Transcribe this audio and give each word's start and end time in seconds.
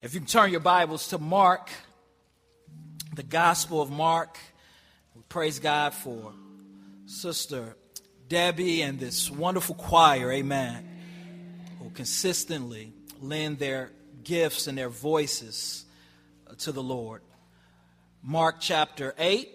If 0.00 0.14
you 0.14 0.20
can 0.20 0.28
turn 0.28 0.52
your 0.52 0.60
Bibles 0.60 1.08
to 1.08 1.18
Mark, 1.18 1.70
the 3.16 3.24
Gospel 3.24 3.82
of 3.82 3.90
Mark, 3.90 4.38
we 5.16 5.22
praise 5.28 5.58
God 5.58 5.92
for 5.92 6.32
Sister 7.06 7.74
Debbie 8.28 8.82
and 8.82 9.00
this 9.00 9.28
wonderful 9.28 9.74
choir, 9.74 10.30
amen, 10.30 10.88
who 11.80 11.90
consistently 11.90 12.92
lend 13.20 13.58
their 13.58 13.90
gifts 14.22 14.68
and 14.68 14.78
their 14.78 14.88
voices 14.88 15.84
to 16.58 16.70
the 16.70 16.82
Lord. 16.82 17.22
Mark 18.22 18.58
chapter 18.60 19.16
8. 19.18 19.50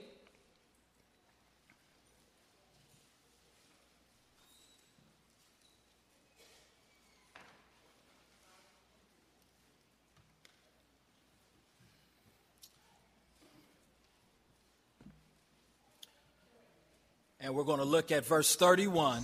And 17.46 17.54
we're 17.54 17.66
going 17.66 17.80
to 17.80 17.86
look 17.86 18.10
at 18.14 18.26
verse 18.26 18.56
31 18.56 19.22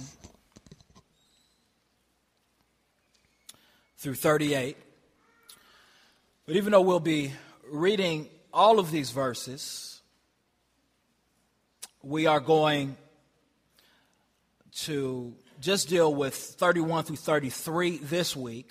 through 3.98 4.16
38. 4.16 4.76
But 6.46 6.58
even 6.58 6.74
though 6.74 6.82
we'll 6.82 7.00
be 7.00 7.32
reading 7.72 8.28
all 8.54 8.78
of 8.78 8.92
these 8.92 9.12
verses, 9.12 10.02
we 12.04 12.26
are 12.26 12.42
going 12.42 12.98
to 14.80 15.34
just 15.62 15.88
deal 15.88 16.14
with 16.14 16.36
31 16.36 17.06
through 17.06 17.16
33 17.16 18.00
this 18.00 18.36
week. 18.36 18.70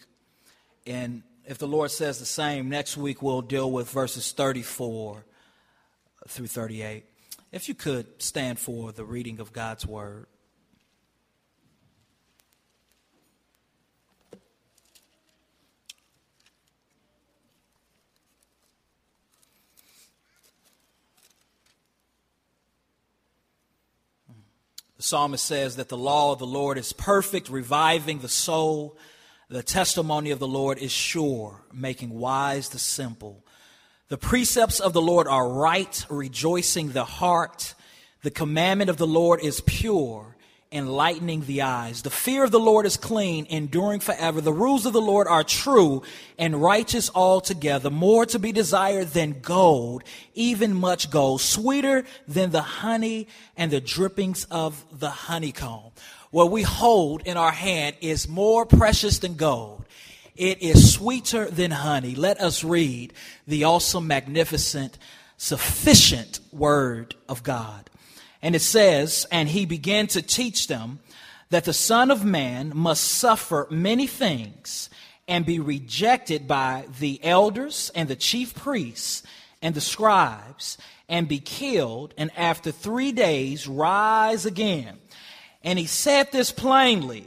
And 0.87 1.23
if 1.47 1.57
the 1.57 1.67
Lord 1.67 1.91
says 1.91 2.19
the 2.19 2.27
same, 2.27 2.69
next 2.69 2.99
week 2.99 3.23
we'll 3.23 3.41
deal 3.41 3.73
with 3.73 3.89
verses 3.89 4.31
34 4.31 5.25
through 6.29 6.49
38. 6.49 7.07
If 7.51 7.67
you 7.67 7.75
could 7.75 8.21
stand 8.21 8.59
for 8.59 8.93
the 8.93 9.05
reading 9.05 9.41
of 9.41 9.55
God's 9.55 9.87
Word. 9.87 10.27
The 24.99 25.05
psalmist 25.05 25.45
says 25.45 25.77
that 25.77 25.89
the 25.89 25.97
law 25.97 26.33
of 26.33 26.41
the 26.41 26.47
Lord 26.47 26.77
is 26.77 26.93
perfect, 26.93 27.49
reviving 27.49 28.19
the 28.19 28.29
soul. 28.29 28.99
The 29.49 29.63
testimony 29.63 30.33
of 30.33 30.41
the 30.41 30.49
Lord 30.49 30.77
is 30.79 30.93
sure, 30.93 31.63
making 31.73 32.11
wise 32.11 32.69
the 32.69 32.81
simple. 32.81 33.43
The 34.09 34.17
precepts 34.17 34.81
of 34.81 34.95
the 34.95 35.03
Lord 35.03 35.29
are 35.29 35.47
right, 35.47 36.07
rejoicing 36.09 36.93
the 36.93 37.05
heart. 37.05 37.75
The 38.23 38.31
commandment 38.31 38.89
of 38.89 38.97
the 38.97 39.07
Lord 39.07 39.41
is 39.43 39.61
pure, 39.61 40.35
enlightening 40.73 41.43
the 41.43 41.61
eyes. 41.61 42.01
The 42.01 42.09
fear 42.09 42.43
of 42.43 42.51
the 42.51 42.59
Lord 42.59 42.87
is 42.87 42.97
clean, 42.97 43.47
enduring 43.51 44.01
forever. 44.01 44.41
The 44.41 44.51
rules 44.51 44.87
of 44.87 44.95
the 44.95 45.01
Lord 45.03 45.29
are 45.29 45.45
true 45.45 46.03
and 46.39 46.63
righteous 46.63 47.11
altogether, 47.15 47.91
more 47.91 48.25
to 48.25 48.39
be 48.39 48.51
desired 48.51 49.09
than 49.09 49.41
gold, 49.43 50.05
even 50.33 50.73
much 50.73 51.11
gold, 51.11 51.43
sweeter 51.43 52.07
than 52.27 52.51
the 52.51 52.63
honey 52.63 53.29
and 53.59 53.71
the 53.71 53.81
drippings 53.81 54.45
of 54.51 54.83
the 54.99 55.11
honeycomb. 55.11 55.93
What 56.31 56.51
we 56.51 56.63
hold 56.63 57.27
in 57.27 57.37
our 57.37 57.53
hand 57.53 57.97
is 58.01 58.27
more 58.27 58.65
precious 58.65 59.19
than 59.19 59.35
gold 59.35 59.85
it 60.39 60.63
is 60.63 60.95
sweeter 60.95 61.51
than 61.51 61.73
honey. 61.73 62.15
Let 62.15 62.41
us 62.41 62.63
read 62.63 63.13
the 63.47 63.65
awesome, 63.65 64.07
magnificent, 64.07 64.97
sufficient 65.37 66.41
word 66.53 67.17
of 67.29 67.43
God. 67.43 67.91
And 68.41 68.55
it 68.55 68.63
says, 68.63 69.27
And 69.31 69.49
he 69.49 69.67
began 69.67 70.07
to 70.09 70.23
teach 70.23 70.69
them 70.69 71.01
that 71.51 71.65
the 71.65 71.73
Son 71.73 72.11
of 72.11 72.25
Man 72.25 72.73
must 72.75 73.05
suffer 73.05 73.67
many 73.71 74.07
things 74.07 74.91
and 75.27 75.45
be 75.45 75.59
rejected 75.59 76.47
by 76.47 76.87
the 77.01 77.23
elders 77.25 77.91
and 77.95 78.09
the 78.09 78.17
chief 78.17 78.55
priests 78.55 79.23
and 79.61 79.75
the 79.75 79.81
scribes 79.81 80.79
and 81.09 81.27
be 81.27 81.41
killed 81.41 82.15
and 82.17 82.31
after 82.37 82.71
three 82.71 83.13
days 83.13 83.67
rise 83.67 84.47
again. 84.47 84.99
And 85.65 85.79
he 85.79 85.87
said 85.87 86.31
this 86.31 86.53
plainly 86.53 87.27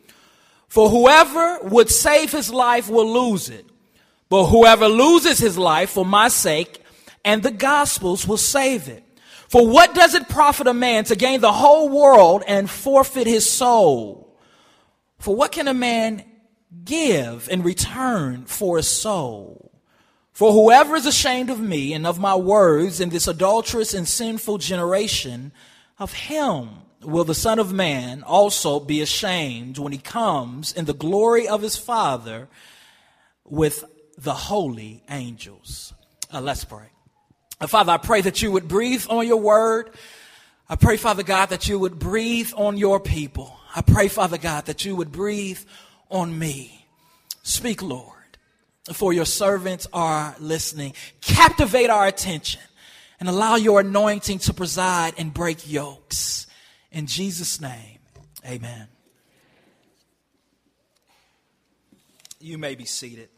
For 0.71 0.89
whoever 0.89 1.59
would 1.63 1.89
save 1.89 2.31
his 2.31 2.49
life 2.49 2.87
will 2.87 3.11
lose 3.11 3.49
it. 3.49 3.65
But 4.29 4.45
whoever 4.45 4.87
loses 4.87 5.37
his 5.37 5.57
life 5.57 5.89
for 5.89 6.05
my 6.05 6.29
sake 6.29 6.81
and 7.25 7.43
the 7.43 7.51
gospel's 7.51 8.25
will 8.25 8.37
save 8.37 8.87
it. 8.87 9.03
For 9.49 9.67
what 9.67 9.93
does 9.93 10.13
it 10.13 10.29
profit 10.29 10.67
a 10.67 10.73
man 10.73 11.03
to 11.03 11.17
gain 11.17 11.41
the 11.41 11.51
whole 11.51 11.89
world 11.89 12.45
and 12.47 12.69
forfeit 12.69 13.27
his 13.27 13.51
soul? 13.51 14.39
For 15.19 15.35
what 15.35 15.51
can 15.51 15.67
a 15.67 15.73
man 15.73 16.23
give 16.85 17.49
in 17.49 17.63
return 17.63 18.45
for 18.45 18.77
his 18.77 18.87
soul? 18.87 19.73
For 20.31 20.53
whoever 20.53 20.95
is 20.95 21.05
ashamed 21.05 21.49
of 21.49 21.59
me 21.59 21.91
and 21.91 22.07
of 22.07 22.17
my 22.17 22.35
words 22.35 23.01
in 23.01 23.09
this 23.09 23.27
adulterous 23.27 23.93
and 23.93 24.07
sinful 24.07 24.59
generation, 24.59 25.51
of 25.99 26.13
him 26.13 26.69
will 27.03 27.23
the 27.23 27.35
Son 27.35 27.59
of 27.59 27.71
Man 27.73 28.23
also 28.23 28.79
be 28.79 29.01
ashamed 29.01 29.77
when 29.77 29.91
he 29.91 29.97
comes 29.97 30.71
in 30.71 30.85
the 30.85 30.93
glory 30.93 31.47
of 31.47 31.61
his 31.61 31.77
Father 31.77 32.47
with 33.45 33.83
the 34.17 34.33
holy 34.33 35.03
angels. 35.09 35.93
Uh, 36.33 36.41
let's 36.41 36.63
pray. 36.63 36.87
Uh, 37.59 37.67
Father, 37.67 37.91
I 37.91 37.97
pray 37.97 38.21
that 38.21 38.41
you 38.41 38.51
would 38.51 38.67
breathe 38.67 39.05
on 39.09 39.27
your 39.27 39.39
word. 39.39 39.91
I 40.69 40.75
pray, 40.75 40.97
Father 40.97 41.23
God, 41.23 41.49
that 41.49 41.67
you 41.67 41.77
would 41.79 41.99
breathe 41.99 42.51
on 42.55 42.77
your 42.77 42.99
people. 42.99 43.57
I 43.75 43.81
pray, 43.81 44.07
Father 44.07 44.37
God, 44.37 44.65
that 44.65 44.85
you 44.85 44.95
would 44.95 45.11
breathe 45.11 45.59
on 46.09 46.37
me. 46.37 46.85
Speak, 47.43 47.81
Lord, 47.81 48.37
for 48.93 49.11
your 49.11 49.25
servants 49.25 49.87
are 49.91 50.35
listening. 50.39 50.93
Captivate 51.21 51.89
our 51.89 52.07
attention 52.07 52.61
and 53.19 53.27
allow 53.27 53.55
your 53.55 53.81
anointing 53.81 54.39
to 54.39 54.53
preside 54.53 55.13
and 55.17 55.33
break 55.33 55.69
yokes. 55.69 56.47
In 56.91 57.07
Jesus' 57.07 57.61
name, 57.61 57.99
amen. 58.45 58.87
You 62.39 62.57
may 62.57 62.75
be 62.75 62.85
seated. 62.85 63.29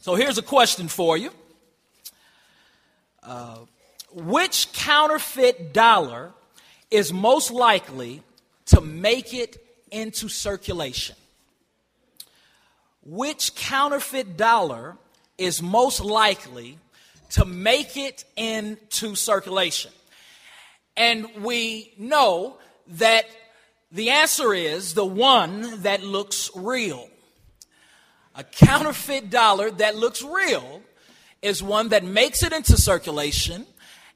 So 0.00 0.16
here's 0.16 0.38
a 0.38 0.42
question 0.42 0.88
for 0.88 1.16
you 1.16 1.30
uh, 3.22 3.58
Which 4.12 4.72
counterfeit 4.72 5.72
dollar 5.72 6.32
is 6.90 7.12
most 7.12 7.50
likely 7.52 8.22
to 8.66 8.80
make 8.80 9.32
it 9.32 9.56
into 9.92 10.28
circulation? 10.28 11.16
Which 13.04 13.54
counterfeit 13.54 14.36
dollar 14.36 14.96
is 15.38 15.62
most 15.62 16.00
likely 16.00 16.78
to 17.30 17.44
make 17.44 17.96
it 17.96 18.24
into 18.36 19.14
circulation? 19.14 19.92
And 20.96 21.28
we 21.42 21.92
know 21.98 22.58
that 22.86 23.26
the 23.90 24.10
answer 24.10 24.52
is 24.52 24.94
the 24.94 25.04
one 25.04 25.82
that 25.82 26.02
looks 26.02 26.50
real. 26.54 27.08
A 28.34 28.44
counterfeit 28.44 29.30
dollar 29.30 29.70
that 29.70 29.96
looks 29.96 30.22
real 30.22 30.82
is 31.42 31.62
one 31.62 31.90
that 31.90 32.04
makes 32.04 32.42
it 32.42 32.52
into 32.52 32.76
circulation 32.76 33.66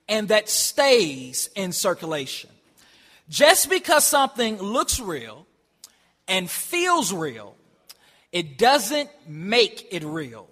and 0.08 0.28
that 0.28 0.48
stays 0.48 1.50
in 1.54 1.72
circulation. 1.72 2.50
Just 3.28 3.68
because 3.68 4.06
something 4.06 4.56
looks 4.58 4.98
real 4.98 5.46
and 6.26 6.48
feels 6.50 7.12
real, 7.12 7.54
it 8.32 8.58
doesn't 8.58 9.10
make 9.28 9.86
it 9.90 10.02
real 10.02 10.48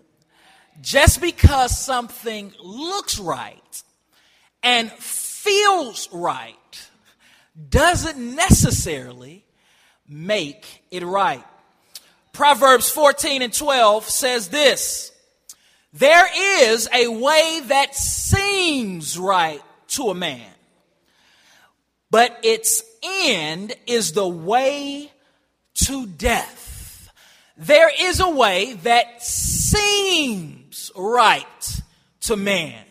just 0.81 1.21
because 1.21 1.77
something 1.77 2.53
looks 2.63 3.19
right 3.19 3.83
and 4.63 4.91
feels 4.93 6.09
right 6.13 6.55
doesn't 7.69 8.19
necessarily 8.19 9.45
make 10.09 10.85
it 10.91 11.03
right. 11.03 11.45
Proverbs 12.33 12.91
14 12.91 13.43
and 13.43 13.53
12 13.53 14.05
says 14.05 14.49
this 14.49 15.13
There 15.93 16.29
is 16.69 16.89
a 16.93 17.09
way 17.09 17.63
that 17.67 17.95
seems 17.95 19.19
right 19.19 19.63
to 19.89 20.11
a 20.11 20.15
man, 20.15 20.53
but 22.11 22.39
its 22.43 22.83
end 23.03 23.75
is 23.87 24.13
the 24.13 24.29
way 24.29 25.11
to 25.75 26.07
death. 26.07 27.11
There 27.57 27.91
is 27.99 28.21
a 28.21 28.29
way 28.29 28.75
that 28.83 29.23
seems 29.23 30.66
right 30.95 31.81
to 32.23 32.37
man, 32.37 32.85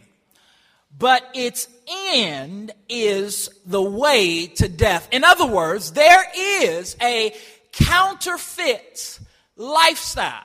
but 0.97 1.23
its 1.33 1.67
end 1.87 2.71
is 2.89 3.49
the 3.65 3.81
way 3.81 4.47
to 4.47 4.67
death. 4.67 5.07
In 5.11 5.23
other 5.23 5.45
words, 5.45 5.91
there 5.91 6.25
is 6.35 6.95
a 7.01 7.35
counterfeit 7.71 9.19
lifestyle 9.57 10.43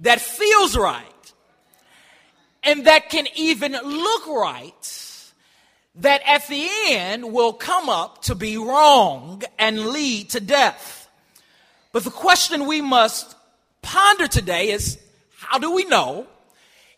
that 0.00 0.20
feels 0.20 0.76
right 0.76 1.32
and 2.62 2.86
that 2.86 3.10
can 3.10 3.26
even 3.34 3.72
look 3.72 4.26
right 4.26 5.32
that 5.96 6.22
at 6.24 6.46
the 6.48 6.68
end 6.88 7.32
will 7.32 7.52
come 7.52 7.88
up 7.88 8.22
to 8.22 8.34
be 8.34 8.56
wrong 8.56 9.42
and 9.58 9.88
lead 9.88 10.30
to 10.30 10.40
death. 10.40 11.08
But 11.92 12.04
the 12.04 12.10
question 12.10 12.66
we 12.66 12.80
must 12.80 13.34
ponder 13.82 14.28
today 14.28 14.70
is 14.70 14.98
how 15.50 15.58
do 15.58 15.72
we 15.72 15.84
know 15.84 16.28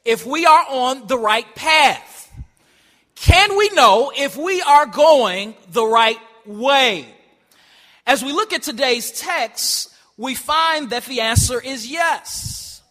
if 0.04 0.26
we 0.26 0.44
are 0.44 0.66
on 0.69 1.06
the 1.06 1.16
right 1.16 1.54
path? 1.54 2.31
Can 3.14 3.56
we 3.56 3.70
know 3.70 4.12
if 4.14 4.37
we 4.37 4.60
are 4.60 4.84
going 4.84 5.54
the 5.70 5.87
right 5.87 6.19
way? 6.44 7.06
As 8.06 8.22
we 8.22 8.31
look 8.31 8.52
at 8.52 8.62
today's 8.62 9.10
text, 9.10 9.88
we 10.19 10.34
find 10.34 10.90
that 10.90 11.06
the 11.06 11.22
answer 11.22 11.62
is 11.62 11.90
yes. 11.90 12.82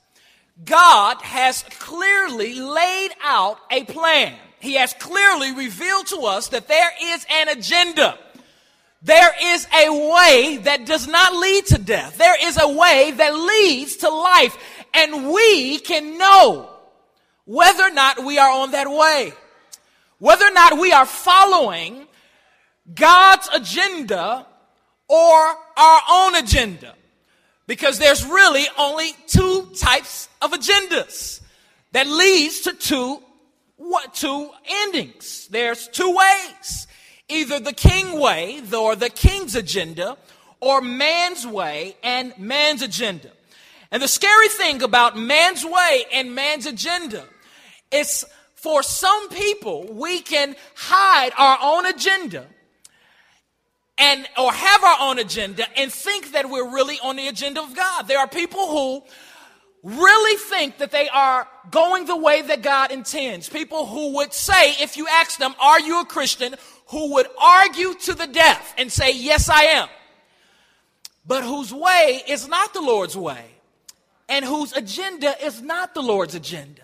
God 0.65 1.21
has 1.21 1.63
clearly 1.77 2.55
laid 2.55 3.11
out 3.23 3.59
a 3.69 3.83
plan. 3.83 4.33
He 4.61 4.73
has 4.77 4.93
clearly 4.93 5.53
revealed 5.53 6.07
to 6.07 6.21
us 6.21 6.47
that 6.47 6.67
there 6.67 6.91
is 7.03 7.23
an 7.29 7.49
agenda. 7.49 8.17
There 9.03 9.33
is 9.43 9.67
a 9.75 9.89
way 9.89 10.57
that 10.63 10.85
does 10.85 11.07
not 11.07 11.33
lead 11.33 11.65
to 11.67 11.79
death. 11.79 12.17
There 12.17 12.47
is 12.47 12.59
a 12.61 12.67
way 12.67 13.11
that 13.11 13.35
leads 13.35 13.97
to 13.97 14.09
life. 14.09 14.55
And 14.93 15.31
we 15.31 15.79
can 15.79 16.17
know 16.17 16.69
whether 17.45 17.83
or 17.83 17.91
not 17.91 18.23
we 18.23 18.37
are 18.37 18.49
on 18.49 18.71
that 18.71 18.89
way. 18.89 19.33
Whether 20.19 20.45
or 20.45 20.51
not 20.51 20.77
we 20.77 20.91
are 20.91 21.05
following 21.05 22.07
God's 22.93 23.49
agenda 23.53 24.45
or 25.07 25.55
our 25.77 26.01
own 26.09 26.35
agenda. 26.35 26.95
Because 27.67 27.99
there's 27.99 28.25
really 28.25 28.65
only 28.77 29.13
two 29.27 29.69
types 29.77 30.29
of 30.41 30.51
agendas 30.51 31.41
that 31.91 32.07
leads 32.07 32.61
to 32.61 32.73
two, 32.73 33.21
what, 33.77 34.13
two 34.13 34.49
endings. 34.67 35.47
There's 35.49 35.87
two 35.87 36.15
ways. 36.15 36.87
Either 37.29 37.59
the 37.59 37.73
king 37.73 38.19
way 38.19 38.61
or 38.77 38.95
the 38.95 39.09
king's 39.09 39.55
agenda 39.55 40.17
or 40.59 40.81
man's 40.81 41.47
way 41.47 41.95
and 42.03 42.37
man's 42.37 42.81
agenda. 42.81 43.31
And 43.91 44.01
the 44.01 44.07
scary 44.07 44.47
thing 44.47 44.81
about 44.81 45.17
man's 45.17 45.65
way 45.65 46.05
and 46.13 46.33
man's 46.33 46.65
agenda 46.65 47.25
is 47.91 48.25
for 48.55 48.83
some 48.83 49.29
people, 49.29 49.91
we 49.91 50.21
can 50.21 50.55
hide 50.75 51.31
our 51.37 51.57
own 51.61 51.85
agenda 51.85 52.47
and 53.97 54.27
or 54.37 54.51
have 54.51 54.83
our 54.83 54.97
own 55.01 55.19
agenda 55.19 55.65
and 55.77 55.91
think 55.91 56.31
that 56.31 56.49
we're 56.49 56.73
really 56.73 56.97
on 57.03 57.17
the 57.17 57.27
agenda 57.27 57.61
of 57.61 57.75
God. 57.75 58.07
There 58.07 58.19
are 58.19 58.27
people 58.27 58.67
who 58.67 59.03
really 59.83 60.37
think 60.37 60.77
that 60.77 60.91
they 60.91 61.09
are 61.09 61.47
going 61.69 62.05
the 62.05 62.15
way 62.15 62.41
that 62.43 62.61
God 62.61 62.91
intends. 62.91 63.49
People 63.49 63.85
who 63.87 64.15
would 64.15 64.33
say, 64.33 64.71
if 64.79 64.95
you 64.95 65.07
ask 65.07 65.37
them, 65.37 65.53
Are 65.59 65.79
you 65.79 66.01
a 66.01 66.05
Christian? 66.05 66.55
who 66.87 67.13
would 67.13 67.27
argue 67.41 67.93
to 67.93 68.13
the 68.13 68.27
death 68.27 68.73
and 68.77 68.91
say, 68.91 69.13
Yes, 69.13 69.49
I 69.49 69.63
am. 69.63 69.87
But 71.25 71.43
whose 71.43 71.73
way 71.73 72.21
is 72.27 72.47
not 72.47 72.73
the 72.73 72.81
Lord's 72.81 73.15
way, 73.15 73.45
and 74.31 74.45
whose 74.45 74.71
agenda 74.71 75.35
is 75.45 75.61
not 75.61 75.93
the 75.93 76.01
Lord's 76.01 76.33
agenda. 76.33 76.81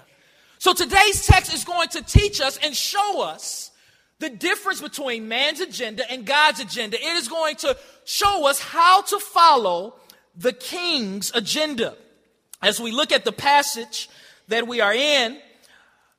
So 0.60 0.74
today's 0.74 1.26
text 1.26 1.54
is 1.54 1.64
going 1.64 1.88
to 1.90 2.02
teach 2.02 2.42
us 2.42 2.60
and 2.62 2.76
show 2.76 3.22
us 3.22 3.72
the 4.20 4.30
difference 4.30 4.82
between 4.82 5.30
man's 5.30 5.62
agenda 5.62 6.04
and 6.12 6.26
God's 6.26 6.60
agenda. 6.60 6.98
It 6.98 7.16
is 7.16 7.30
going 7.30 7.56
to 7.58 7.78
show 8.04 8.48
us 8.48 8.60
how 8.60 9.02
to 9.04 9.20
follow 9.20 9.96
the 10.36 10.52
king's 10.52 11.32
agenda. 11.34 11.96
As 12.62 12.82
we 12.82 12.92
look 12.92 13.14
at 13.14 13.24
the 13.24 13.32
passage 13.32 14.10
that 14.50 14.68
we 14.68 14.82
are 14.82 14.94
in 14.94 15.40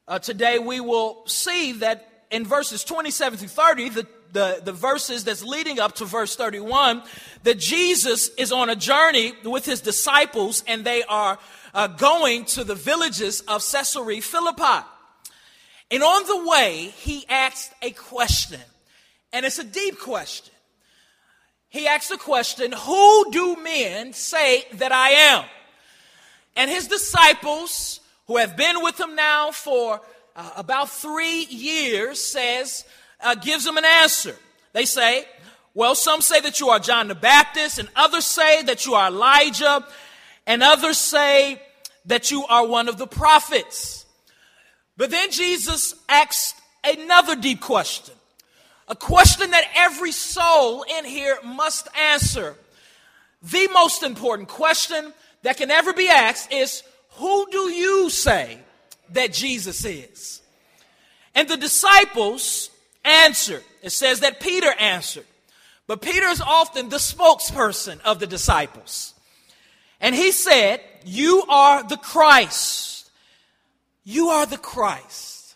uh, 0.06 0.18
today, 0.20 0.58
we 0.58 0.80
will 0.80 1.26
see 1.26 1.72
that 1.72 2.24
in 2.30 2.46
verses 2.46 2.84
27 2.84 3.38
through 3.38 3.48
30, 3.48 3.88
the, 3.90 4.06
the, 4.32 4.60
the 4.64 4.72
verses 4.72 5.24
that's 5.24 5.42
leading 5.42 5.80
up 5.80 5.94
to 5.96 6.04
verse 6.04 6.36
31, 6.36 7.02
that 7.44 7.58
Jesus 7.58 8.28
is 8.36 8.52
on 8.52 8.70
a 8.70 8.76
journey 8.76 9.32
with 9.44 9.64
his 9.64 9.80
disciples 9.80 10.62
and 10.66 10.84
they 10.84 11.02
are 11.04 11.38
uh, 11.74 11.86
going 11.86 12.44
to 12.46 12.64
the 12.64 12.74
villages 12.74 13.40
of 13.42 13.64
Caesarea 13.70 14.22
Philippi. 14.22 14.86
And 15.90 16.02
on 16.02 16.26
the 16.26 16.48
way, 16.48 16.92
he 16.96 17.24
asked 17.28 17.72
a 17.80 17.90
question, 17.92 18.60
and 19.32 19.46
it's 19.46 19.58
a 19.58 19.64
deep 19.64 19.98
question. 19.98 20.54
He 21.70 21.86
asked 21.86 22.10
the 22.10 22.18
question, 22.18 22.72
Who 22.72 23.30
do 23.30 23.56
men 23.62 24.12
say 24.12 24.64
that 24.74 24.92
I 24.92 25.10
am? 25.10 25.44
And 26.56 26.70
his 26.70 26.88
disciples, 26.88 28.00
who 28.26 28.36
have 28.36 28.56
been 28.56 28.82
with 28.82 28.98
him 28.98 29.14
now 29.14 29.50
for 29.50 30.00
uh, 30.34 30.50
about 30.56 30.90
three 30.90 31.44
years, 31.44 32.20
says, 32.20 32.84
uh, 33.20 33.34
gives 33.34 33.64
them 33.64 33.76
an 33.76 33.84
answer. 33.84 34.36
They 34.72 34.84
say, 34.84 35.24
Well, 35.74 35.94
some 35.94 36.20
say 36.20 36.40
that 36.40 36.60
you 36.60 36.68
are 36.68 36.78
John 36.78 37.08
the 37.08 37.14
Baptist, 37.14 37.78
and 37.78 37.88
others 37.96 38.24
say 38.24 38.62
that 38.64 38.86
you 38.86 38.94
are 38.94 39.08
Elijah, 39.08 39.86
and 40.46 40.62
others 40.62 40.98
say 40.98 41.60
that 42.06 42.30
you 42.30 42.44
are 42.46 42.66
one 42.66 42.88
of 42.88 42.98
the 42.98 43.06
prophets. 43.06 44.06
But 44.96 45.10
then 45.10 45.30
Jesus 45.30 45.94
asked 46.08 46.56
another 46.84 47.36
deep 47.36 47.60
question, 47.60 48.14
a 48.88 48.96
question 48.96 49.50
that 49.50 49.70
every 49.76 50.12
soul 50.12 50.84
in 50.98 51.04
here 51.04 51.38
must 51.44 51.88
answer. 51.96 52.56
The 53.42 53.68
most 53.72 54.02
important 54.02 54.48
question 54.48 55.12
that 55.42 55.56
can 55.56 55.70
ever 55.70 55.92
be 55.92 56.08
asked 56.08 56.52
is 56.52 56.82
Who 57.12 57.46
do 57.50 57.70
you 57.70 58.10
say 58.10 58.58
that 59.10 59.32
Jesus 59.32 59.84
is? 59.84 60.42
And 61.34 61.48
the 61.48 61.56
disciples 61.56 62.70
answered. 63.08 63.64
It 63.82 63.90
says 63.90 64.20
that 64.20 64.40
Peter 64.40 64.72
answered. 64.78 65.26
But 65.86 66.02
Peter 66.02 66.26
is 66.26 66.40
often 66.40 66.88
the 66.88 66.96
spokesperson 66.96 68.00
of 68.02 68.18
the 68.18 68.26
disciples. 68.26 69.14
And 70.00 70.14
he 70.14 70.32
said, 70.32 70.80
You 71.04 71.44
are 71.48 71.82
the 71.82 71.96
Christ 71.96 72.88
you 74.08 74.28
are 74.28 74.46
the 74.46 74.56
Christ. 74.56 75.54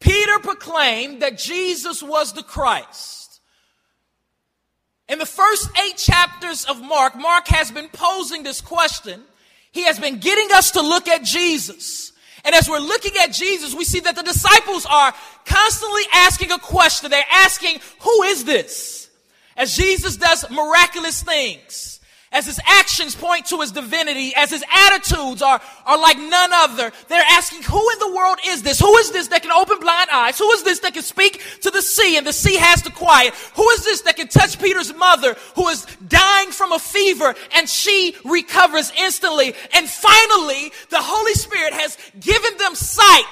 Peter 0.00 0.40
proclaimed 0.40 1.22
that 1.22 1.38
Jesus 1.38 2.02
was 2.02 2.32
the 2.32 2.42
Christ. 2.42 3.40
In 5.08 5.20
the 5.20 5.24
first 5.24 5.70
eight 5.78 5.98
chapters 5.98 6.64
of 6.64 6.82
Mark, 6.82 7.14
Mark 7.14 7.46
has 7.46 7.70
been 7.70 7.88
posing 7.90 8.42
this 8.42 8.60
question. 8.60 9.22
He 9.70 9.84
has 9.84 10.00
been 10.00 10.18
getting 10.18 10.48
us 10.50 10.72
to 10.72 10.80
look 10.82 11.06
at 11.06 11.22
Jesus. 11.22 12.10
And 12.46 12.54
as 12.54 12.70
we're 12.70 12.78
looking 12.78 13.12
at 13.20 13.32
Jesus, 13.32 13.74
we 13.74 13.84
see 13.84 13.98
that 14.00 14.14
the 14.14 14.22
disciples 14.22 14.86
are 14.86 15.12
constantly 15.44 16.04
asking 16.14 16.52
a 16.52 16.58
question. 16.58 17.10
They're 17.10 17.24
asking, 17.30 17.80
Who 18.00 18.22
is 18.22 18.44
this? 18.44 19.10
As 19.56 19.76
Jesus 19.76 20.16
does 20.16 20.48
miraculous 20.50 21.22
things 21.22 21.95
as 22.32 22.46
his 22.46 22.60
actions 22.66 23.14
point 23.14 23.46
to 23.46 23.60
his 23.60 23.72
divinity, 23.72 24.34
as 24.34 24.50
his 24.50 24.64
attitudes 24.74 25.42
are, 25.42 25.60
are 25.84 25.98
like 25.98 26.18
none 26.18 26.50
other, 26.52 26.92
they're 27.08 27.24
asking, 27.30 27.62
who 27.62 27.90
in 27.90 27.98
the 27.98 28.14
world 28.14 28.38
is 28.46 28.62
this? 28.62 28.80
Who 28.80 28.96
is 28.96 29.12
this 29.12 29.28
that 29.28 29.42
can 29.42 29.52
open 29.52 29.78
blind 29.78 30.10
eyes? 30.12 30.38
Who 30.38 30.50
is 30.52 30.62
this 30.62 30.80
that 30.80 30.94
can 30.94 31.02
speak 31.02 31.42
to 31.62 31.70
the 31.70 31.82
sea 31.82 32.16
and 32.16 32.26
the 32.26 32.32
sea 32.32 32.56
has 32.56 32.82
to 32.82 32.90
quiet? 32.90 33.34
Who 33.54 33.68
is 33.70 33.84
this 33.84 34.02
that 34.02 34.16
can 34.16 34.28
touch 34.28 34.60
Peter's 34.60 34.94
mother 34.94 35.36
who 35.54 35.68
is 35.68 35.86
dying 36.08 36.50
from 36.50 36.72
a 36.72 36.78
fever 36.78 37.34
and 37.54 37.68
she 37.68 38.16
recovers 38.24 38.92
instantly? 38.98 39.54
And 39.72 39.88
finally, 39.88 40.72
the 40.90 41.00
Holy 41.00 41.34
Spirit 41.34 41.72
has 41.74 41.96
given 42.20 42.56
them 42.58 42.74
sight 42.74 43.24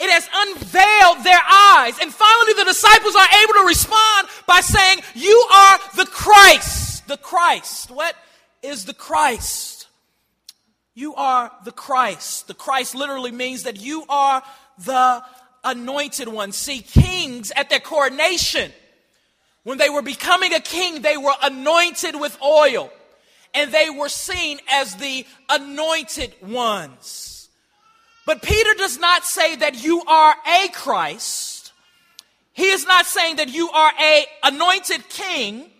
it 0.00 0.10
has 0.10 0.28
unveiled 0.32 1.24
their 1.24 1.40
eyes. 1.40 1.98
And 2.00 2.14
finally, 2.14 2.52
the 2.52 2.64
disciples 2.64 3.16
are 3.16 3.28
able 3.42 3.54
to 3.54 3.66
respond 3.66 4.28
by 4.46 4.60
saying, 4.60 5.00
You 5.14 5.36
are 5.52 5.78
the 5.96 6.06
Christ. 6.06 7.08
The 7.08 7.16
Christ. 7.16 7.90
What? 7.90 8.14
Is 8.62 8.84
the 8.84 8.94
Christ. 8.94 9.86
You 10.94 11.14
are 11.14 11.52
the 11.64 11.72
Christ. 11.72 12.48
The 12.48 12.54
Christ 12.54 12.94
literally 12.94 13.30
means 13.30 13.62
that 13.62 13.80
you 13.80 14.04
are 14.08 14.42
the 14.84 15.22
anointed 15.64 16.28
one. 16.28 16.52
See, 16.52 16.80
kings 16.80 17.52
at 17.54 17.70
their 17.70 17.80
coronation, 17.80 18.72
when 19.64 19.78
they 19.78 19.90
were 19.90 20.02
becoming 20.02 20.54
a 20.54 20.60
king, 20.60 21.02
they 21.02 21.16
were 21.16 21.34
anointed 21.42 22.18
with 22.18 22.36
oil. 22.42 22.90
and 23.54 23.72
they 23.72 23.90
were 23.90 24.08
seen 24.08 24.60
as 24.70 24.94
the 24.96 25.26
anointed 25.48 26.34
ones. 26.42 27.48
But 28.26 28.42
Peter 28.42 28.74
does 28.76 28.98
not 28.98 29.24
say 29.24 29.56
that 29.56 29.82
you 29.82 30.02
are 30.06 30.34
a 30.46 30.68
Christ. 30.68 31.72
He 32.52 32.66
is 32.66 32.86
not 32.86 33.06
saying 33.06 33.36
that 33.36 33.48
you 33.48 33.70
are 33.70 33.92
a 33.98 34.26
anointed 34.42 35.08
king. 35.08 35.70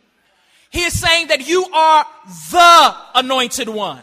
He 0.70 0.82
is 0.82 0.98
saying 0.98 1.28
that 1.28 1.48
you 1.48 1.64
are 1.72 2.06
the 2.50 2.96
anointed 3.14 3.68
one. 3.68 4.02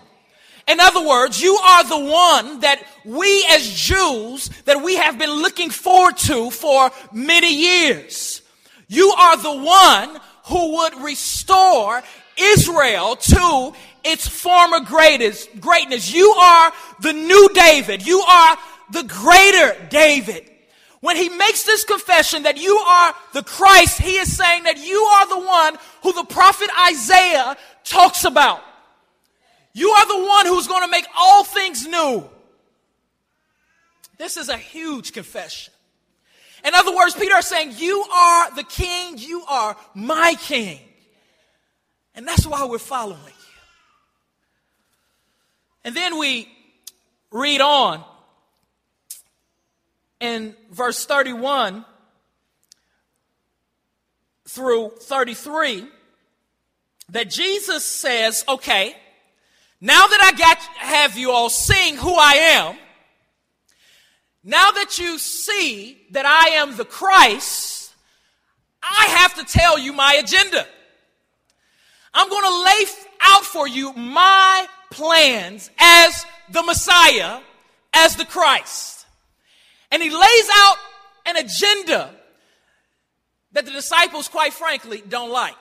In 0.67 0.79
other 0.79 1.05
words, 1.05 1.41
you 1.41 1.55
are 1.55 1.83
the 1.83 1.99
one 1.99 2.61
that 2.61 2.81
we 3.05 3.45
as 3.51 3.71
Jews 3.71 4.49
that 4.65 4.83
we 4.83 4.95
have 4.95 5.19
been 5.19 5.29
looking 5.29 5.69
forward 5.69 6.17
to 6.17 6.49
for 6.49 6.89
many 7.13 7.53
years. 7.53 8.41
You 8.87 9.11
are 9.11 9.37
the 9.37 9.63
one 9.63 10.19
who 10.45 10.77
would 10.77 10.95
restore 11.01 12.01
Israel 12.37 13.15
to 13.15 13.73
its 14.03 14.27
former 14.27 14.79
greatest 14.79 15.59
greatness. 15.59 16.13
You 16.13 16.31
are 16.31 16.73
the 16.99 17.13
new 17.13 17.49
David. 17.53 18.05
You 18.05 18.21
are 18.21 18.57
the 18.91 19.03
greater 19.03 19.75
David. 19.89 20.49
When 21.01 21.15
he 21.15 21.29
makes 21.29 21.63
this 21.63 21.83
confession 21.83 22.43
that 22.43 22.57
you 22.57 22.77
are 22.77 23.13
the 23.33 23.43
Christ, 23.43 24.01
he 24.01 24.17
is 24.17 24.35
saying 24.35 24.63
that 24.63 24.77
you 24.77 24.99
are 24.99 25.27
the 25.27 25.45
one 25.45 25.77
who 26.03 26.13
the 26.13 26.23
prophet 26.23 26.69
Isaiah 26.87 27.57
talks 27.83 28.25
about. 28.25 28.61
You 29.73 29.89
are 29.89 30.07
the 30.07 30.25
one 30.25 30.45
who's 30.45 30.67
going 30.67 30.83
to 30.83 30.89
make 30.89 31.05
all 31.17 31.43
things 31.43 31.85
new. 31.85 32.23
This 34.17 34.37
is 34.37 34.49
a 34.49 34.57
huge 34.57 35.11
confession. 35.11 35.73
In 36.63 36.73
other 36.73 36.95
words, 36.95 37.13
Peter 37.13 37.37
is 37.37 37.45
saying, 37.45 37.73
You 37.77 38.01
are 38.03 38.55
the 38.55 38.63
king, 38.63 39.17
you 39.17 39.43
are 39.47 39.75
my 39.93 40.35
king. 40.39 40.79
And 42.15 42.27
that's 42.27 42.47
why 42.47 42.65
we're 42.65 42.79
following 42.79 43.19
you. 43.21 43.31
And 45.83 45.95
then 45.95 46.17
we 46.17 46.47
read 47.31 47.61
on 47.61 48.03
in 50.19 50.55
verse 50.71 51.05
31 51.05 51.85
through 54.47 54.91
33 55.01 55.85
that 57.09 57.29
Jesus 57.29 57.85
says, 57.85 58.43
Okay, 58.47 58.95
now 59.81 60.07
that 60.07 60.21
I 60.21 60.37
got 60.37 60.57
have 60.77 61.17
you 61.17 61.31
all 61.31 61.49
seeing 61.49 61.97
who 61.97 62.13
I 62.13 62.33
am, 62.33 62.77
now 64.43 64.71
that 64.71 64.99
you 64.99 65.17
see 65.17 65.97
that 66.11 66.25
I 66.25 66.55
am 66.55 66.77
the 66.77 66.85
Christ, 66.85 67.91
I 68.81 69.05
have 69.17 69.33
to 69.35 69.43
tell 69.43 69.79
you 69.79 69.91
my 69.91 70.13
agenda. 70.13 70.65
I'm 72.13 72.29
going 72.29 72.43
to 72.43 72.63
lay 72.63 72.85
out 73.21 73.43
for 73.43 73.67
you 73.67 73.91
my 73.93 74.67
plans 74.91 75.69
as 75.77 76.25
the 76.49 76.63
Messiah, 76.63 77.41
as 77.93 78.15
the 78.15 78.25
Christ. 78.25 78.94
And 79.95 80.03
he 80.03 80.09
lays 80.09 80.49
out 80.51 80.75
an 81.25 81.37
agenda 81.37 82.13
that 83.53 83.63
the 83.63 83.71
disciples, 83.71 84.27
quite 84.27 84.51
frankly, 84.51 85.01
don't 85.07 85.31
like. 85.31 85.55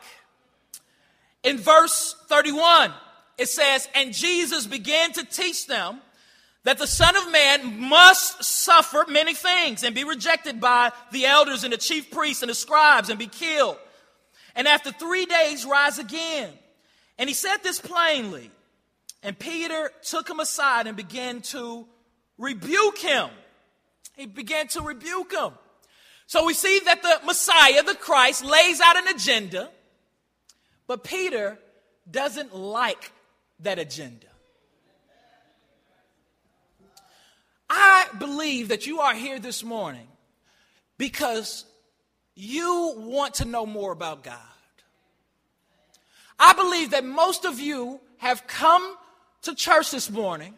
In 1.45 1.57
verse 1.57 2.17
31, 2.27 2.91
it 3.39 3.49
says, 3.49 3.89
And 3.95 4.13
Jesus 4.13 4.67
began 4.67 5.13
to 5.13 5.25
teach 5.25 5.69
them 5.69 6.01
that 6.65 6.79
the 6.79 6.87
Son 6.89 7.15
of 7.15 7.31
Man 7.31 7.79
must 7.79 8.43
suffer 8.43 9.05
many 9.09 9.35
things 9.35 9.85
and 9.85 9.95
be 9.95 10.03
rejected 10.03 10.61
by 10.61 10.91
the 11.13 11.27
elders 11.27 11.63
and 11.63 11.73
the 11.73 11.77
chief 11.79 12.11
priests 12.11 12.43
and 12.43 12.51
the 12.51 12.57
scribes 12.57 13.11
and 13.11 13.21
be 13.21 13.29
killed. 13.29 13.77
And 14.57 14.67
after 14.67 14.91
three 14.91 15.27
days, 15.27 15.65
rise 15.65 16.01
again. 16.01 16.51
And 17.19 17.31
he 17.31 17.35
said 17.37 17.59
this 17.59 17.79
plainly. 17.79 18.51
And 19.23 19.39
Peter 19.39 19.93
took 20.03 20.29
him 20.29 20.41
aside 20.41 20.89
and 20.89 20.97
began 20.97 21.41
to 21.43 21.87
rebuke 22.37 22.99
him. 22.99 23.31
He 24.17 24.27
began 24.27 24.69
to 24.69 24.81
rebuke 24.81 25.33
him. 25.33 25.53
So 26.27 26.45
we 26.45 26.55
see 26.55 26.81
that 26.85 27.03
the 27.03 27.21
Messiah, 27.25 27.83
the 27.83 27.95
Christ, 27.95 28.45
lays 28.45 28.81
out 28.81 28.97
an 28.97 29.09
agenda, 29.09 29.71
but 30.87 31.05
Peter 31.05 31.59
doesn't 32.11 32.55
like 32.55 33.13
that 33.61 33.79
agenda. 33.79 34.27
I 37.69 38.07
believe 38.19 38.69
that 38.69 38.87
you 38.87 39.01
are 39.01 39.15
here 39.15 39.39
this 39.39 39.65
morning 39.65 40.07
because 40.97 41.65
you 42.35 42.95
want 42.97 43.35
to 43.35 43.45
know 43.45 43.67
more 43.67 43.93
about 43.93 44.23
God. 44.23 44.39
I 46.39 46.53
believe 46.53 46.91
that 46.91 47.05
most 47.05 47.45
of 47.45 47.61
you 47.61 48.01
have 48.19 48.47
come 48.47 48.97
to 49.43 49.55
church 49.55 49.91
this 49.91 50.11
morning 50.11 50.55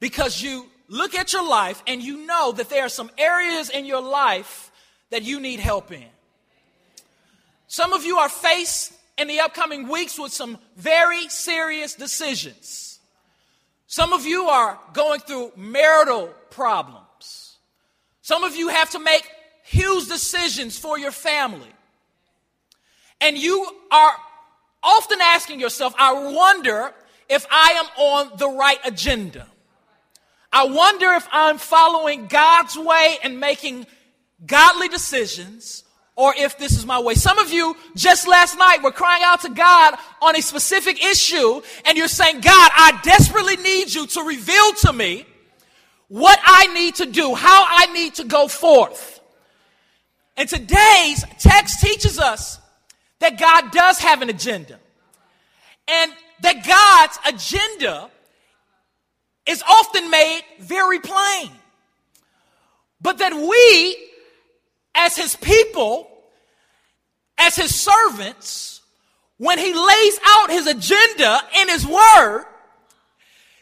because 0.00 0.42
you 0.42 0.66
look 0.94 1.14
at 1.16 1.32
your 1.32 1.46
life 1.46 1.82
and 1.88 2.00
you 2.00 2.24
know 2.24 2.52
that 2.52 2.70
there 2.70 2.84
are 2.84 2.88
some 2.88 3.10
areas 3.18 3.68
in 3.68 3.84
your 3.84 4.00
life 4.00 4.70
that 5.10 5.22
you 5.22 5.40
need 5.40 5.58
help 5.58 5.90
in. 5.90 6.06
Some 7.66 7.92
of 7.92 8.04
you 8.04 8.18
are 8.18 8.28
faced 8.28 8.92
in 9.18 9.26
the 9.26 9.40
upcoming 9.40 9.88
weeks 9.88 10.18
with 10.18 10.32
some 10.32 10.56
very 10.76 11.28
serious 11.28 11.94
decisions. 11.94 13.00
Some 13.88 14.12
of 14.12 14.24
you 14.24 14.44
are 14.44 14.78
going 14.92 15.20
through 15.20 15.52
marital 15.56 16.28
problems. 16.50 17.56
Some 18.22 18.44
of 18.44 18.54
you 18.54 18.68
have 18.68 18.90
to 18.90 19.00
make 19.00 19.28
huge 19.64 20.06
decisions 20.06 20.78
for 20.78 20.96
your 20.96 21.10
family. 21.10 21.74
And 23.20 23.36
you 23.36 23.66
are 23.90 24.14
often 24.82 25.18
asking 25.20 25.58
yourself, 25.58 25.92
I 25.98 26.12
wonder 26.12 26.92
if 27.28 27.46
I 27.50 27.82
am 27.82 27.86
on 27.96 28.38
the 28.38 28.48
right 28.48 28.78
agenda. 28.84 29.48
I 30.54 30.66
wonder 30.66 31.10
if 31.14 31.26
I'm 31.32 31.58
following 31.58 32.28
God's 32.28 32.78
way 32.78 33.18
and 33.24 33.40
making 33.40 33.88
godly 34.46 34.86
decisions 34.86 35.82
or 36.14 36.32
if 36.36 36.56
this 36.58 36.78
is 36.78 36.86
my 36.86 37.00
way. 37.00 37.14
Some 37.14 37.40
of 37.40 37.52
you 37.52 37.76
just 37.96 38.28
last 38.28 38.56
night 38.56 38.80
were 38.80 38.92
crying 38.92 39.24
out 39.24 39.40
to 39.40 39.48
God 39.48 39.96
on 40.22 40.36
a 40.36 40.40
specific 40.40 41.04
issue 41.04 41.60
and 41.84 41.98
you're 41.98 42.06
saying, 42.06 42.36
God, 42.36 42.70
I 42.72 43.00
desperately 43.02 43.56
need 43.56 43.92
you 43.92 44.06
to 44.06 44.22
reveal 44.22 44.72
to 44.82 44.92
me 44.92 45.26
what 46.06 46.38
I 46.44 46.72
need 46.72 46.94
to 46.96 47.06
do, 47.06 47.34
how 47.34 47.66
I 47.68 47.92
need 47.92 48.14
to 48.14 48.24
go 48.24 48.46
forth. 48.46 49.18
And 50.36 50.48
today's 50.48 51.24
text 51.40 51.80
teaches 51.80 52.20
us 52.20 52.60
that 53.18 53.40
God 53.40 53.72
does 53.72 53.98
have 53.98 54.22
an 54.22 54.30
agenda 54.30 54.78
and 55.88 56.12
that 56.42 56.64
God's 56.64 57.42
agenda 57.42 58.08
is 59.46 59.62
often 59.68 60.10
made 60.10 60.42
very 60.60 60.98
plain. 61.00 61.50
But 63.00 63.18
that 63.18 63.34
we, 63.34 63.96
as 64.94 65.16
his 65.16 65.36
people, 65.36 66.08
as 67.36 67.56
his 67.56 67.74
servants, 67.74 68.80
when 69.36 69.58
he 69.58 69.74
lays 69.74 70.18
out 70.26 70.50
his 70.50 70.66
agenda 70.66 71.40
in 71.60 71.68
his 71.68 71.86
word, 71.86 72.46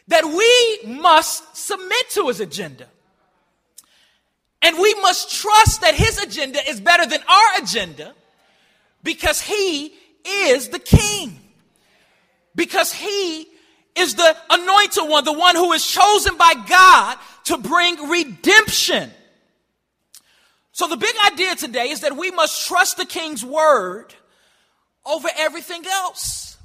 that 0.07 0.25
we 0.25 0.93
must 0.93 1.57
submit 1.57 2.09
to 2.11 2.27
his 2.27 2.39
agenda. 2.39 2.87
And 4.61 4.77
we 4.77 4.93
must 5.01 5.41
trust 5.41 5.81
that 5.81 5.93
his 5.93 6.21
agenda 6.23 6.59
is 6.69 6.79
better 6.79 7.05
than 7.05 7.19
our 7.27 7.61
agenda 7.63 8.13
because 9.03 9.41
he 9.41 9.93
is 10.25 10.69
the 10.69 10.79
king. 10.79 11.39
Because 12.55 12.93
he 12.93 13.47
is 13.95 14.15
the 14.15 14.35
anointed 14.49 15.07
one, 15.07 15.23
the 15.23 15.33
one 15.33 15.55
who 15.55 15.71
is 15.73 15.85
chosen 15.85 16.37
by 16.37 16.53
God 16.67 17.17
to 17.45 17.57
bring 17.57 18.09
redemption. 18.09 19.11
So 20.71 20.87
the 20.87 20.97
big 20.97 21.15
idea 21.31 21.55
today 21.55 21.89
is 21.89 22.01
that 22.01 22.17
we 22.17 22.31
must 22.31 22.67
trust 22.67 22.97
the 22.97 23.05
king's 23.05 23.45
word 23.45 24.13
over 25.05 25.29
everything 25.37 25.85
else. 25.85 26.57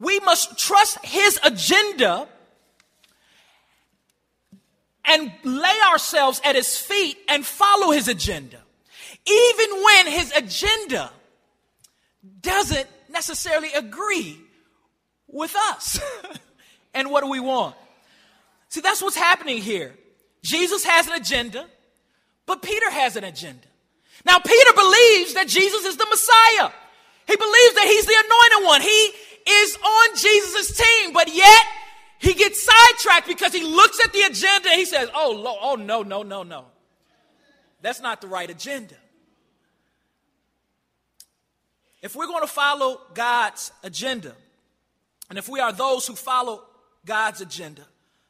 We 0.00 0.18
must 0.20 0.58
trust 0.58 1.04
his 1.04 1.38
agenda 1.44 2.26
and 5.04 5.30
lay 5.44 5.78
ourselves 5.92 6.40
at 6.44 6.56
his 6.56 6.76
feet 6.76 7.16
and 7.28 7.46
follow 7.46 7.92
his 7.92 8.08
agenda. 8.08 8.58
Even 9.26 9.82
when 9.82 10.06
his 10.08 10.32
agenda 10.34 11.10
doesn't 12.40 12.88
necessarily 13.10 13.72
agree 13.72 14.38
with 15.28 15.54
us. 15.70 16.00
and 16.94 17.10
what 17.10 17.22
do 17.22 17.30
we 17.30 17.40
want? 17.40 17.74
See, 18.68 18.80
that's 18.80 19.02
what's 19.02 19.16
happening 19.16 19.58
here. 19.58 19.94
Jesus 20.42 20.84
has 20.84 21.06
an 21.06 21.14
agenda, 21.14 21.66
but 22.46 22.62
Peter 22.62 22.90
has 22.90 23.16
an 23.16 23.24
agenda. 23.24 23.66
Now, 24.24 24.38
Peter 24.38 24.72
believes 24.74 25.34
that 25.34 25.46
Jesus 25.48 25.84
is 25.84 25.96
the 25.96 26.06
Messiah. 26.06 26.70
He 27.26 27.36
believes 27.36 27.74
that 27.74 27.86
he's 27.86 28.06
the 28.06 28.14
anointed 28.14 28.66
one. 28.66 28.80
He 28.82 29.50
is 29.50 29.76
on 29.76 30.16
Jesus' 30.16 30.76
team, 30.76 31.12
but 31.12 31.34
yet 31.34 31.66
he 32.18 32.34
gets 32.34 32.62
sidetracked 32.64 33.26
because 33.26 33.52
he 33.52 33.62
looks 33.62 34.02
at 34.04 34.12
the 34.12 34.22
agenda 34.22 34.70
and 34.70 34.78
he 34.78 34.84
says, 34.84 35.08
Oh, 35.14 35.32
Lord, 35.32 35.58
oh 35.62 35.74
no, 35.76 36.02
no, 36.02 36.22
no, 36.22 36.42
no. 36.42 36.66
That's 37.82 38.00
not 38.00 38.20
the 38.20 38.28
right 38.28 38.48
agenda. 38.48 38.94
If 42.02 42.14
we're 42.14 42.26
going 42.26 42.42
to 42.42 42.46
follow 42.46 43.00
God's 43.14 43.72
agenda, 43.82 44.34
and 45.30 45.38
if 45.38 45.48
we 45.48 45.60
are 45.60 45.72
those 45.72 46.06
who 46.06 46.14
follow 46.14 46.62
God's 47.06 47.40
agenda, 47.40 47.82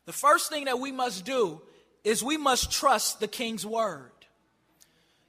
the 0.06 0.12
first 0.12 0.50
thing 0.50 0.64
that 0.66 0.78
we 0.78 0.92
must 0.92 1.24
do 1.24 1.60
is 2.02 2.22
we 2.22 2.36
must 2.36 2.70
trust 2.70 3.20
the 3.20 3.28
king's 3.28 3.64
word. 3.64 4.10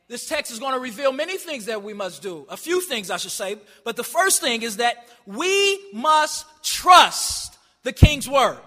This 0.07 0.27
text 0.27 0.51
is 0.51 0.59
going 0.59 0.73
to 0.73 0.79
reveal 0.79 1.11
many 1.11 1.37
things 1.37 1.65
that 1.65 1.81
we 1.81 1.93
must 1.93 2.21
do. 2.21 2.45
A 2.49 2.57
few 2.57 2.79
things, 2.81 3.09
I 3.09 3.17
should 3.17 3.31
say. 3.31 3.57
But 3.83 3.95
the 3.95 4.03
first 4.03 4.39
thing 4.39 4.61
is 4.61 4.77
that 4.77 5.07
we 5.25 5.79
must 5.93 6.45
trust 6.63 7.57
the 7.83 7.91
king's 7.91 8.29
word. 8.29 8.59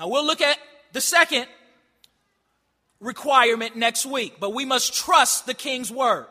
Now, 0.00 0.08
we'll 0.08 0.24
look 0.24 0.40
at 0.40 0.58
the 0.92 1.02
second 1.02 1.46
requirement 2.98 3.76
next 3.76 4.06
week, 4.06 4.36
but 4.40 4.54
we 4.54 4.64
must 4.64 4.94
trust 4.94 5.44
the 5.44 5.54
king's 5.54 5.90
word. 5.90 6.26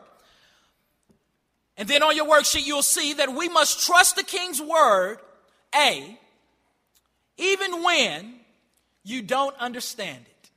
And 1.77 1.87
then 1.87 2.01
on 2.01 2.15
your 2.15 2.25
worksheet, 2.25 2.65
you'll 2.65 2.81
see 2.81 3.13
that 3.13 3.33
we 3.33 3.49
must 3.49 3.85
trust 3.85 4.15
the 4.15 4.23
king's 4.23 4.61
word, 4.61 5.19
A, 5.75 6.19
even 7.37 7.83
when 7.83 8.35
you 9.03 9.21
don't 9.21 9.55
understand 9.57 10.25
it. 10.25 10.49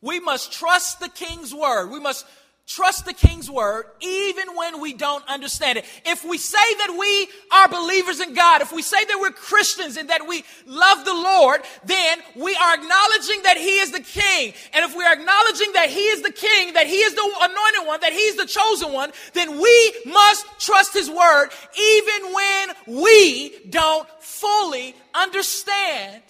We 0.00 0.20
must 0.20 0.52
trust 0.52 1.00
the 1.00 1.08
king's 1.08 1.54
word. 1.54 1.90
We 1.90 2.00
must 2.00 2.24
trust 2.70 3.04
the 3.04 3.12
king's 3.12 3.50
word 3.50 3.84
even 4.00 4.54
when 4.54 4.80
we 4.80 4.92
don't 4.92 5.26
understand 5.28 5.76
it. 5.76 5.84
If 6.06 6.24
we 6.24 6.38
say 6.38 6.74
that 6.78 6.96
we 6.96 7.28
are 7.52 7.68
believers 7.68 8.20
in 8.20 8.32
God, 8.32 8.62
if 8.62 8.72
we 8.72 8.80
say 8.80 9.04
that 9.04 9.18
we're 9.20 9.32
Christians 9.32 9.96
and 9.96 10.08
that 10.08 10.28
we 10.28 10.44
love 10.66 11.04
the 11.04 11.12
Lord, 11.12 11.62
then 11.84 12.18
we 12.36 12.54
are 12.54 12.74
acknowledging 12.74 13.42
that 13.42 13.56
he 13.56 13.80
is 13.80 13.90
the 13.90 14.00
king. 14.00 14.54
And 14.72 14.84
if 14.84 14.96
we 14.96 15.04
are 15.04 15.12
acknowledging 15.12 15.72
that 15.72 15.90
he 15.90 16.00
is 16.00 16.22
the 16.22 16.30
king, 16.30 16.74
that 16.74 16.86
he 16.86 16.98
is 16.98 17.12
the 17.14 17.32
anointed 17.40 17.88
one, 17.88 18.00
that 18.02 18.12
he's 18.12 18.36
the 18.36 18.46
chosen 18.46 18.92
one, 18.92 19.10
then 19.34 19.60
we 19.60 19.94
must 20.06 20.46
trust 20.60 20.94
his 20.94 21.10
word 21.10 21.48
even 21.76 22.32
when 22.32 23.00
we 23.02 23.58
don't 23.68 24.08
fully 24.20 24.94
understand 25.12 26.22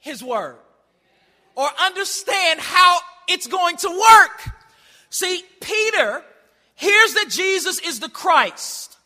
his 0.00 0.22
word 0.22 0.56
or 1.54 1.68
understand 1.80 2.60
how 2.60 2.98
it's 3.26 3.46
going 3.46 3.76
to 3.78 3.88
work. 3.88 4.57
See, 5.10 5.42
Peter 5.60 6.22
hears 6.74 7.14
that 7.14 7.26
Jesus 7.30 7.78
is 7.80 8.00
the 8.00 8.08
Christ. 8.08 8.96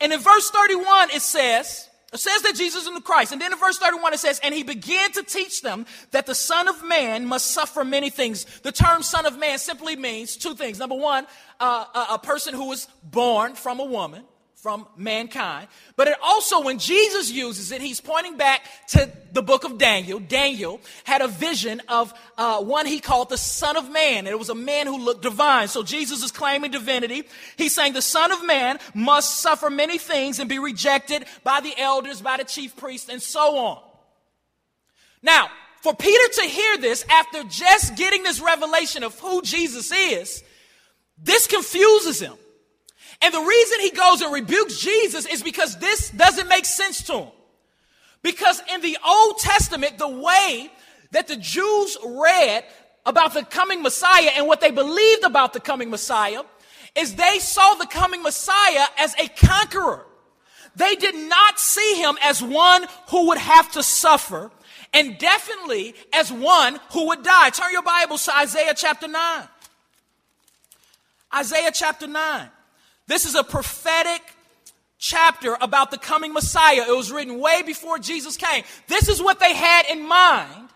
And 0.00 0.12
in 0.12 0.20
verse 0.20 0.50
31, 0.50 1.10
it 1.10 1.22
says, 1.22 1.88
it 2.12 2.20
says 2.20 2.42
that 2.42 2.54
Jesus 2.54 2.86
is 2.86 2.94
the 2.94 3.00
Christ. 3.00 3.32
And 3.32 3.40
then 3.40 3.52
in 3.52 3.58
verse 3.58 3.78
31, 3.78 4.14
it 4.14 4.20
says, 4.20 4.40
And 4.42 4.54
he 4.54 4.62
began 4.62 5.12
to 5.12 5.22
teach 5.22 5.62
them 5.62 5.86
that 6.12 6.26
the 6.26 6.34
Son 6.34 6.68
of 6.68 6.84
Man 6.84 7.26
must 7.26 7.50
suffer 7.50 7.84
many 7.84 8.10
things. 8.10 8.44
The 8.60 8.72
term 8.72 9.02
Son 9.02 9.26
of 9.26 9.38
Man 9.38 9.58
simply 9.58 9.96
means 9.96 10.36
two 10.36 10.54
things. 10.54 10.78
Number 10.78 10.94
one, 10.94 11.26
uh, 11.58 11.84
a, 11.94 12.14
a 12.14 12.18
person 12.18 12.54
who 12.54 12.68
was 12.68 12.88
born 13.02 13.54
from 13.54 13.80
a 13.80 13.84
woman 13.84 14.24
from 14.66 14.84
mankind. 14.96 15.68
But 15.94 16.08
it 16.08 16.16
also, 16.20 16.60
when 16.60 16.80
Jesus 16.80 17.30
uses 17.30 17.70
it, 17.70 17.80
he's 17.80 18.00
pointing 18.00 18.36
back 18.36 18.62
to 18.88 19.08
the 19.32 19.40
book 19.40 19.62
of 19.62 19.78
Daniel. 19.78 20.18
Daniel 20.18 20.80
had 21.04 21.22
a 21.22 21.28
vision 21.28 21.80
of 21.88 22.12
uh, 22.36 22.60
one 22.64 22.84
he 22.84 22.98
called 22.98 23.28
the 23.28 23.38
Son 23.38 23.76
of 23.76 23.88
Man. 23.92 24.26
And 24.26 24.26
it 24.26 24.38
was 24.40 24.48
a 24.48 24.56
man 24.56 24.88
who 24.88 24.98
looked 24.98 25.22
divine. 25.22 25.68
So 25.68 25.84
Jesus 25.84 26.24
is 26.24 26.32
claiming 26.32 26.72
divinity. 26.72 27.22
He's 27.56 27.76
saying 27.76 27.92
the 27.92 28.02
Son 28.02 28.32
of 28.32 28.44
Man 28.44 28.80
must 28.92 29.38
suffer 29.38 29.70
many 29.70 29.98
things 29.98 30.40
and 30.40 30.48
be 30.48 30.58
rejected 30.58 31.26
by 31.44 31.60
the 31.60 31.72
elders, 31.78 32.20
by 32.20 32.36
the 32.36 32.44
chief 32.44 32.74
priests, 32.76 33.08
and 33.08 33.22
so 33.22 33.58
on. 33.58 33.80
Now, 35.22 35.48
for 35.82 35.94
Peter 35.94 36.32
to 36.40 36.42
hear 36.42 36.76
this 36.78 37.04
after 37.08 37.44
just 37.44 37.94
getting 37.94 38.24
this 38.24 38.40
revelation 38.40 39.04
of 39.04 39.16
who 39.20 39.42
Jesus 39.42 39.92
is, 39.92 40.42
this 41.22 41.46
confuses 41.46 42.18
him. 42.18 42.34
And 43.22 43.32
the 43.32 43.40
reason 43.40 43.80
he 43.80 43.90
goes 43.90 44.20
and 44.20 44.32
rebukes 44.32 44.78
Jesus 44.80 45.26
is 45.26 45.42
because 45.42 45.78
this 45.78 46.10
doesn't 46.10 46.48
make 46.48 46.64
sense 46.64 47.02
to 47.04 47.20
him. 47.20 47.28
Because 48.22 48.60
in 48.72 48.80
the 48.80 48.98
Old 49.06 49.38
Testament, 49.38 49.98
the 49.98 50.08
way 50.08 50.70
that 51.12 51.28
the 51.28 51.36
Jews 51.36 51.96
read 52.04 52.64
about 53.04 53.34
the 53.34 53.44
coming 53.44 53.82
Messiah 53.82 54.30
and 54.36 54.46
what 54.46 54.60
they 54.60 54.70
believed 54.70 55.24
about 55.24 55.52
the 55.52 55.60
coming 55.60 55.90
Messiah 55.90 56.42
is 56.94 57.14
they 57.14 57.38
saw 57.38 57.74
the 57.74 57.86
coming 57.86 58.22
Messiah 58.22 58.86
as 58.98 59.14
a 59.14 59.28
conqueror. 59.28 60.06
They 60.74 60.94
did 60.96 61.14
not 61.14 61.58
see 61.58 62.02
him 62.02 62.18
as 62.22 62.42
one 62.42 62.86
who 63.08 63.28
would 63.28 63.38
have 63.38 63.70
to 63.72 63.82
suffer 63.82 64.50
and 64.92 65.18
definitely 65.18 65.94
as 66.12 66.32
one 66.32 66.80
who 66.92 67.08
would 67.08 67.22
die. 67.22 67.50
Turn 67.50 67.72
your 67.72 67.82
Bibles 67.82 68.24
to 68.24 68.36
Isaiah 68.36 68.74
chapter 68.74 69.08
9. 69.08 69.48
Isaiah 71.34 71.70
chapter 71.72 72.06
9. 72.06 72.48
This 73.06 73.24
is 73.24 73.34
a 73.34 73.44
prophetic 73.44 74.22
chapter 74.98 75.56
about 75.60 75.90
the 75.90 75.98
coming 75.98 76.32
Messiah. 76.32 76.84
It 76.88 76.96
was 76.96 77.12
written 77.12 77.38
way 77.38 77.62
before 77.62 77.98
Jesus 77.98 78.36
came. 78.36 78.64
This 78.88 79.08
is 79.08 79.22
what 79.22 79.38
they 79.38 79.54
had 79.54 79.86
in 79.86 80.06
mind 80.06 80.68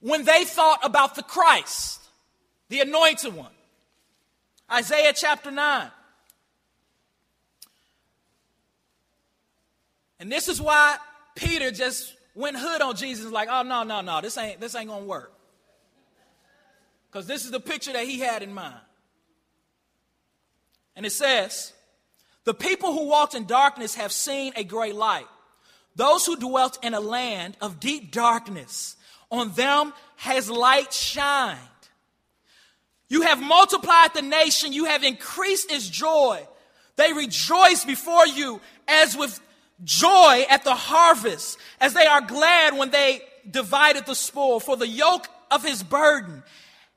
when 0.00 0.24
they 0.24 0.44
thought 0.44 0.80
about 0.82 1.14
the 1.14 1.22
Christ, 1.22 2.00
the 2.68 2.80
anointed 2.80 3.34
one. 3.34 3.50
Isaiah 4.70 5.12
chapter 5.14 5.50
9. 5.50 5.90
And 10.20 10.32
this 10.32 10.48
is 10.48 10.60
why 10.60 10.96
Peter 11.34 11.70
just 11.70 12.14
went 12.34 12.56
hood 12.56 12.80
on 12.80 12.96
Jesus 12.96 13.30
like, 13.30 13.48
oh 13.50 13.62
no, 13.62 13.82
no, 13.82 14.00
no, 14.00 14.20
this 14.20 14.38
ain't 14.38 14.60
this 14.60 14.74
ain't 14.74 14.88
gonna 14.88 15.04
work. 15.04 15.32
Because 17.10 17.26
this 17.26 17.44
is 17.44 17.50
the 17.50 17.60
picture 17.60 17.92
that 17.92 18.06
he 18.06 18.18
had 18.18 18.42
in 18.42 18.52
mind. 18.52 18.80
And 20.96 21.04
it 21.04 21.10
says, 21.10 21.72
The 22.44 22.54
people 22.54 22.92
who 22.92 23.08
walked 23.08 23.34
in 23.34 23.46
darkness 23.46 23.94
have 23.96 24.12
seen 24.12 24.52
a 24.56 24.64
great 24.64 24.94
light. 24.94 25.26
Those 25.96 26.26
who 26.26 26.36
dwelt 26.36 26.78
in 26.82 26.94
a 26.94 27.00
land 27.00 27.56
of 27.60 27.80
deep 27.80 28.10
darkness, 28.10 28.96
on 29.30 29.52
them 29.52 29.92
has 30.16 30.50
light 30.50 30.92
shined. 30.92 31.58
You 33.08 33.22
have 33.22 33.40
multiplied 33.40 34.14
the 34.14 34.22
nation, 34.22 34.72
you 34.72 34.86
have 34.86 35.04
increased 35.04 35.70
its 35.70 35.88
joy. 35.88 36.46
They 36.96 37.12
rejoice 37.12 37.84
before 37.84 38.26
you 38.26 38.60
as 38.88 39.16
with 39.16 39.40
joy 39.82 40.44
at 40.48 40.64
the 40.64 40.74
harvest, 40.74 41.58
as 41.80 41.94
they 41.94 42.06
are 42.06 42.20
glad 42.20 42.76
when 42.76 42.90
they 42.90 43.22
divided 43.48 44.06
the 44.06 44.14
spoil. 44.14 44.60
For 44.60 44.76
the 44.76 44.88
yoke 44.88 45.26
of 45.50 45.64
his 45.64 45.82
burden 45.82 46.42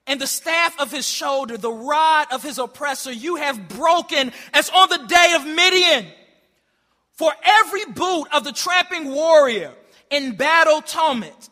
and 0.08 0.20
the 0.22 0.28
staff 0.28 0.80
of 0.80 0.92
his 0.92 1.08
shoulder, 1.08 1.58
the 1.58 1.72
rod 1.72 2.28
of 2.32 2.42
his 2.42 2.58
oppressor, 2.58 3.12
you 3.12 3.36
have 3.36 3.68
broken 3.70 4.32
as 4.54 4.70
on 4.70 4.90
the 4.90 5.06
day 5.08 5.34
of 5.36 5.46
Midian. 5.46 6.08
For 7.14 7.32
every 7.44 7.86
boot 7.86 8.28
of 8.32 8.44
the 8.44 8.52
tramping 8.52 9.12
warrior 9.12 9.74
in 10.10 10.36
battle 10.36 10.82
tumult, 10.82 11.50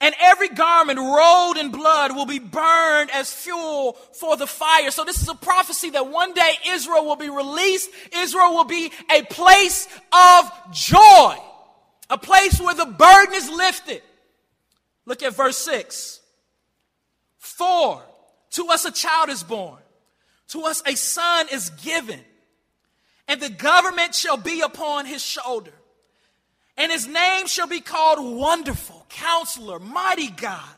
and 0.00 0.14
every 0.20 0.48
garment 0.48 0.98
rolled 0.98 1.56
in 1.56 1.70
blood 1.70 2.14
will 2.14 2.26
be 2.26 2.40
burned 2.40 3.10
as 3.10 3.32
fuel 3.32 3.94
for 4.12 4.36
the 4.36 4.46
fire. 4.46 4.90
So 4.90 5.04
this 5.04 5.22
is 5.22 5.28
a 5.28 5.34
prophecy 5.34 5.90
that 5.90 6.08
one 6.08 6.34
day 6.34 6.52
Israel 6.68 7.06
will 7.06 7.16
be 7.16 7.30
released. 7.30 7.88
Israel 8.12 8.54
will 8.54 8.64
be 8.64 8.92
a 9.10 9.22
place 9.22 9.88
of 10.12 10.52
joy, 10.72 11.36
a 12.10 12.18
place 12.18 12.60
where 12.60 12.74
the 12.74 12.84
burden 12.86 13.34
is 13.34 13.48
lifted. 13.48 14.02
Look 15.06 15.22
at 15.22 15.34
verse 15.34 15.58
6. 15.58 16.20
For 17.44 18.02
to 18.52 18.68
us 18.68 18.86
a 18.86 18.90
child 18.90 19.28
is 19.28 19.42
born, 19.42 19.78
to 20.48 20.62
us 20.62 20.82
a 20.86 20.96
son 20.96 21.46
is 21.52 21.68
given, 21.68 22.20
and 23.28 23.38
the 23.38 23.50
government 23.50 24.14
shall 24.14 24.38
be 24.38 24.62
upon 24.62 25.04
his 25.04 25.22
shoulder. 25.22 25.74
And 26.78 26.90
his 26.90 27.06
name 27.06 27.46
shall 27.46 27.66
be 27.66 27.80
called 27.80 28.36
Wonderful, 28.38 29.04
Counselor, 29.10 29.78
Mighty 29.78 30.30
God 30.30 30.74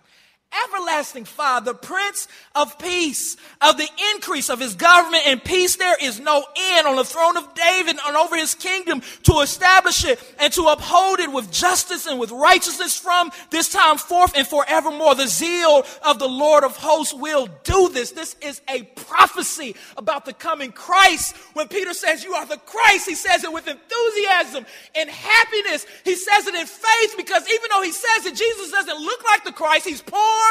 everlasting 0.65 1.25
Father, 1.25 1.75
Prince 1.75 2.29
of 2.55 2.79
Peace, 2.79 3.37
of 3.61 3.77
the 3.77 3.89
increase 4.15 4.51
of 4.51 4.61
his 4.61 4.75
government 4.75 5.27
and 5.27 5.43
peace, 5.43 5.77
there 5.77 5.97
is 6.01 6.21
no 6.21 6.45
end 6.57 6.87
on 6.87 6.97
the 6.97 7.05
throne 7.05 7.37
of 7.37 7.55
David 7.55 7.97
and 8.05 8.17
over 8.17 8.37
his 8.37 8.55
kingdom 8.55 9.03
to 9.25 9.41
establish 9.41 10.05
it 10.05 10.23
and 10.39 10.53
to 10.55 10.63
uphold 10.65 11.21
it 11.21 11.33
with 11.33 11.51
justice 11.51 12.07
and 12.07 12.19
with 12.19 12.31
righteousness 12.31 12.99
from 12.99 13.31
this 13.51 13.69
time 13.69 13.99
forth 13.99 14.37
and 14.37 14.47
forevermore. 14.47 15.15
The 15.15 15.29
zeal 15.29 15.85
of 16.05 16.19
the 16.19 16.29
Lord 16.29 16.65
of 16.65 16.77
hosts 16.77 17.15
will 17.15 17.49
do 17.65 17.89
this. 17.89 18.13
This 18.13 18.37
is 18.41 18.61
a 18.69 18.83
prophecy 18.83 19.75
about 19.97 20.25
the 20.25 20.33
coming 20.33 20.73
Christ. 20.73 21.37
When 21.55 21.69
Peter 21.69 21.95
says, 21.95 22.25
You 22.25 22.35
are 22.35 22.47
the 22.47 22.59
Christ, 22.59 23.09
he 23.09 23.15
says 23.15 23.45
it 23.45 23.53
with 23.53 23.69
enthusiasm 23.69 24.67
and 24.95 25.11
happiness. 25.11 25.87
He 26.05 26.15
says 26.15 26.47
it 26.47 26.55
in 26.55 26.67
faith 26.67 27.15
because 27.17 27.49
even 27.49 27.69
though 27.71 27.83
he 27.83 27.93
says 27.93 28.25
that 28.25 28.35
Jesus 28.35 28.71
doesn't 28.71 29.01
look 29.01 29.25
like 29.25 29.45
the 29.45 29.53
Christ, 29.53 29.87
he's 29.87 30.03
poor 30.03 30.46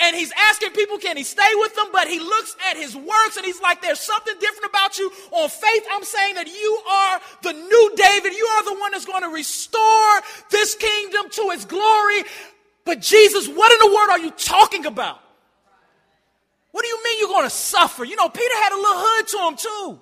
and 0.00 0.16
he's 0.16 0.32
asking 0.36 0.72
people, 0.72 0.98
can 0.98 1.16
he 1.16 1.24
stay 1.24 1.50
with 1.54 1.74
them? 1.74 1.86
But 1.92 2.08
he 2.08 2.18
looks 2.18 2.56
at 2.70 2.76
his 2.76 2.94
works 2.94 3.36
and 3.36 3.44
he's 3.44 3.60
like, 3.60 3.82
there's 3.82 4.00
something 4.00 4.34
different 4.38 4.70
about 4.70 4.98
you. 4.98 5.10
On 5.32 5.48
faith, 5.48 5.84
I'm 5.92 6.04
saying 6.04 6.34
that 6.34 6.46
you 6.46 6.80
are 6.90 7.20
the 7.42 7.52
new 7.52 7.92
David. 7.96 8.32
You 8.34 8.46
are 8.46 8.64
the 8.64 8.78
one 8.80 8.92
that's 8.92 9.06
going 9.06 9.22
to 9.22 9.30
restore 9.30 10.20
this 10.50 10.74
kingdom 10.74 11.30
to 11.30 11.42
its 11.50 11.64
glory. 11.64 12.24
But 12.84 13.00
Jesus, 13.00 13.48
what 13.48 13.72
in 13.72 13.90
the 13.90 13.94
world 13.94 14.10
are 14.10 14.20
you 14.20 14.30
talking 14.30 14.86
about? 14.86 15.20
What 16.72 16.82
do 16.82 16.88
you 16.88 17.04
mean 17.04 17.20
you're 17.20 17.28
going 17.28 17.44
to 17.44 17.50
suffer? 17.50 18.04
You 18.04 18.16
know, 18.16 18.28
Peter 18.28 18.54
had 18.54 18.72
a 18.72 18.76
little 18.76 18.98
hood 18.98 19.28
to 19.28 19.38
him 19.48 19.56
too. 19.56 20.00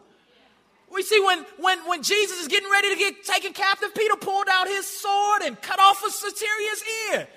We 0.92 1.02
see 1.02 1.20
when, 1.20 1.44
when, 1.58 1.78
when 1.88 2.02
Jesus 2.02 2.40
is 2.40 2.48
getting 2.48 2.70
ready 2.70 2.90
to 2.90 2.96
get 2.96 3.24
taken 3.24 3.52
captive, 3.52 3.94
Peter 3.94 4.16
pulled 4.16 4.48
out 4.48 4.68
his 4.68 4.86
sword 4.86 5.42
and 5.42 5.60
cut 5.60 5.80
off 5.80 6.04
a 6.06 6.10
centurion's 6.10 6.82
ear. 7.10 7.28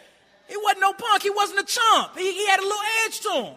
He 0.47 0.57
wasn't 0.57 0.81
no 0.81 0.93
punk. 0.93 1.23
He 1.23 1.29
wasn't 1.29 1.60
a 1.60 1.65
chump. 1.65 2.17
He, 2.17 2.31
he 2.31 2.47
had 2.47 2.60
a 2.60 2.63
little 2.63 2.77
edge 3.05 3.19
to 3.21 3.31
him. 3.43 3.55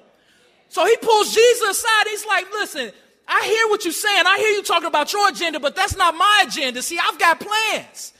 So 0.68 0.86
he 0.86 0.96
pulls 0.96 1.34
Jesus 1.34 1.68
aside. 1.68 2.06
He's 2.08 2.26
like, 2.26 2.46
listen, 2.52 2.92
I 3.26 3.44
hear 3.44 3.68
what 3.68 3.84
you're 3.84 3.92
saying. 3.92 4.24
I 4.26 4.38
hear 4.38 4.50
you 4.50 4.62
talking 4.62 4.88
about 4.88 5.12
your 5.12 5.28
agenda, 5.28 5.60
but 5.60 5.76
that's 5.76 5.96
not 5.96 6.16
my 6.16 6.44
agenda. 6.46 6.82
See, 6.82 6.98
I've 6.98 7.18
got 7.18 7.40
plans. 7.40 8.12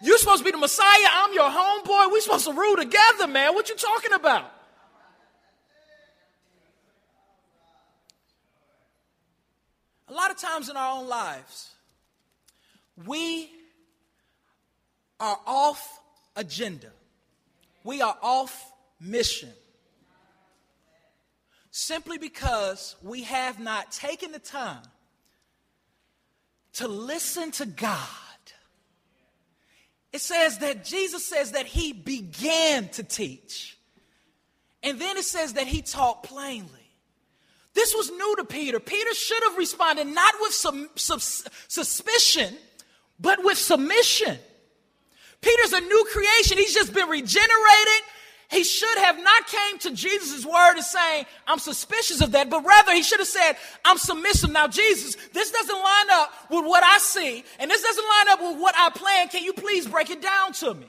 You're 0.00 0.18
supposed 0.18 0.40
to 0.40 0.44
be 0.44 0.52
the 0.52 0.58
Messiah. 0.58 1.08
I'm 1.10 1.32
your 1.32 1.50
homeboy. 1.50 2.12
We're 2.12 2.20
supposed 2.20 2.46
to 2.46 2.52
rule 2.52 2.76
together, 2.76 3.26
man. 3.26 3.54
What 3.54 3.68
you 3.68 3.76
talking 3.76 4.12
about? 4.12 4.52
A 10.08 10.12
lot 10.12 10.30
of 10.30 10.38
times 10.38 10.68
in 10.68 10.76
our 10.76 11.00
own 11.00 11.08
lives, 11.08 11.70
we 13.06 13.50
are 15.20 15.38
off 15.46 16.00
agenda. 16.36 16.90
We 17.88 18.02
are 18.02 18.18
off 18.20 18.70
mission. 19.00 19.48
Simply 21.70 22.18
because 22.18 22.96
we 23.02 23.22
have 23.22 23.58
not 23.58 23.92
taken 23.92 24.30
the 24.30 24.38
time 24.38 24.82
to 26.74 26.86
listen 26.86 27.50
to 27.52 27.64
God. 27.64 27.96
It 30.12 30.20
says 30.20 30.58
that 30.58 30.84
Jesus 30.84 31.24
says 31.24 31.52
that 31.52 31.64
he 31.64 31.94
began 31.94 32.90
to 32.90 33.02
teach. 33.02 33.78
And 34.82 35.00
then 35.00 35.16
it 35.16 35.24
says 35.24 35.54
that 35.54 35.66
he 35.66 35.80
taught 35.80 36.24
plainly. 36.24 36.90
This 37.72 37.94
was 37.94 38.10
new 38.10 38.36
to 38.36 38.44
Peter. 38.44 38.80
Peter 38.80 39.14
should 39.14 39.42
have 39.44 39.56
responded 39.56 40.08
not 40.08 40.34
with 40.42 40.52
some, 40.52 40.90
suspicion, 40.94 42.54
but 43.18 43.42
with 43.42 43.56
submission. 43.56 44.36
Peter's 45.40 45.72
a 45.72 45.80
new 45.80 46.06
creation. 46.12 46.58
He's 46.58 46.74
just 46.74 46.92
been 46.92 47.08
regenerated. 47.08 48.02
He 48.50 48.64
should 48.64 48.98
have 48.98 49.22
not 49.22 49.46
came 49.46 49.78
to 49.80 49.90
Jesus' 49.90 50.46
word 50.46 50.74
and 50.76 50.84
saying, 50.84 51.26
I'm 51.46 51.58
suspicious 51.58 52.22
of 52.22 52.32
that, 52.32 52.48
but 52.48 52.64
rather 52.64 52.94
he 52.94 53.02
should 53.02 53.18
have 53.18 53.28
said, 53.28 53.56
I'm 53.84 53.98
submissive. 53.98 54.50
Now, 54.50 54.68
Jesus, 54.68 55.16
this 55.34 55.50
doesn't 55.50 55.74
line 55.74 56.10
up 56.12 56.32
with 56.50 56.64
what 56.64 56.82
I 56.82 56.96
see, 56.98 57.44
and 57.58 57.70
this 57.70 57.82
doesn't 57.82 58.04
line 58.04 58.28
up 58.30 58.40
with 58.40 58.60
what 58.60 58.74
I 58.76 58.88
plan. 58.90 59.28
Can 59.28 59.44
you 59.44 59.52
please 59.52 59.86
break 59.86 60.08
it 60.08 60.22
down 60.22 60.54
to 60.54 60.74
me? 60.74 60.86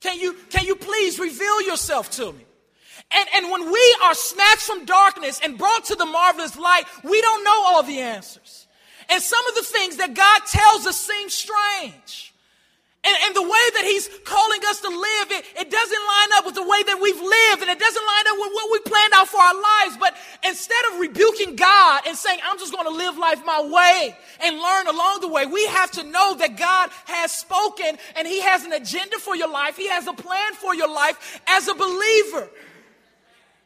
Can 0.00 0.20
you, 0.20 0.34
can 0.50 0.64
you 0.66 0.76
please 0.76 1.18
reveal 1.18 1.62
yourself 1.62 2.10
to 2.12 2.32
me? 2.32 2.46
And, 3.10 3.28
and 3.34 3.50
when 3.50 3.72
we 3.72 3.96
are 4.04 4.14
snatched 4.14 4.62
from 4.62 4.84
darkness 4.84 5.40
and 5.42 5.58
brought 5.58 5.86
to 5.86 5.96
the 5.96 6.06
marvelous 6.06 6.56
light, 6.56 6.84
we 7.02 7.20
don't 7.20 7.44
know 7.44 7.64
all 7.66 7.82
the 7.82 7.98
answers. 7.98 8.68
And 9.08 9.20
some 9.20 9.44
of 9.48 9.56
the 9.56 9.62
things 9.62 9.96
that 9.96 10.14
God 10.14 10.42
tells 10.46 10.86
us 10.86 10.96
seem 10.96 11.28
strange. 11.28 12.29
And, 13.02 13.16
and, 13.24 13.34
the 13.34 13.42
way 13.42 13.48
that 13.48 13.84
he's 13.84 14.10
calling 14.24 14.60
us 14.68 14.82
to 14.82 14.88
live, 14.88 15.30
it, 15.32 15.44
it 15.58 15.70
doesn't 15.70 16.04
line 16.04 16.30
up 16.36 16.44
with 16.44 16.54
the 16.54 16.68
way 16.68 16.82
that 16.82 17.00
we've 17.00 17.16
lived, 17.16 17.62
and 17.62 17.70
it 17.70 17.78
doesn't 17.78 18.06
line 18.06 18.26
up 18.28 18.36
with 18.36 18.52
what 18.52 18.72
we 18.72 18.78
planned 18.80 19.12
out 19.14 19.26
for 19.26 19.40
our 19.40 19.54
lives. 19.54 19.96
But 19.96 20.14
instead 20.44 20.84
of 20.92 21.00
rebuking 21.00 21.56
God 21.56 22.02
and 22.06 22.14
saying, 22.14 22.40
I'm 22.44 22.58
just 22.58 22.74
going 22.74 22.84
to 22.84 22.92
live 22.92 23.16
life 23.16 23.40
my 23.46 23.62
way 23.62 24.14
and 24.44 24.58
learn 24.58 24.86
along 24.88 25.20
the 25.22 25.28
way, 25.28 25.46
we 25.46 25.64
have 25.68 25.90
to 25.92 26.02
know 26.02 26.34
that 26.34 26.58
God 26.58 26.90
has 27.06 27.32
spoken 27.32 27.96
and 28.16 28.28
he 28.28 28.42
has 28.42 28.66
an 28.66 28.72
agenda 28.74 29.16
for 29.16 29.34
your 29.34 29.48
life. 29.48 29.78
He 29.78 29.88
has 29.88 30.06
a 30.06 30.12
plan 30.12 30.52
for 30.52 30.74
your 30.74 30.92
life 30.92 31.40
as 31.48 31.68
a 31.68 31.74
believer. 31.74 32.50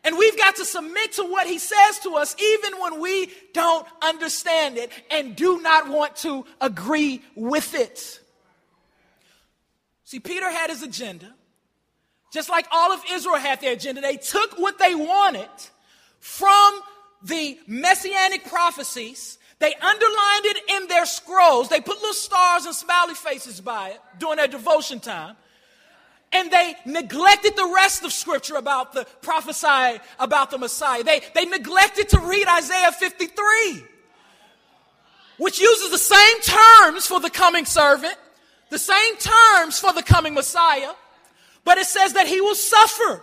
And 0.05 0.17
we've 0.17 0.37
got 0.39 0.57
to 0.57 0.65
submit 0.65 1.15
to 1.15 1.25
what 1.25 1.49
he 1.49 1.59
says 1.59 1.99
to 2.05 2.15
us, 2.17 2.37
even 2.41 2.79
when 2.79 3.01
we 3.01 3.33
don't 3.53 3.87
understand 4.01 4.77
it 4.77 4.93
and 5.11 5.35
do 5.35 5.61
not 5.61 5.89
want 5.89 6.15
to 6.19 6.45
agree 6.61 7.23
with 7.35 7.75
it. 7.75 8.21
See, 10.05 10.21
Peter 10.21 10.51
had 10.51 10.71
his 10.71 10.83
agenda. 10.83 11.35
Just 12.33 12.51
like 12.51 12.67
all 12.71 12.93
of 12.93 13.01
Israel 13.11 13.37
had 13.37 13.61
their 13.61 13.73
agenda, 13.73 14.01
they 14.01 14.17
took 14.17 14.59
what 14.59 14.79
they 14.79 14.95
wanted 14.95 15.49
from 16.19 16.81
the 17.23 17.59
messianic 17.67 18.45
prophecies. 18.45 19.39
They 19.61 19.73
underlined 19.73 20.45
it 20.47 20.59
in 20.69 20.89
their 20.89 21.07
scrolls. 21.07 21.69
They 21.69 21.81
put 21.81 21.97
little 21.97 22.13
stars 22.13 22.67
and 22.67 22.75
smiley 22.75 23.15
faces 23.15 23.61
by 23.61 23.91
it 23.91 24.01
during 24.19 24.37
their 24.37 24.49
devotion 24.49 25.01
time. 25.01 25.37
And 26.33 26.51
they 26.51 26.75
neglected 26.85 27.55
the 27.55 27.73
rest 27.77 28.05
of 28.05 28.13
scripture 28.13 28.57
about 28.57 28.93
the 28.93 29.07
prophesy 29.23 30.01
about 30.19 30.51
the 30.51 30.59
Messiah. 30.59 31.05
They, 31.05 31.23
they 31.35 31.45
neglected 31.45 32.09
to 32.11 32.19
read 32.19 32.49
Isaiah 32.49 32.91
53, 32.91 33.85
which 35.39 35.61
uses 35.61 35.93
the 35.93 35.99
same 35.99 36.41
terms 36.41 37.07
for 37.07 37.21
the 37.21 37.31
coming 37.31 37.65
servant 37.65 38.17
the 38.75 38.79
same 38.81 39.17
terms 39.19 39.79
for 39.79 39.93
the 39.93 40.03
coming 40.03 40.35
Messiah, 40.35 40.91
but 41.63 41.79
it 41.79 41.87
says 41.87 42.15
that 42.15 42.27
he 42.27 42.41
will 42.41 42.57
suffer. 42.57 43.23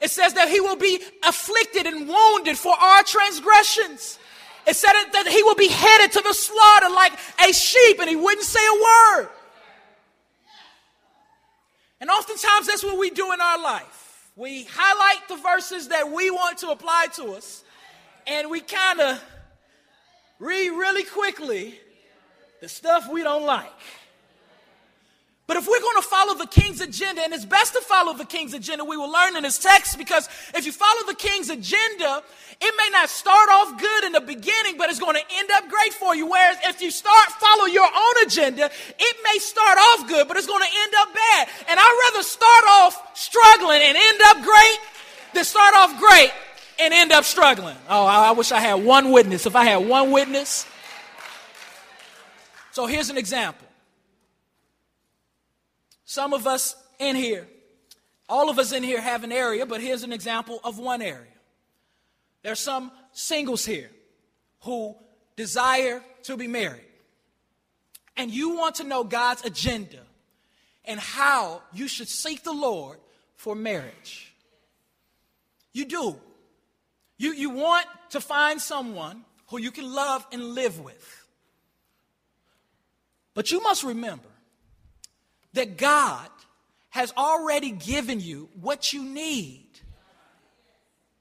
It 0.00 0.08
says 0.08 0.34
that 0.34 0.48
he 0.48 0.60
will 0.60 0.76
be 0.76 1.00
afflicted 1.26 1.84
and 1.86 2.08
wounded 2.08 2.56
for 2.56 2.72
our 2.72 3.02
transgressions. 3.02 4.20
It 4.68 4.76
said 4.76 4.92
that 4.92 5.26
he 5.26 5.42
will 5.42 5.56
be 5.56 5.66
headed 5.66 6.12
to 6.12 6.20
the 6.20 6.32
slaughter 6.32 6.90
like 6.90 7.12
a 7.44 7.52
sheep 7.52 7.98
and 7.98 8.08
he 8.08 8.14
wouldn't 8.14 8.46
say 8.46 8.64
a 8.64 8.72
word. 8.72 9.30
And 12.00 12.08
oftentimes 12.08 12.68
that's 12.68 12.84
what 12.84 12.96
we 12.96 13.10
do 13.10 13.32
in 13.32 13.40
our 13.40 13.60
life. 13.60 14.30
We 14.36 14.68
highlight 14.70 15.26
the 15.26 15.36
verses 15.38 15.88
that 15.88 16.12
we 16.12 16.30
want 16.30 16.58
to 16.58 16.68
apply 16.68 17.08
to 17.14 17.32
us 17.32 17.64
and 18.28 18.48
we 18.48 18.60
kind 18.60 19.00
of 19.00 19.20
read 20.38 20.70
really 20.70 21.02
quickly 21.02 21.80
the 22.60 22.68
stuff 22.68 23.08
we 23.10 23.24
don't 23.24 23.44
like. 23.44 23.72
But 25.46 25.58
if 25.58 25.68
we're 25.68 25.80
going 25.80 26.00
to 26.00 26.08
follow 26.08 26.34
the 26.34 26.46
king's 26.46 26.80
agenda, 26.80 27.20
and 27.22 27.34
it's 27.34 27.44
best 27.44 27.74
to 27.74 27.80
follow 27.82 28.14
the 28.14 28.24
king's 28.24 28.54
agenda, 28.54 28.82
we 28.82 28.96
will 28.96 29.12
learn 29.12 29.36
in 29.36 29.42
this 29.42 29.58
text 29.58 29.98
because 29.98 30.26
if 30.54 30.64
you 30.64 30.72
follow 30.72 31.06
the 31.06 31.14
king's 31.14 31.50
agenda, 31.50 32.22
it 32.62 32.74
may 32.78 32.88
not 32.92 33.10
start 33.10 33.50
off 33.50 33.78
good 33.78 34.04
in 34.04 34.12
the 34.12 34.22
beginning, 34.22 34.78
but 34.78 34.88
it's 34.88 34.98
going 34.98 35.16
to 35.16 35.22
end 35.36 35.50
up 35.50 35.68
great 35.68 35.92
for 35.92 36.14
you. 36.14 36.26
Whereas 36.26 36.56
if 36.64 36.80
you 36.80 36.90
start 36.90 37.28
follow 37.32 37.66
your 37.66 37.84
own 37.84 38.24
agenda, 38.24 38.70
it 38.98 39.16
may 39.22 39.38
start 39.38 39.76
off 39.76 40.08
good, 40.08 40.28
but 40.28 40.38
it's 40.38 40.46
going 40.46 40.62
to 40.62 40.78
end 40.82 40.94
up 40.96 41.14
bad. 41.14 41.48
And 41.68 41.78
I'd 41.78 42.10
rather 42.10 42.22
start 42.22 42.64
off 42.68 43.18
struggling 43.18 43.82
and 43.82 43.96
end 43.98 44.20
up 44.24 44.42
great 44.42 44.78
than 45.34 45.44
start 45.44 45.74
off 45.74 46.00
great 46.00 46.32
and 46.78 46.94
end 46.94 47.12
up 47.12 47.24
struggling. 47.24 47.76
Oh, 47.90 48.06
I 48.06 48.30
wish 48.30 48.50
I 48.50 48.60
had 48.60 48.82
one 48.82 49.12
witness. 49.12 49.44
If 49.44 49.56
I 49.56 49.64
had 49.64 49.86
one 49.86 50.10
witness. 50.10 50.66
So 52.72 52.86
here's 52.86 53.10
an 53.10 53.18
example. 53.18 53.63
Some 56.04 56.32
of 56.32 56.46
us 56.46 56.76
in 56.98 57.16
here, 57.16 57.46
all 58.28 58.50
of 58.50 58.58
us 58.58 58.72
in 58.72 58.82
here 58.82 59.00
have 59.00 59.24
an 59.24 59.32
area, 59.32 59.66
but 59.66 59.80
here's 59.80 60.02
an 60.02 60.12
example 60.12 60.60
of 60.64 60.78
one 60.78 61.02
area. 61.02 61.26
There's 62.42 62.60
some 62.60 62.92
singles 63.12 63.64
here 63.64 63.90
who 64.60 64.94
desire 65.36 66.02
to 66.24 66.36
be 66.36 66.46
married. 66.46 66.84
And 68.16 68.30
you 68.30 68.56
want 68.56 68.76
to 68.76 68.84
know 68.84 69.02
God's 69.02 69.44
agenda 69.44 70.00
and 70.84 71.00
how 71.00 71.62
you 71.72 71.88
should 71.88 72.08
seek 72.08 72.44
the 72.44 72.52
Lord 72.52 72.98
for 73.36 73.54
marriage. 73.54 74.32
You 75.72 75.86
do. 75.86 76.16
You, 77.16 77.32
you 77.32 77.50
want 77.50 77.86
to 78.10 78.20
find 78.20 78.60
someone 78.60 79.24
who 79.48 79.58
you 79.58 79.70
can 79.70 79.92
love 79.92 80.26
and 80.32 80.54
live 80.54 80.80
with. 80.80 81.26
But 83.34 83.50
you 83.50 83.60
must 83.62 83.82
remember 83.84 84.28
that 85.54 85.76
God 85.76 86.28
has 86.90 87.12
already 87.16 87.70
given 87.72 88.20
you 88.20 88.48
what 88.60 88.92
you 88.92 89.02
need 89.02 89.66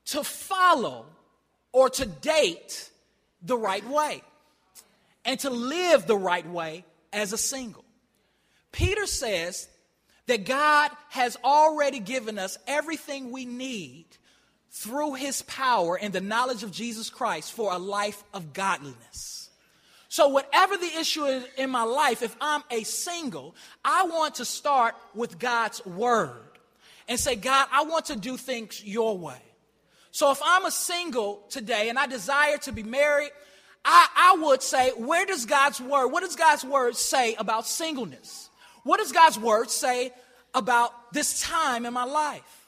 to 0.06 0.24
follow 0.24 1.06
or 1.72 1.89
to 1.89 2.06
date 2.06 2.91
the 3.41 3.58
right 3.58 3.88
way 3.88 4.22
and 5.26 5.39
to 5.39 5.50
live 5.50 6.06
the 6.06 6.17
right 6.17 6.48
way 6.48 6.86
as 7.12 7.34
a 7.34 7.38
single. 7.38 7.86
Peter 8.72 9.06
says 9.06 9.67
that 10.28 10.46
God 10.46 10.91
has 11.10 11.38
already 11.43 12.00
given 12.00 12.38
us 12.38 12.58
everything 12.67 13.32
we 13.32 13.46
need 13.46 14.06
through 14.72 15.13
his 15.13 15.43
power 15.43 15.98
and 15.98 16.13
the 16.13 16.22
knowledge 16.22 16.63
of 16.63 16.72
Jesus 16.72 17.10
Christ 17.10 17.52
for 17.52 17.72
a 17.72 17.78
life 17.78 18.24
of 18.34 18.54
godliness. 18.54 19.42
So, 20.13 20.28
whatever 20.28 20.78
the 20.78 20.91
issue 20.99 21.26
is 21.26 21.43
in 21.58 21.71
my 21.71 21.82
life, 21.82 22.21
if 22.21 22.36
I'm 22.39 22.62
a 22.69 22.84
single, 22.84 23.56
I 23.84 24.04
want 24.04 24.36
to 24.36 24.45
start 24.45 24.93
with 25.15 25.39
God's 25.39 25.84
word 25.88 26.60
and 27.08 27.19
say, 27.19 27.36
God, 27.36 27.67
I 27.71 27.86
want 27.86 28.06
to 28.06 28.15
do 28.15 28.38
things 28.38 28.86
your 28.86 29.17
way. 29.17 29.41
So, 30.12 30.30
if 30.30 30.39
I'm 30.45 30.65
a 30.65 30.71
single 30.71 31.41
today 31.49 31.89
and 31.89 31.97
I 31.97 32.06
desire 32.06 32.60
to 32.60 32.71
be 32.71 32.84
married, 32.84 33.32
I, 33.84 34.08
I 34.15 34.38
would 34.43 34.62
say, 34.62 34.91
where 34.91 35.26
does 35.26 35.47
God's 35.47 35.82
word, 35.82 36.10
what 36.10 36.21
does 36.21 36.36
God's 36.36 36.63
word 36.63 36.95
say 36.95 37.34
about 37.34 37.65
singleness? 37.65 38.52
What 38.84 38.99
does 38.99 39.12
God's 39.12 39.39
word 39.39 39.71
say 39.71 40.13
about 40.54 41.12
this 41.12 41.41
time 41.41 41.88
in 41.88 41.93
my 41.93 42.04
life? 42.04 42.67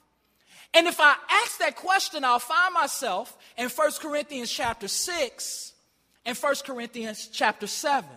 And 0.73 0.87
if 0.87 0.99
I 0.99 1.15
ask 1.29 1.59
that 1.59 1.75
question, 1.75 2.25
I'll 2.25 2.39
find 2.39 2.73
myself 2.73 3.37
in 3.55 3.69
1 3.69 3.91
Corinthians 4.01 4.49
chapter 4.49 4.87
6 4.87 5.73
in 6.25 6.35
1 6.35 6.55
Corinthians 6.65 7.27
chapter 7.31 7.67
7. 7.67 8.09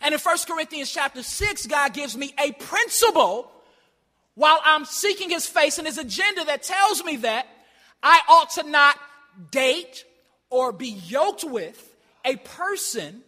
And 0.00 0.14
in 0.14 0.20
1 0.20 0.36
Corinthians 0.46 0.90
chapter 0.90 1.22
6, 1.22 1.66
God 1.66 1.92
gives 1.92 2.16
me 2.16 2.34
a 2.38 2.52
principle 2.52 3.50
while 4.34 4.60
I'm 4.64 4.84
seeking 4.84 5.30
his 5.30 5.46
face 5.46 5.78
and 5.78 5.86
his 5.86 5.98
agenda 5.98 6.44
that 6.44 6.62
tells 6.62 7.02
me 7.04 7.16
that 7.16 7.46
I 8.02 8.20
ought 8.28 8.50
to 8.50 8.62
not 8.64 8.96
date 9.50 10.04
or 10.50 10.72
be 10.72 10.88
yoked 10.88 11.44
with 11.44 11.94
a 12.24 12.36
person 12.36 13.22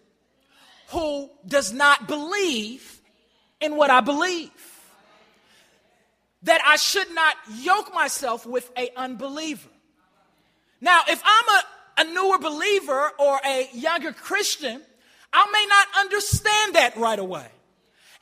who 0.88 1.30
does 1.46 1.72
not 1.72 2.08
believe 2.08 3.00
in 3.60 3.76
what 3.76 3.90
I 3.90 4.00
believe. 4.00 4.50
That 6.42 6.60
I 6.64 6.76
should 6.76 7.12
not 7.14 7.34
yoke 7.56 7.92
myself 7.92 8.46
with 8.46 8.70
a 8.76 8.90
unbeliever. 8.96 9.68
Now, 10.80 11.00
if 11.08 11.20
I'm 11.24 11.48
a, 11.48 11.62
a 11.98 12.04
newer 12.04 12.38
believer 12.38 13.10
or 13.18 13.40
a 13.44 13.68
younger 13.72 14.12
Christian, 14.12 14.80
I 15.32 15.50
may 15.52 15.66
not 15.68 15.86
understand 16.04 16.74
that 16.76 16.96
right 16.96 17.18
away. 17.18 17.46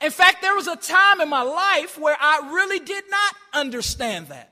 In 0.01 0.11
fact, 0.11 0.41
there 0.41 0.55
was 0.55 0.67
a 0.67 0.75
time 0.75 1.21
in 1.21 1.29
my 1.29 1.41
life 1.41 1.97
where 1.97 2.17
I 2.19 2.51
really 2.51 2.79
did 2.79 3.03
not 3.09 3.35
understand 3.53 4.27
that. 4.27 4.51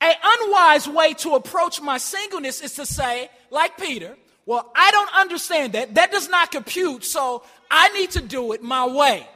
An 0.00 0.14
unwise 0.22 0.88
way 0.88 1.14
to 1.14 1.34
approach 1.34 1.80
my 1.80 1.98
singleness 1.98 2.60
is 2.60 2.74
to 2.74 2.86
say, 2.86 3.30
like 3.50 3.76
Peter, 3.78 4.16
well, 4.46 4.70
I 4.74 4.90
don't 4.90 5.14
understand 5.14 5.74
that. 5.74 5.94
That 5.94 6.12
does 6.12 6.28
not 6.28 6.50
compute, 6.50 7.04
so 7.04 7.42
I 7.70 7.88
need 7.90 8.12
to 8.12 8.22
do 8.22 8.52
it 8.52 8.62
my 8.62 8.86
way. 8.86 9.26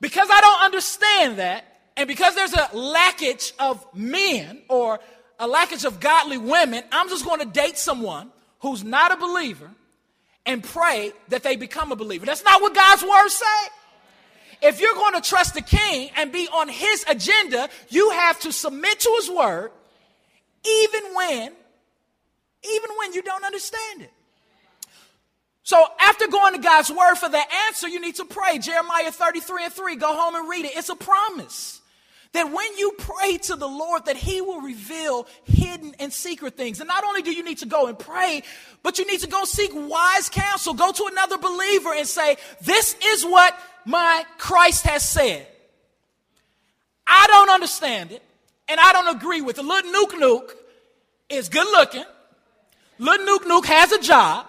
Because 0.00 0.28
I 0.30 0.40
don't 0.40 0.62
understand 0.62 1.38
that, 1.38 1.64
and 1.96 2.06
because 2.06 2.34
there's 2.36 2.52
a 2.52 2.68
lackage 2.72 3.52
of 3.58 3.84
men 3.94 4.62
or 4.68 5.00
a 5.38 5.48
lackage 5.48 5.84
of 5.84 6.00
godly 6.00 6.38
women, 6.38 6.82
I'm 6.90 7.08
just 7.08 7.24
going 7.24 7.40
to 7.40 7.46
date 7.46 7.78
someone 7.78 8.30
who's 8.60 8.82
not 8.82 9.12
a 9.12 9.16
believer 9.16 9.70
and 10.44 10.62
pray 10.62 11.12
that 11.28 11.42
they 11.42 11.56
become 11.56 11.92
a 11.92 11.96
believer. 11.96 12.26
That's 12.26 12.44
not 12.44 12.60
what 12.60 12.74
God's 12.74 13.02
word 13.02 13.28
say. 13.28 13.44
If 14.60 14.80
you're 14.80 14.94
going 14.94 15.14
to 15.14 15.20
trust 15.20 15.54
the 15.54 15.62
king 15.62 16.10
and 16.16 16.32
be 16.32 16.48
on 16.52 16.68
his 16.68 17.04
agenda, 17.08 17.68
you 17.88 18.10
have 18.10 18.40
to 18.40 18.52
submit 18.52 19.00
to 19.00 19.14
his 19.16 19.30
word 19.30 19.70
even 20.64 21.02
when 21.14 21.52
even 22.64 22.90
when 22.98 23.12
you 23.12 23.22
don't 23.22 23.44
understand 23.44 24.02
it. 24.02 24.12
So 25.62 25.84
after 26.00 26.26
going 26.26 26.54
to 26.54 26.60
God's 26.60 26.90
word 26.90 27.14
for 27.16 27.28
the 27.28 27.40
answer, 27.66 27.88
you 27.88 28.00
need 28.00 28.16
to 28.16 28.24
pray. 28.24 28.58
Jeremiah 28.58 29.12
33 29.12 29.64
and 29.64 29.72
3, 29.72 29.96
go 29.96 30.14
home 30.14 30.34
and 30.34 30.48
read 30.48 30.64
it. 30.64 30.72
It's 30.74 30.88
a 30.88 30.96
promise 30.96 31.77
that 32.32 32.52
when 32.52 32.76
you 32.76 32.92
pray 32.98 33.38
to 33.38 33.56
the 33.56 33.66
Lord 33.66 34.04
that 34.04 34.16
he 34.16 34.40
will 34.40 34.60
reveal 34.60 35.26
hidden 35.44 35.94
and 35.98 36.12
secret 36.12 36.56
things. 36.56 36.80
And 36.80 36.88
not 36.88 37.04
only 37.04 37.22
do 37.22 37.32
you 37.32 37.42
need 37.42 37.58
to 37.58 37.66
go 37.66 37.86
and 37.86 37.98
pray, 37.98 38.42
but 38.82 38.98
you 38.98 39.06
need 39.06 39.20
to 39.20 39.28
go 39.28 39.44
seek 39.44 39.70
wise 39.74 40.28
counsel. 40.28 40.74
Go 40.74 40.92
to 40.92 41.08
another 41.10 41.38
believer 41.38 41.94
and 41.94 42.06
say, 42.06 42.36
this 42.60 42.96
is 43.02 43.24
what 43.24 43.58
my 43.84 44.24
Christ 44.36 44.84
has 44.86 45.08
said. 45.08 45.46
I 47.06 47.26
don't 47.28 47.50
understand 47.50 48.12
it 48.12 48.22
and 48.68 48.78
I 48.78 48.92
don't 48.92 49.16
agree 49.16 49.40
with 49.40 49.58
it. 49.58 49.64
Little 49.64 49.90
Nuke 49.90 50.20
Nuke 50.20 50.50
is 51.30 51.48
good 51.48 51.66
looking. 51.66 52.04
Little 52.98 53.26
Nuke 53.26 53.44
Nuke 53.44 53.66
has 53.66 53.92
a 53.92 54.00
job. 54.00 54.46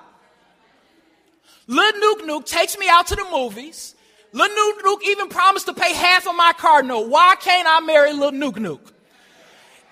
Little 1.67 2.01
Nuke 2.01 2.21
Nuke 2.27 2.45
takes 2.45 2.77
me 2.77 2.87
out 2.89 3.07
to 3.07 3.15
the 3.15 3.25
movies. 3.31 3.95
Little 4.31 4.55
Nuke 4.55 4.81
Nuke 4.83 5.03
even 5.07 5.29
promised 5.29 5.65
to 5.67 5.73
pay 5.73 5.93
half 5.93 6.27
of 6.27 6.35
my 6.35 6.53
car 6.57 6.83
note. 6.83 7.09
Why 7.09 7.35
can't 7.39 7.67
I 7.67 7.79
marry 7.79 8.13
Little 8.13 8.31
Nuke 8.31 8.57
Nuke? 8.57 8.91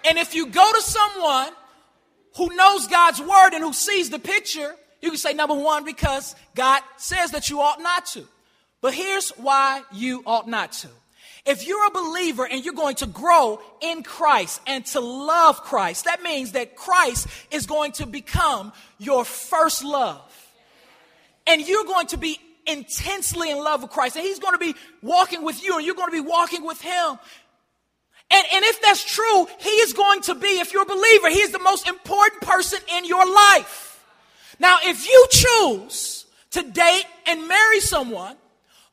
And 0.06 0.18
if 0.18 0.36
you 0.36 0.48
go 0.48 0.72
to 0.74 0.82
someone 0.82 1.52
who 2.36 2.56
knows 2.56 2.88
God's 2.88 3.20
word 3.20 3.54
and 3.54 3.64
who 3.64 3.74
sees 3.74 4.10
the 4.10 4.20
picture, 4.20 4.76
you 5.02 5.10
can 5.10 5.18
say, 5.18 5.34
number 5.34 5.56
one, 5.56 5.86
because 5.86 6.36
God 6.56 6.82
says 6.98 7.32
that 7.32 7.50
you 7.50 7.62
ought 7.62 7.82
not 7.82 8.06
to. 8.08 8.26
But 8.82 8.94
here's 8.94 9.30
why 9.32 9.82
you 9.92 10.22
ought 10.26 10.48
not 10.48 10.72
to. 10.74 10.90
If 11.46 11.66
you're 11.66 11.88
a 11.88 11.92
believer 11.92 12.46
and 12.46 12.64
you're 12.64 12.74
going 12.74 12.98
to 12.98 13.08
grow 13.08 13.62
in 13.82 14.04
Christ 14.04 14.62
and 14.68 14.86
to 14.88 15.00
love 15.00 15.64
Christ, 15.64 16.06
that 16.06 16.22
means 16.22 16.52
that 16.52 16.76
Christ 16.76 17.28
is 17.52 17.66
going 17.66 17.94
to 17.94 18.06
become 18.06 18.74
your 19.00 19.24
first 19.24 19.84
love. 19.84 20.22
And 21.48 21.66
you're 21.66 21.86
going 21.86 22.08
to 22.08 22.18
be 22.18 22.40
intensely 22.68 23.52
in 23.52 23.58
love 23.58 23.82
with 23.82 23.92
Christ. 23.92 24.16
And 24.16 24.26
He's 24.26 24.40
going 24.40 24.54
to 24.54 24.60
be 24.60 24.76
walking 25.02 25.44
with 25.44 25.64
you 25.64 25.78
and 25.78 25.86
you're 25.86 25.96
going 25.96 26.10
to 26.10 26.24
be 26.24 26.28
walking 26.28 26.66
with 26.66 26.82
Him. 26.82 27.20
And, 28.30 28.46
and 28.54 28.66
if 28.66 28.82
that's 28.82 29.04
true, 29.04 29.48
He 29.60 29.70
is 29.70 29.94
going 29.94 30.22
to 30.24 30.36
be, 30.36 30.60
if 30.60 30.74
you're 30.74 30.84
a 30.84 30.86
believer, 30.86 31.30
He 31.30 31.40
is 31.40 31.52
the 31.52 31.60
most 31.60 31.88
important 31.88 32.42
person 32.42 32.80
in 32.96 33.06
your 33.06 33.26
life. 33.26 34.04
Now, 34.60 34.78
if 34.84 35.08
you 35.08 35.28
choose 35.32 36.26
to 36.52 36.64
date 36.64 37.06
and 37.28 37.48
marry 37.48 37.80
someone 37.80 38.36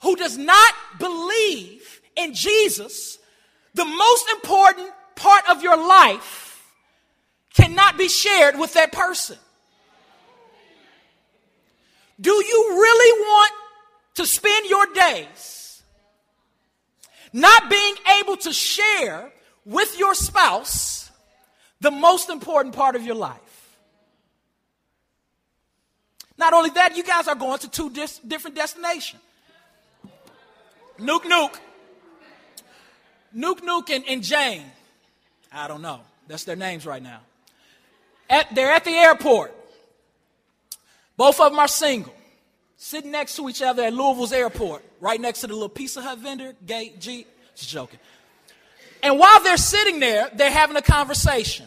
who 0.03 0.17
does 0.17 0.37
not 0.37 0.75
believe 0.99 2.01
in 2.17 2.35
Jesus, 2.35 3.19
the 3.75 3.85
most 3.85 4.31
important 4.31 4.91
part 5.17 5.49
of 5.51 5.63
your 5.63 5.77
life 5.77 6.71
cannot 7.55 7.97
be 7.97 8.09
shared 8.09 8.59
with 8.59 8.75
that 8.75 8.93
person. 8.93 9.39
Do 12.21 12.31
you 12.31 12.69
really 12.71 13.21
want 13.21 13.53
to 14.15 14.27
spend 14.27 14.69
your 14.69 14.87
days 14.95 15.83
not 17.33 17.69
being 17.69 17.95
able 18.21 18.37
to 18.37 18.53
share 18.53 19.31
with 19.65 19.99
your 19.99 20.15
spouse 20.15 21.11
the 21.81 21.91
most 21.91 22.31
important 22.31 22.75
part 22.75 22.97
of 22.97 23.05
your 23.05 23.17
life? 23.17 23.41
Not 26.37 26.53
only 26.53 26.71
that, 26.71 26.97
you 26.97 27.05
guys 27.05 27.29
are 27.29 27.35
going 27.35 27.59
to 27.61 27.71
two 27.71 27.91
dis- 27.91 28.19
different 28.19 28.57
destinations. 28.57 29.23
Nuke 30.99 31.23
Nuke. 31.23 31.59
Nuke 33.37 33.61
Nuke 33.61 33.91
and, 33.91 34.05
and 34.09 34.23
Jane. 34.23 34.65
I 35.53 35.69
don't 35.69 35.83
know. 35.83 36.01
That's 36.27 36.45
their 36.45 36.57
names 36.57 36.87
right 36.87 37.03
now. 37.03 37.21
At, 38.29 38.55
they're 38.55 38.71
at 38.71 38.85
the 38.85 38.93
airport. 38.93 39.55
Both 41.17 41.41
of 41.41 41.53
them 41.53 41.59
are 41.59 41.69
single. 41.69 42.15
Sitting 42.85 43.13
next 43.13 43.37
to 43.37 43.49
each 43.49 43.63
other 43.63 43.83
at 43.83 43.95
Louisville's 43.95 44.35
airport, 44.35 44.85
right 45.01 45.19
next 45.19 45.41
to 45.41 45.47
the 45.47 45.55
little 45.55 45.71
Pizza 45.71 46.03
Hut 46.03 46.19
vendor, 46.19 46.55
gate, 46.67 47.01
Jeep. 47.01 47.27
Just 47.57 47.71
joking. 47.71 47.99
And 49.03 49.19
while 49.19 49.41
they're 49.43 49.57
sitting 49.57 50.01
there, 50.01 50.31
they're 50.35 50.51
having 50.51 50.77
a 50.77 50.83
conversation. 50.83 51.65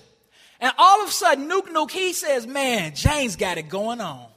And 0.62 0.71
all 0.77 1.01
of 1.01 1.10
a 1.10 1.12
sudden, 1.12 1.49
Nuke 1.49 1.69
Nuke, 1.69 1.89
he 1.89 2.13
says, 2.13 2.45
Man, 2.45 2.93
Jane's 2.93 3.36
got 3.36 3.58
it 3.58 3.67
going 3.67 3.99
on. 3.99 4.27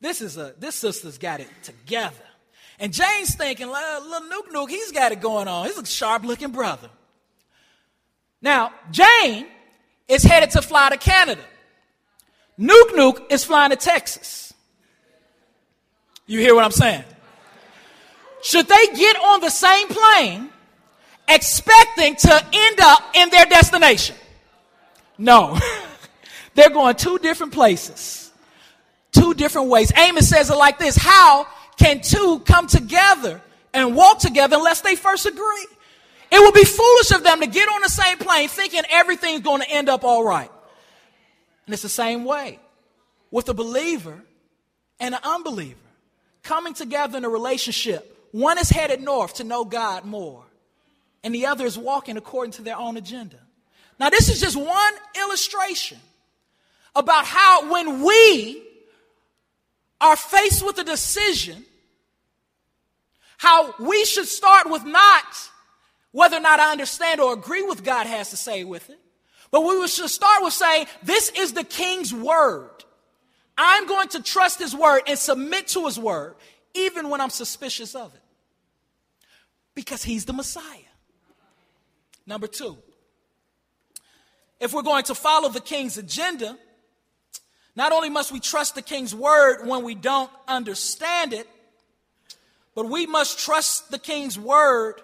This 0.00 0.22
is 0.22 0.38
a 0.38 0.54
this 0.58 0.74
sister's 0.74 1.18
got 1.18 1.40
it 1.40 1.50
together. 1.62 2.16
And 2.78 2.90
Jane's 2.90 3.34
thinking, 3.34 3.66
little 3.66 4.20
Nuke 4.22 4.50
Nuke, 4.50 4.70
he's 4.70 4.90
got 4.90 5.12
it 5.12 5.20
going 5.20 5.48
on. 5.48 5.66
He's 5.66 5.76
a 5.76 5.84
sharp 5.84 6.24
looking 6.24 6.50
brother. 6.50 6.88
Now, 8.40 8.72
Jane 8.90 9.46
is 10.08 10.22
headed 10.22 10.52
to 10.52 10.62
fly 10.62 10.88
to 10.88 10.96
Canada. 10.96 11.44
Nuke 12.58 12.92
Nuke 12.92 13.30
is 13.30 13.44
flying 13.44 13.68
to 13.68 13.76
Texas. 13.76 14.47
You 16.28 16.40
hear 16.40 16.54
what 16.54 16.62
I'm 16.62 16.70
saying? 16.70 17.04
Should 18.42 18.68
they 18.68 18.86
get 18.94 19.16
on 19.16 19.40
the 19.40 19.48
same 19.48 19.88
plane 19.88 20.50
expecting 21.26 22.14
to 22.16 22.46
end 22.52 22.80
up 22.80 23.02
in 23.14 23.30
their 23.30 23.46
destination? 23.46 24.14
No. 25.16 25.58
They're 26.54 26.70
going 26.70 26.96
two 26.96 27.18
different 27.18 27.54
places, 27.54 28.30
two 29.10 29.32
different 29.34 29.68
ways. 29.68 29.90
Amos 29.96 30.28
says 30.28 30.50
it 30.50 30.56
like 30.56 30.78
this 30.78 30.96
How 30.96 31.46
can 31.78 32.02
two 32.02 32.40
come 32.44 32.66
together 32.66 33.40
and 33.72 33.96
walk 33.96 34.18
together 34.18 34.56
unless 34.56 34.82
they 34.82 34.96
first 34.96 35.24
agree? 35.24 35.66
It 36.30 36.40
would 36.40 36.54
be 36.54 36.64
foolish 36.64 37.10
of 37.12 37.24
them 37.24 37.40
to 37.40 37.46
get 37.46 37.68
on 37.70 37.80
the 37.80 37.88
same 37.88 38.18
plane 38.18 38.48
thinking 38.48 38.82
everything's 38.90 39.40
going 39.40 39.62
to 39.62 39.70
end 39.70 39.88
up 39.88 40.04
all 40.04 40.22
right. 40.22 40.50
And 41.64 41.72
it's 41.72 41.82
the 41.82 41.88
same 41.88 42.26
way 42.26 42.58
with 43.30 43.48
a 43.48 43.54
believer 43.54 44.20
and 45.00 45.14
an 45.14 45.20
unbeliever 45.24 45.87
coming 46.48 46.72
together 46.72 47.18
in 47.18 47.26
a 47.26 47.28
relationship. 47.28 48.16
One 48.32 48.56
is 48.58 48.70
headed 48.70 49.02
north 49.02 49.34
to 49.34 49.44
know 49.44 49.66
God 49.66 50.06
more, 50.06 50.44
and 51.22 51.34
the 51.34 51.44
other 51.44 51.66
is 51.66 51.76
walking 51.76 52.16
according 52.16 52.52
to 52.52 52.62
their 52.62 52.76
own 52.76 52.96
agenda. 52.96 53.38
Now, 54.00 54.08
this 54.08 54.30
is 54.30 54.40
just 54.40 54.56
one 54.56 54.94
illustration 55.20 55.98
about 56.96 57.26
how 57.26 57.70
when 57.70 58.02
we 58.02 58.62
are 60.00 60.16
faced 60.16 60.64
with 60.64 60.78
a 60.78 60.84
decision, 60.84 61.66
how 63.36 63.74
we 63.78 64.06
should 64.06 64.26
start 64.26 64.70
with 64.70 64.84
not 64.84 65.50
whether 66.12 66.38
or 66.38 66.40
not 66.40 66.60
I 66.60 66.72
understand 66.72 67.20
or 67.20 67.34
agree 67.34 67.62
with 67.62 67.84
God 67.84 68.06
has 68.06 68.30
to 68.30 68.38
say 68.38 68.64
with 68.64 68.88
it, 68.88 68.98
but 69.50 69.60
we 69.60 69.86
should 69.86 70.08
start 70.08 70.42
with 70.42 70.54
saying, 70.54 70.86
This 71.02 71.30
is 71.36 71.52
the 71.52 71.64
king's 71.64 72.14
word. 72.14 72.77
I'm 73.58 73.86
going 73.86 74.08
to 74.10 74.22
trust 74.22 74.60
his 74.60 74.74
word 74.74 75.02
and 75.06 75.18
submit 75.18 75.68
to 75.68 75.86
his 75.86 75.98
word, 75.98 76.36
even 76.74 77.10
when 77.10 77.20
I'm 77.20 77.30
suspicious 77.30 77.94
of 77.94 78.14
it, 78.14 78.22
because 79.74 80.04
he's 80.04 80.24
the 80.24 80.32
Messiah. 80.32 80.92
Number 82.24 82.46
two, 82.46 82.78
if 84.60 84.72
we're 84.72 84.82
going 84.82 85.04
to 85.04 85.14
follow 85.14 85.48
the 85.48 85.60
king's 85.60 85.98
agenda, 85.98 86.56
Not 87.78 87.92
only 87.92 88.10
must 88.10 88.32
we 88.32 88.40
trust 88.40 88.74
the 88.74 88.82
king's 88.82 89.14
word 89.14 89.64
when 89.64 89.84
we 89.84 89.94
don't 89.94 90.32
understand 90.48 91.32
it, 91.32 91.46
but 92.74 92.86
we 92.86 93.06
must 93.06 93.38
trust 93.38 93.92
the 93.92 94.00
king's 94.00 94.36
word 94.36 94.94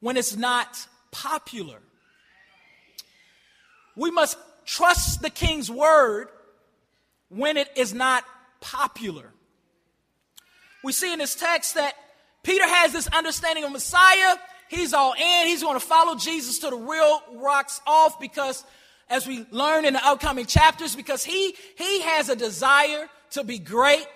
when 0.00 0.16
it's 0.16 0.34
not 0.34 0.84
popular. 1.12 1.78
We 3.94 4.10
must 4.10 4.36
trust 4.66 5.22
the 5.22 5.30
king's 5.30 5.70
word 5.70 6.26
when 7.30 7.56
it 7.56 7.68
is 7.76 7.94
not 7.94 8.24
popular. 8.60 9.32
We 10.84 10.92
see 10.92 11.12
in 11.12 11.18
this 11.18 11.34
text 11.34 11.76
that 11.76 11.94
Peter 12.42 12.66
has 12.66 12.92
this 12.92 13.06
understanding 13.08 13.64
of 13.64 13.72
Messiah. 13.72 14.36
He's 14.68 14.92
all 14.92 15.14
in. 15.14 15.46
He's 15.46 15.62
going 15.62 15.78
to 15.78 15.84
follow 15.84 16.16
Jesus 16.16 16.58
to 16.60 16.70
the 16.70 16.76
real 16.76 17.22
rocks 17.34 17.80
off 17.86 18.20
because, 18.20 18.64
as 19.08 19.26
we 19.26 19.46
learn 19.50 19.84
in 19.84 19.94
the 19.94 20.06
upcoming 20.06 20.46
chapters, 20.46 20.94
because 20.94 21.24
he, 21.24 21.54
he 21.76 22.02
has 22.02 22.28
a 22.28 22.36
desire 22.36 23.08
to 23.30 23.44
be 23.44 23.58
great. 23.58 24.06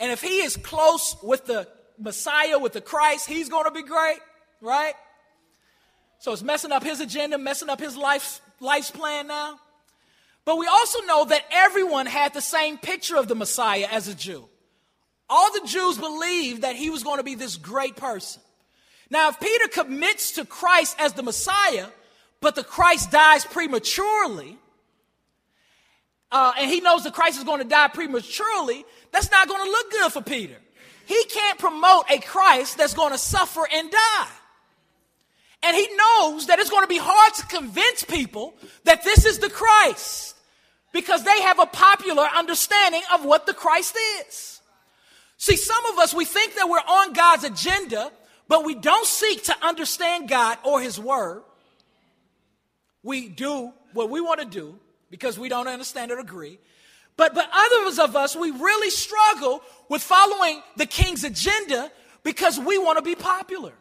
And 0.00 0.10
if 0.10 0.20
he 0.20 0.42
is 0.42 0.56
close 0.56 1.16
with 1.22 1.46
the 1.46 1.68
Messiah, 1.98 2.58
with 2.58 2.72
the 2.72 2.80
Christ, 2.80 3.26
he's 3.26 3.48
going 3.48 3.64
to 3.64 3.70
be 3.70 3.82
great, 3.82 4.18
right? 4.60 4.94
So 6.18 6.32
it's 6.32 6.42
messing 6.42 6.72
up 6.72 6.82
his 6.82 7.00
agenda, 7.00 7.38
messing 7.38 7.68
up 7.68 7.80
his 7.80 7.96
life, 7.96 8.40
life's 8.60 8.90
plan 8.90 9.28
now. 9.28 9.58
But 10.44 10.58
we 10.58 10.66
also 10.66 11.00
know 11.02 11.24
that 11.26 11.44
everyone 11.50 12.06
had 12.06 12.34
the 12.34 12.40
same 12.40 12.76
picture 12.76 13.16
of 13.16 13.28
the 13.28 13.34
Messiah 13.34 13.88
as 13.90 14.08
a 14.08 14.14
Jew. 14.14 14.48
All 15.28 15.52
the 15.52 15.66
Jews 15.66 15.96
believed 15.96 16.62
that 16.62 16.76
he 16.76 16.90
was 16.90 17.02
going 17.02 17.16
to 17.16 17.24
be 17.24 17.34
this 17.34 17.56
great 17.56 17.96
person. 17.96 18.42
Now, 19.10 19.30
if 19.30 19.40
Peter 19.40 19.68
commits 19.68 20.32
to 20.32 20.44
Christ 20.44 20.96
as 20.98 21.14
the 21.14 21.22
Messiah, 21.22 21.86
but 22.40 22.54
the 22.54 22.64
Christ 22.64 23.10
dies 23.10 23.44
prematurely, 23.44 24.58
uh, 26.30 26.52
and 26.58 26.70
he 26.70 26.80
knows 26.80 27.04
the 27.04 27.10
Christ 27.10 27.38
is 27.38 27.44
going 27.44 27.62
to 27.62 27.68
die 27.68 27.88
prematurely, 27.88 28.84
that's 29.12 29.30
not 29.30 29.48
going 29.48 29.64
to 29.64 29.70
look 29.70 29.90
good 29.90 30.12
for 30.12 30.22
Peter. 30.22 30.56
He 31.06 31.24
can't 31.24 31.58
promote 31.58 32.04
a 32.10 32.18
Christ 32.18 32.76
that's 32.76 32.94
going 32.94 33.12
to 33.12 33.18
suffer 33.18 33.66
and 33.72 33.90
die. 33.90 34.28
And 35.62 35.74
he 35.76 35.88
knows 35.96 36.46
that 36.48 36.58
it's 36.58 36.70
going 36.70 36.82
to 36.82 36.88
be 36.88 36.98
hard 36.98 37.34
to 37.34 37.46
convince 37.46 38.04
people 38.04 38.54
that 38.84 39.04
this 39.04 39.24
is 39.24 39.38
the 39.38 39.48
Christ 39.48 40.33
because 40.94 41.24
they 41.24 41.42
have 41.42 41.58
a 41.58 41.66
popular 41.66 42.22
understanding 42.22 43.02
of 43.12 43.24
what 43.24 43.46
the 43.46 43.52
Christ 43.52 43.98
is. 44.20 44.60
See, 45.36 45.56
some 45.56 45.84
of 45.86 45.98
us, 45.98 46.14
we 46.14 46.24
think 46.24 46.54
that 46.54 46.68
we're 46.68 46.78
on 46.78 47.12
God's 47.12 47.42
agenda, 47.42 48.12
but 48.46 48.64
we 48.64 48.76
don't 48.76 49.04
seek 49.04 49.42
to 49.44 49.56
understand 49.60 50.28
God 50.28 50.56
or 50.64 50.80
His 50.80 50.98
Word. 50.98 51.42
We 53.02 53.28
do 53.28 53.72
what 53.92 54.08
we 54.08 54.20
want 54.20 54.40
to 54.40 54.46
do 54.46 54.78
because 55.10 55.36
we 55.36 55.48
don't 55.48 55.66
understand 55.66 56.12
or 56.12 56.20
agree. 56.20 56.60
But, 57.16 57.34
but 57.34 57.50
others 57.52 57.98
of 57.98 58.14
us, 58.14 58.36
we 58.36 58.52
really 58.52 58.90
struggle 58.90 59.62
with 59.88 60.00
following 60.00 60.62
the 60.76 60.86
King's 60.86 61.24
agenda 61.24 61.90
because 62.22 62.56
we 62.58 62.78
want 62.78 62.98
to 62.98 63.02
be 63.02 63.16
popular. 63.16 63.72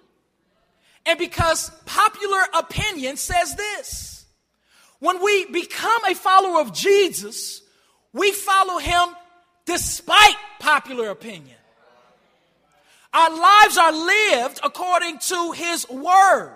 And 1.05 1.19
because 1.19 1.69
popular 1.85 2.39
opinion 2.55 3.17
says 3.17 3.55
this 3.55 4.12
when 5.03 5.21
we 5.21 5.45
become 5.47 6.05
a 6.05 6.15
follower 6.15 6.61
of 6.61 6.71
Jesus, 6.71 7.61
we 8.13 8.31
follow 8.31 8.77
him 8.79 9.09
despite 9.65 10.37
popular 10.61 11.09
opinion. 11.09 11.57
Our 13.13 13.29
lives 13.29 13.77
are 13.77 13.91
lived 13.91 14.61
according 14.63 15.19
to 15.19 15.51
his 15.51 15.89
word. 15.89 16.55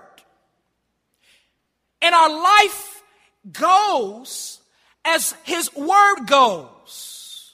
And 2.01 2.15
our 2.15 2.29
life 2.29 3.03
goes 3.51 4.61
as 5.03 5.35
his 5.43 5.69
word 5.75 6.25
goes. 6.25 7.53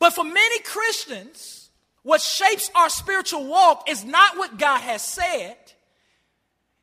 But 0.00 0.14
for 0.14 0.24
many 0.24 0.58
Christians, 0.62 1.70
what 2.02 2.20
shapes 2.20 2.72
our 2.74 2.90
spiritual 2.90 3.46
walk 3.46 3.88
is 3.88 4.04
not 4.04 4.36
what 4.36 4.58
God 4.58 4.80
has 4.80 5.00
said, 5.00 5.58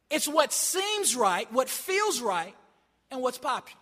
it's 0.10 0.28
what 0.28 0.52
seems 0.52 1.16
right, 1.16 1.52
what 1.52 1.70
feels 1.70 2.22
right, 2.22 2.56
and 3.12 3.22
what's 3.22 3.38
popular. 3.38 3.80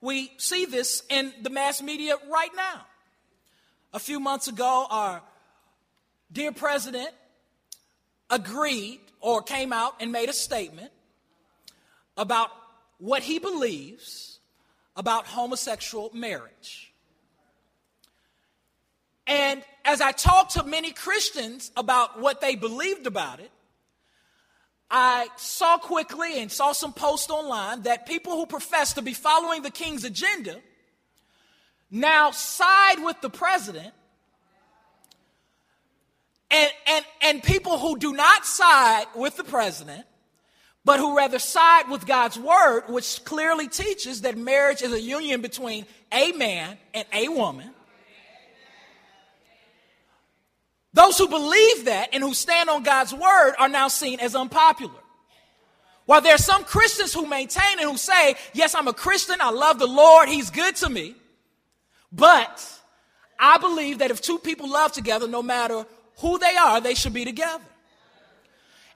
We 0.00 0.32
see 0.38 0.66
this 0.66 1.02
in 1.08 1.32
the 1.42 1.50
mass 1.50 1.82
media 1.82 2.16
right 2.30 2.50
now. 2.54 2.86
A 3.92 3.98
few 3.98 4.20
months 4.20 4.48
ago, 4.48 4.86
our 4.90 5.22
dear 6.30 6.52
president 6.52 7.10
agreed 8.30 9.00
or 9.20 9.42
came 9.42 9.72
out 9.72 9.94
and 10.00 10.12
made 10.12 10.28
a 10.28 10.32
statement 10.32 10.90
about 12.16 12.50
what 12.98 13.22
he 13.22 13.38
believes 13.38 14.38
about 14.96 15.26
homosexual 15.26 16.10
marriage. 16.14 16.92
And 19.26 19.62
as 19.84 20.00
I 20.00 20.12
talked 20.12 20.52
to 20.52 20.62
many 20.62 20.92
Christians 20.92 21.70
about 21.76 22.20
what 22.20 22.40
they 22.40 22.54
believed 22.54 23.06
about 23.06 23.40
it, 23.40 23.50
I 24.90 25.28
saw 25.36 25.78
quickly 25.78 26.40
and 26.40 26.50
saw 26.50 26.72
some 26.72 26.92
posts 26.92 27.30
online 27.30 27.82
that 27.82 28.06
people 28.06 28.32
who 28.34 28.46
profess 28.46 28.92
to 28.94 29.02
be 29.02 29.14
following 29.14 29.62
the 29.62 29.70
king's 29.70 30.04
agenda 30.04 30.60
now 31.90 32.30
side 32.30 33.02
with 33.02 33.20
the 33.20 33.30
president 33.30 33.92
and, 36.50 36.70
and, 36.86 37.04
and 37.22 37.42
people 37.42 37.78
who 37.78 37.98
do 37.98 38.12
not 38.12 38.46
side 38.46 39.06
with 39.14 39.36
the 39.36 39.44
president, 39.44 40.04
but 40.84 41.00
who 41.00 41.16
rather 41.16 41.38
side 41.38 41.90
with 41.90 42.06
God's 42.06 42.38
word, 42.38 42.84
which 42.88 43.24
clearly 43.24 43.68
teaches 43.68 44.20
that 44.22 44.36
marriage 44.36 44.82
is 44.82 44.92
a 44.92 45.00
union 45.00 45.40
between 45.40 45.86
a 46.12 46.32
man 46.32 46.78
and 46.94 47.06
a 47.12 47.28
woman, 47.28 47.70
Those 50.96 51.18
who 51.18 51.28
believe 51.28 51.84
that 51.84 52.14
and 52.14 52.24
who 52.24 52.32
stand 52.32 52.70
on 52.70 52.82
God's 52.82 53.12
word 53.12 53.52
are 53.58 53.68
now 53.68 53.88
seen 53.88 54.18
as 54.18 54.34
unpopular. 54.34 54.94
While 56.06 56.22
there 56.22 56.34
are 56.34 56.38
some 56.38 56.64
Christians 56.64 57.12
who 57.12 57.26
maintain 57.26 57.78
and 57.78 57.90
who 57.90 57.98
say, 57.98 58.36
Yes, 58.54 58.74
I'm 58.74 58.88
a 58.88 58.94
Christian, 58.94 59.36
I 59.42 59.50
love 59.50 59.78
the 59.78 59.86
Lord, 59.86 60.30
He's 60.30 60.48
good 60.48 60.74
to 60.76 60.88
me. 60.88 61.14
But 62.10 62.64
I 63.38 63.58
believe 63.58 63.98
that 63.98 64.10
if 64.10 64.22
two 64.22 64.38
people 64.38 64.70
love 64.70 64.92
together, 64.92 65.28
no 65.28 65.42
matter 65.42 65.84
who 66.20 66.38
they 66.38 66.56
are, 66.56 66.80
they 66.80 66.94
should 66.94 67.12
be 67.12 67.26
together. 67.26 67.64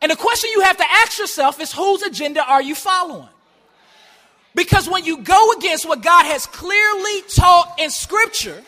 And 0.00 0.10
the 0.10 0.16
question 0.16 0.48
you 0.54 0.62
have 0.62 0.78
to 0.78 0.90
ask 0.90 1.18
yourself 1.18 1.60
is 1.60 1.70
whose 1.70 2.00
agenda 2.00 2.42
are 2.42 2.62
you 2.62 2.74
following? 2.74 3.28
Because 4.54 4.88
when 4.88 5.04
you 5.04 5.18
go 5.18 5.52
against 5.52 5.86
what 5.86 6.00
God 6.00 6.24
has 6.24 6.46
clearly 6.46 7.22
taught 7.28 7.74
in 7.78 7.90
Scripture, 7.90 8.64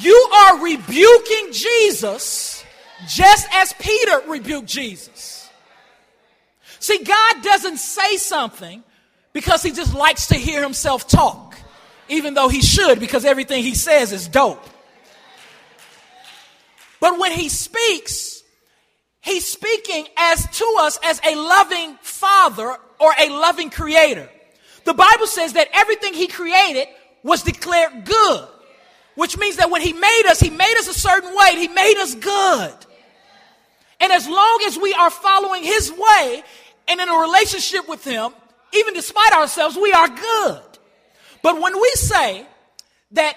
you 0.00 0.14
are 0.14 0.62
rebuking 0.62 1.52
Jesus 1.52 2.64
just 3.08 3.46
as 3.52 3.72
Peter 3.74 4.22
rebuked 4.28 4.68
Jesus. 4.68 5.48
See, 6.80 7.02
God 7.02 7.42
doesn't 7.42 7.78
say 7.78 8.16
something 8.16 8.84
because 9.32 9.62
he 9.62 9.72
just 9.72 9.94
likes 9.94 10.28
to 10.28 10.34
hear 10.34 10.62
himself 10.62 11.08
talk, 11.08 11.56
even 12.08 12.34
though 12.34 12.48
he 12.48 12.62
should 12.62 13.00
because 13.00 13.24
everything 13.24 13.62
he 13.62 13.74
says 13.74 14.12
is 14.12 14.28
dope. 14.28 14.64
But 17.00 17.18
when 17.18 17.32
he 17.32 17.48
speaks, 17.48 18.42
he's 19.20 19.46
speaking 19.46 20.06
as 20.16 20.48
to 20.58 20.76
us 20.80 20.98
as 21.04 21.20
a 21.24 21.34
loving 21.34 21.96
father 22.02 22.76
or 22.98 23.12
a 23.18 23.28
loving 23.28 23.70
creator. 23.70 24.28
The 24.84 24.94
Bible 24.94 25.26
says 25.26 25.54
that 25.54 25.68
everything 25.74 26.14
he 26.14 26.28
created 26.28 26.86
was 27.22 27.42
declared 27.42 28.04
good. 28.04 28.48
Which 29.16 29.36
means 29.36 29.56
that 29.56 29.70
when 29.70 29.82
He 29.82 29.92
made 29.92 30.22
us, 30.28 30.38
He 30.38 30.50
made 30.50 30.76
us 30.78 30.88
a 30.88 30.94
certain 30.94 31.34
way. 31.34 31.56
He 31.56 31.68
made 31.68 31.96
us 31.98 32.14
good. 32.14 32.74
And 33.98 34.12
as 34.12 34.28
long 34.28 34.62
as 34.66 34.78
we 34.78 34.92
are 34.94 35.10
following 35.10 35.64
His 35.64 35.90
way 35.90 36.42
and 36.86 37.00
in 37.00 37.08
a 37.08 37.16
relationship 37.16 37.88
with 37.88 38.04
Him, 38.04 38.32
even 38.72 38.94
despite 38.94 39.32
ourselves, 39.32 39.76
we 39.76 39.92
are 39.92 40.08
good. 40.08 40.62
But 41.42 41.60
when 41.60 41.80
we 41.80 41.90
say 41.94 42.46
that 43.12 43.36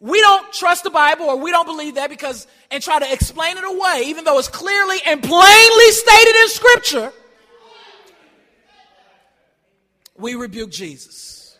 we 0.00 0.20
don't 0.20 0.52
trust 0.52 0.84
the 0.84 0.90
Bible 0.90 1.26
or 1.26 1.36
we 1.36 1.50
don't 1.50 1.66
believe 1.66 1.94
that 1.94 2.10
because, 2.10 2.46
and 2.70 2.82
try 2.82 2.98
to 2.98 3.12
explain 3.12 3.56
it 3.56 3.64
away, 3.64 4.02
even 4.06 4.24
though 4.24 4.38
it's 4.38 4.48
clearly 4.48 4.98
and 5.06 5.22
plainly 5.22 5.90
stated 5.90 6.36
in 6.36 6.48
Scripture, 6.48 7.12
we 10.18 10.34
rebuke 10.34 10.70
Jesus. 10.70 11.58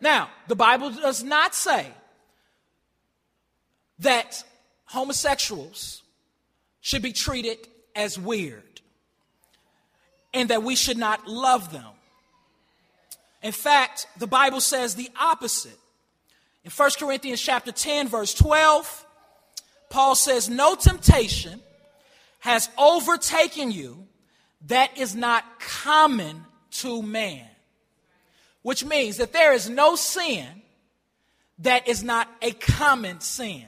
Now, 0.00 0.30
the 0.48 0.56
Bible 0.56 0.90
does 0.90 1.22
not 1.22 1.54
say 1.54 1.86
that 4.00 4.44
homosexuals 4.86 6.02
should 6.80 7.02
be 7.02 7.12
treated 7.12 7.68
as 7.94 8.18
weird 8.18 8.80
and 10.34 10.48
that 10.50 10.62
we 10.62 10.74
should 10.74 10.98
not 10.98 11.28
love 11.28 11.72
them. 11.72 11.92
In 13.42 13.52
fact, 13.52 14.06
the 14.18 14.26
Bible 14.26 14.60
says 14.60 14.94
the 14.94 15.10
opposite. 15.20 15.78
In 16.64 16.70
1 16.70 16.90
Corinthians 16.98 17.40
chapter 17.40 17.72
10 17.72 18.08
verse 18.08 18.34
12, 18.34 19.06
Paul 19.90 20.14
says 20.14 20.48
no 20.48 20.74
temptation 20.74 21.60
has 22.40 22.68
overtaken 22.78 23.70
you 23.70 24.06
that 24.66 24.96
is 24.96 25.14
not 25.14 25.44
common 25.60 26.44
to 26.70 27.02
man. 27.02 27.46
which 28.62 28.84
means 28.84 29.16
that 29.16 29.32
there 29.32 29.52
is 29.52 29.68
no 29.68 29.96
sin 29.96 30.46
that 31.58 31.86
is 31.88 32.02
not 32.02 32.28
a 32.40 32.52
common 32.52 33.20
sin. 33.20 33.66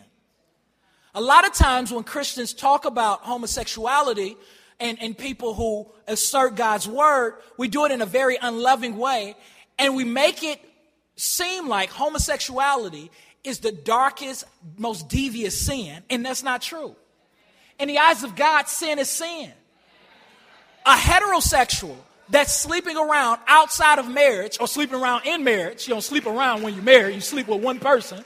A 1.15 1.21
lot 1.21 1.47
of 1.47 1.53
times 1.53 1.93
when 1.93 2.03
Christians 2.03 2.53
talk 2.53 2.85
about 2.85 3.21
homosexuality 3.21 4.37
and, 4.81 5.01
and 5.01 5.17
people 5.17 5.55
who 5.55 5.87
assert 6.09 6.57
God's 6.57 6.89
word, 6.89 7.35
we 7.57 7.69
do 7.69 7.85
it 7.85 7.93
in 7.93 8.03
a 8.03 8.07
very 8.07 8.37
unloving 8.41 8.97
way 8.97 9.37
and 9.79 9.95
we 9.95 10.05
make 10.05 10.43
it 10.43 10.61
seem 11.17 11.69
like 11.69 11.91
homosexuality 11.91 13.11
is 13.45 13.61
the 13.61 13.73
darkest, 13.73 14.45
most 14.79 15.09
devious 15.09 15.59
sin, 15.61 16.03
and 16.11 16.25
that's 16.25 16.43
not 16.43 16.63
true. 16.63 16.97
In 17.79 17.89
the 17.89 17.99
eyes 17.99 18.23
of 18.23 18.35
God, 18.37 18.69
sin 18.69 18.99
is 18.99 19.11
sin. 19.11 19.53
A 20.87 20.95
heterosexual 20.95 21.97
that's 22.29 22.53
sleeping 22.53 22.97
around 22.97 23.41
outside 23.47 23.99
of 23.99 24.09
marriage 24.09 24.59
or 24.61 24.67
sleeping 24.67 25.01
around 25.01 25.27
in 25.27 25.45
marriage, 25.45 25.87
you 25.87 25.95
don't 25.95 26.03
sleep 26.03 26.27
around 26.27 26.63
when 26.63 26.75
you're 26.75 26.83
married, 26.83 27.15
you 27.15 27.21
sleep 27.21 27.49
with 27.49 27.63
one 27.63 27.79
person, 27.79 28.25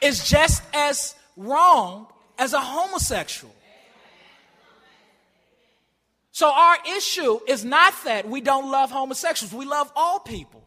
is 0.00 0.28
just 0.28 0.62
as 0.72 1.14
wrong 1.38 2.08
as 2.36 2.52
a 2.52 2.60
homosexual. 2.60 3.54
So 6.32 6.52
our 6.52 6.76
issue 6.96 7.40
is 7.48 7.64
not 7.64 7.94
that 8.04 8.28
we 8.28 8.40
don't 8.40 8.70
love 8.70 8.90
homosexuals, 8.90 9.52
we 9.52 9.64
love 9.64 9.90
all 9.96 10.20
people. 10.20 10.62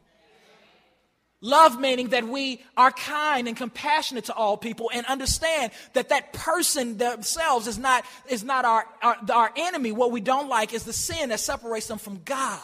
Love 1.43 1.79
meaning 1.79 2.09
that 2.09 2.27
we 2.27 2.61
are 2.77 2.91
kind 2.91 3.47
and 3.47 3.57
compassionate 3.57 4.25
to 4.25 4.33
all 4.33 4.57
people 4.57 4.91
and 4.93 5.05
understand 5.07 5.71
that 5.93 6.09
that 6.09 6.33
person 6.33 6.97
themselves 6.97 7.65
is 7.65 7.79
not, 7.79 8.05
is 8.29 8.43
not 8.43 8.63
our, 8.63 8.85
our, 9.01 9.17
our 9.33 9.51
enemy. 9.55 9.91
What 9.91 10.11
we 10.11 10.21
don't 10.21 10.49
like 10.49 10.71
is 10.71 10.83
the 10.83 10.93
sin 10.93 11.29
that 11.29 11.39
separates 11.39 11.87
them 11.87 11.97
from 11.97 12.21
God. 12.23 12.59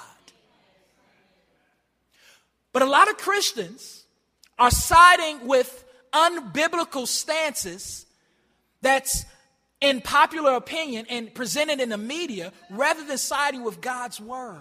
But 2.71 2.83
a 2.83 2.85
lot 2.85 3.09
of 3.09 3.17
Christians 3.17 4.05
are 4.59 4.69
siding 4.69 5.47
with 5.47 5.83
unbiblical 6.13 7.07
stances 7.07 8.05
that's 8.81 9.25
in 9.81 10.01
popular 10.01 10.53
opinion 10.53 11.05
and 11.09 11.33
presented 11.33 11.79
in 11.79 11.89
the 11.89 11.97
media 11.97 12.51
rather 12.69 13.03
than 13.05 13.17
siding 13.17 13.63
with 13.63 13.81
God's 13.81 14.19
word. 14.19 14.57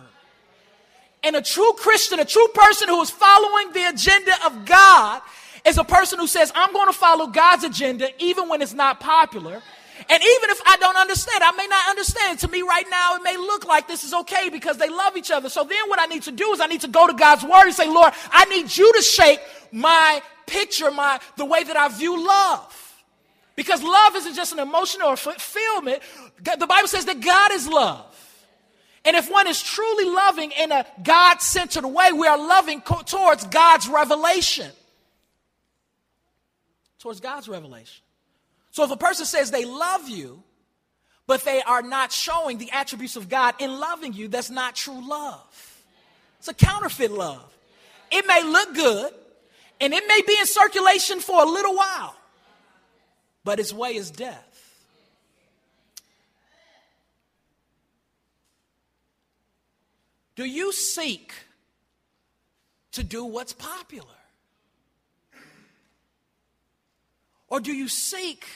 And 1.22 1.34
a 1.34 1.42
true 1.42 1.72
Christian, 1.78 2.20
a 2.20 2.24
true 2.24 2.48
person 2.54 2.88
who 2.88 3.00
is 3.02 3.10
following 3.10 3.72
the 3.72 3.88
agenda 3.88 4.32
of 4.44 4.64
God, 4.64 5.22
is 5.64 5.78
a 5.78 5.84
person 5.84 6.18
who 6.18 6.26
says, 6.26 6.52
I'm 6.54 6.72
going 6.72 6.86
to 6.86 6.92
follow 6.92 7.26
God's 7.26 7.64
agenda 7.64 8.08
even 8.22 8.48
when 8.48 8.62
it's 8.62 8.74
not 8.74 9.00
popular. 9.00 9.62
And 10.08 10.22
even 10.22 10.50
if 10.50 10.60
I 10.66 10.76
don't 10.76 10.96
understand, 10.96 11.42
I 11.42 11.52
may 11.52 11.66
not 11.66 11.88
understand. 11.88 12.38
To 12.40 12.48
me, 12.48 12.62
right 12.62 12.84
now, 12.88 13.16
it 13.16 13.22
may 13.22 13.36
look 13.36 13.66
like 13.66 13.88
this 13.88 14.04
is 14.04 14.12
okay 14.12 14.50
because 14.50 14.76
they 14.76 14.88
love 14.88 15.16
each 15.16 15.30
other. 15.30 15.48
So 15.48 15.64
then, 15.64 15.88
what 15.88 15.98
I 15.98 16.06
need 16.06 16.22
to 16.24 16.32
do 16.32 16.52
is 16.52 16.60
I 16.60 16.66
need 16.66 16.82
to 16.82 16.88
go 16.88 17.06
to 17.06 17.14
God's 17.14 17.42
word 17.42 17.64
and 17.64 17.74
say, 17.74 17.88
Lord, 17.88 18.12
I 18.30 18.44
need 18.44 18.76
you 18.76 18.92
to 18.92 19.02
shape 19.02 19.40
my 19.72 20.22
picture, 20.46 20.90
my 20.90 21.20
the 21.36 21.44
way 21.44 21.64
that 21.64 21.76
I 21.76 21.88
view 21.88 22.26
love. 22.26 22.82
Because 23.56 23.82
love 23.82 24.14
isn't 24.16 24.34
just 24.34 24.52
an 24.52 24.58
emotion 24.58 25.02
or 25.02 25.16
fulfillment. 25.16 26.02
The 26.40 26.66
Bible 26.66 26.88
says 26.88 27.06
that 27.06 27.20
God 27.20 27.52
is 27.52 27.66
love. 27.66 28.12
And 29.04 29.16
if 29.16 29.30
one 29.30 29.46
is 29.46 29.62
truly 29.62 30.04
loving 30.04 30.50
in 30.50 30.72
a 30.72 30.84
God 31.02 31.40
centered 31.40 31.86
way, 31.86 32.12
we 32.12 32.26
are 32.26 32.36
loving 32.36 32.80
co- 32.80 33.02
towards 33.02 33.46
God's 33.46 33.88
revelation. 33.88 34.70
Towards 36.98 37.20
God's 37.20 37.48
revelation. 37.48 38.02
So 38.72 38.84
if 38.84 38.90
a 38.90 38.96
person 38.96 39.24
says 39.24 39.50
they 39.50 39.64
love 39.64 40.08
you, 40.08 40.42
but 41.26 41.44
they 41.44 41.62
are 41.62 41.82
not 41.82 42.12
showing 42.12 42.58
the 42.58 42.70
attributes 42.72 43.16
of 43.16 43.28
God 43.28 43.54
in 43.58 43.78
loving 43.78 44.12
you, 44.12 44.28
that's 44.28 44.50
not 44.50 44.74
true 44.74 45.08
love. 45.08 45.82
It's 46.38 46.48
a 46.48 46.54
counterfeit 46.54 47.10
love. 47.10 47.56
It 48.10 48.26
may 48.26 48.42
look 48.42 48.74
good 48.74 49.12
and 49.80 49.92
it 49.92 50.04
may 50.08 50.22
be 50.26 50.36
in 50.38 50.46
circulation 50.46 51.20
for 51.20 51.42
a 51.42 51.46
little 51.46 51.74
while, 51.74 52.16
but 53.44 53.60
its 53.60 53.72
way 53.72 53.94
is 53.96 54.10
death. 54.10 54.52
Do 60.34 60.44
you 60.44 60.72
seek 60.72 61.32
to 62.92 63.02
do 63.02 63.24
what's 63.24 63.52
popular? 63.52 64.06
Or 67.48 67.60
do 67.60 67.72
you 67.72 67.88
seek 67.88 68.46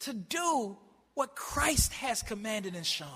to 0.00 0.12
do 0.12 0.76
what 1.14 1.34
Christ 1.34 1.92
has 1.94 2.22
commanded 2.22 2.74
and 2.74 2.86
shown? 2.86 3.08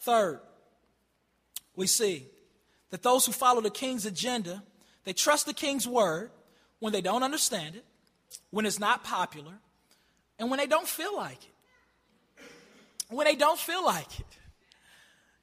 Third, 0.00 0.40
we 1.76 1.86
see 1.86 2.26
that 2.90 3.02
those 3.02 3.26
who 3.26 3.32
follow 3.32 3.60
the 3.60 3.70
king's 3.70 4.06
agenda, 4.06 4.62
they 5.04 5.12
trust 5.12 5.46
the 5.46 5.54
king's 5.54 5.86
word 5.86 6.30
when 6.78 6.92
they 6.92 7.00
don't 7.00 7.22
understand 7.22 7.76
it, 7.76 7.84
when 8.50 8.66
it's 8.66 8.78
not 8.78 9.04
popular, 9.04 9.52
and 10.38 10.50
when 10.50 10.58
they 10.58 10.66
don't 10.66 10.88
feel 10.88 11.16
like 11.16 11.42
it 11.42 11.50
when 13.10 13.26
they 13.26 13.34
don't 13.34 13.58
feel 13.58 13.84
like 13.84 14.20
it. 14.20 14.26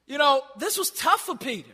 You 0.08 0.18
know, 0.18 0.42
this 0.58 0.78
was 0.78 0.90
tough 0.90 1.22
for 1.22 1.38
Peter. 1.38 1.70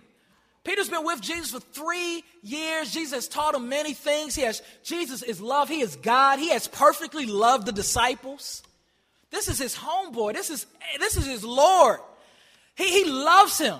Peter's 0.64 0.90
been 0.90 1.04
with 1.04 1.22
Jesus 1.22 1.52
for 1.52 1.60
three 1.60 2.24
years. 2.42 2.92
Jesus 2.92 3.28
taught 3.28 3.54
him 3.54 3.70
many 3.70 3.94
things. 3.94 4.34
He 4.34 4.44
has, 4.44 4.62
Jesus 4.84 5.22
is 5.22 5.42
love. 5.42 5.70
He 5.70 5.82
is 5.82 5.96
God. 5.98 6.40
He 6.40 6.50
has 6.50 6.68
perfectly 6.68 7.26
loved 7.26 7.66
the 7.66 7.72
disciples. 7.72 8.64
This 9.30 9.50
is 9.50 9.60
his 9.60 9.76
homeboy. 9.76 10.34
This 10.34 10.50
is, 10.50 10.66
this 11.00 11.18
is 11.18 11.26
his 11.26 11.44
Lord. 11.44 12.00
He, 12.76 13.04
he 13.04 13.10
loves 13.10 13.58
him. 13.58 13.78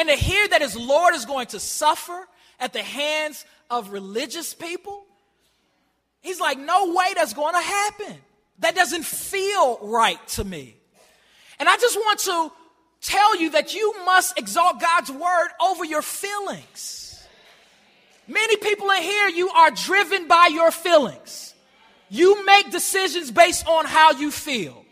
And 0.00 0.08
to 0.08 0.14
hear 0.14 0.48
that 0.48 0.62
his 0.62 0.76
Lord 0.76 1.14
is 1.14 1.26
going 1.26 1.48
to 1.48 1.60
suffer 1.60 2.26
at 2.58 2.72
the 2.72 2.82
hands 2.82 3.44
of 3.68 3.90
religious 3.90 4.54
people, 4.54 5.04
he's 6.22 6.40
like, 6.40 6.58
no 6.58 6.94
way 6.94 7.12
that's 7.14 7.34
going 7.34 7.52
to 7.52 7.60
happen. 7.60 8.16
That 8.60 8.74
doesn't 8.74 9.04
feel 9.04 9.78
right 9.82 10.26
to 10.28 10.44
me. 10.44 10.74
And 11.58 11.68
I 11.68 11.76
just 11.76 11.96
want 11.96 12.18
to 12.20 12.50
tell 13.02 13.36
you 13.36 13.50
that 13.50 13.74
you 13.74 13.94
must 14.06 14.38
exalt 14.38 14.80
God's 14.80 15.10
word 15.10 15.48
over 15.60 15.84
your 15.84 16.00
feelings. 16.00 17.22
Many 18.26 18.56
people 18.56 18.90
in 18.92 19.02
here, 19.02 19.28
you 19.28 19.50
are 19.50 19.70
driven 19.70 20.26
by 20.26 20.48
your 20.50 20.70
feelings. 20.70 21.52
You 22.08 22.46
make 22.46 22.70
decisions 22.70 23.30
based 23.30 23.66
on 23.66 23.84
how 23.84 24.12
you 24.12 24.30
feel. 24.30 24.82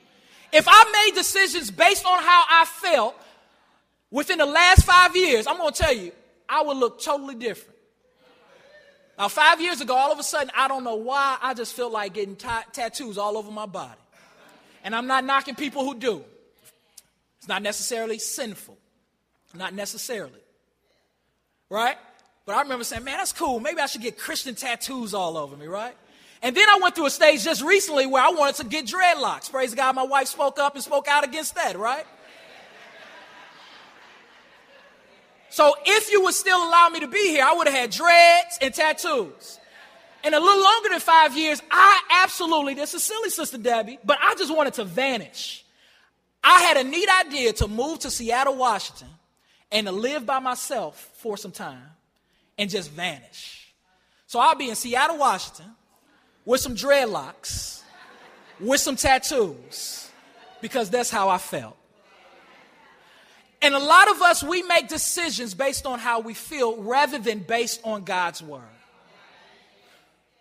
If 0.52 0.66
I 0.68 1.06
made 1.06 1.14
decisions 1.14 1.70
based 1.70 2.04
on 2.04 2.22
how 2.22 2.44
I 2.50 2.66
felt 2.66 3.14
within 4.11 4.38
the 4.38 4.46
last 4.46 4.84
five 4.84 5.16
years, 5.16 5.46
I'm 5.46 5.56
going 5.56 5.72
to 5.72 5.82
tell 5.82 5.94
you, 5.94 6.12
I 6.48 6.62
would 6.62 6.76
look 6.76 7.00
totally 7.00 7.34
different. 7.34 7.78
Now, 9.18 9.28
five 9.28 9.61
years 9.61 9.80
ago, 9.80 9.94
all 9.94 10.12
of 10.12 10.18
a 10.18 10.22
sudden, 10.22 10.50
I 10.56 10.68
don't 10.68 10.84
know 10.84 10.94
why, 10.94 11.38
I 11.42 11.52
just 11.52 11.74
feel 11.74 11.90
like 11.90 12.14
getting 12.14 12.36
t- 12.36 12.46
tattoos 12.72 13.18
all 13.18 13.36
over 13.36 13.50
my 13.50 13.66
body. 13.66 13.98
And 14.84 14.94
I'm 14.94 15.09
not 15.09 15.24
knocking 15.24 15.56
people 15.56 15.84
who 15.84 15.96
do. 15.98 16.24
It's 17.38 17.48
not 17.48 17.62
necessarily 17.62 18.18
sinful. 18.18 18.78
Not 19.54 19.74
necessarily. 19.74 20.40
Right? 21.68 21.96
But 22.46 22.56
I 22.56 22.62
remember 22.62 22.84
saying, 22.84 23.04
man, 23.04 23.18
that's 23.18 23.32
cool. 23.32 23.59
Maybe 23.61 23.80
I 23.80 23.86
should 23.86 24.02
get 24.02 24.16
Christian 24.18 24.54
tattoos 24.54 25.14
all 25.14 25.36
over 25.36 25.56
me, 25.56 25.66
right? 25.66 25.94
And 26.40 26.56
then 26.56 26.68
I 26.68 26.78
went 26.80 26.94
through 26.94 27.06
a 27.06 27.11
stage 27.11 27.42
just 27.42 27.62
recently 27.62 28.06
where 28.06 28.22
I 28.22 28.30
wanted 28.30 28.54
to 28.56 28.64
get 28.64 28.86
dreadlocks. 28.86 29.50
Praise 29.50 29.74
God, 29.74 29.96
my 29.96 30.04
wife 30.04 30.28
spoke 30.28 30.59
up 30.59 30.74
and 30.76 30.84
spoke 30.84 31.09
out 31.09 31.24
against 31.24 31.56
that, 31.56 31.76
right? 31.76 32.06
So 35.51 35.74
if 35.84 36.11
you 36.11 36.22
would 36.22 36.34
still 36.34 36.59
allow 36.59 36.88
me 36.88 37.01
to 37.01 37.09
be 37.09 37.28
here, 37.28 37.44
I 37.44 37.55
would 37.55 37.66
have 37.66 37.76
had 37.76 37.90
dreads 37.90 38.59
and 38.61 38.74
tattoos. 38.74 39.59
In 40.24 40.34
a 40.34 40.40
little 40.40 40.62
longer 40.62 40.90
than 40.90 41.01
five 41.01 41.36
years, 41.36 41.62
I 41.70 42.03
absolutely, 42.22 42.74
this 42.74 42.92
is 42.92 43.03
silly, 43.03 43.30
Sister 43.30 43.57
Debbie, 43.57 43.99
but 44.05 44.18
I 44.20 44.34
just 44.34 44.55
wanted 44.55 44.74
to 44.74 44.84
vanish. 44.84 45.64
I 46.42 46.61
had 46.61 46.76
a 46.76 46.84
neat 46.84 47.09
idea 47.24 47.53
to 47.55 47.68
move 47.68 48.01
to 48.01 48.11
Seattle, 48.11 48.57
Washington, 48.57 49.09
and 49.72 49.86
to 49.86 49.92
live 49.92 50.26
by 50.26 50.38
myself 50.38 51.11
for 51.14 51.36
some 51.36 51.53
time 51.53 51.82
and 52.59 52.68
just 52.68 52.90
vanish. 52.90 53.72
So 54.26 54.38
I'll 54.38 54.55
be 54.55 54.68
in 54.68 54.74
Seattle, 54.74 55.18
Washington 55.18 55.74
with 56.44 56.61
some 56.61 56.74
dreadlocks, 56.74 57.82
with 58.61 58.80
some 58.80 58.96
tattoos, 58.96 60.11
because 60.61 60.90
that's 60.90 61.11
how 61.11 61.28
I 61.28 61.38
felt. 61.38 61.78
And 63.61 63.74
a 63.74 63.78
lot 63.78 64.11
of 64.11 64.22
us, 64.22 64.42
we 64.42 64.62
make 64.62 64.88
decisions 64.88 65.54
based 65.54 65.84
on 65.84 65.98
how 65.98 66.20
we 66.20 66.34
feel 66.34 66.76
rather 66.76 67.18
than 67.18 67.40
based 67.40 67.80
on 67.84 68.04
God's 68.04 68.42
word. 68.42 68.62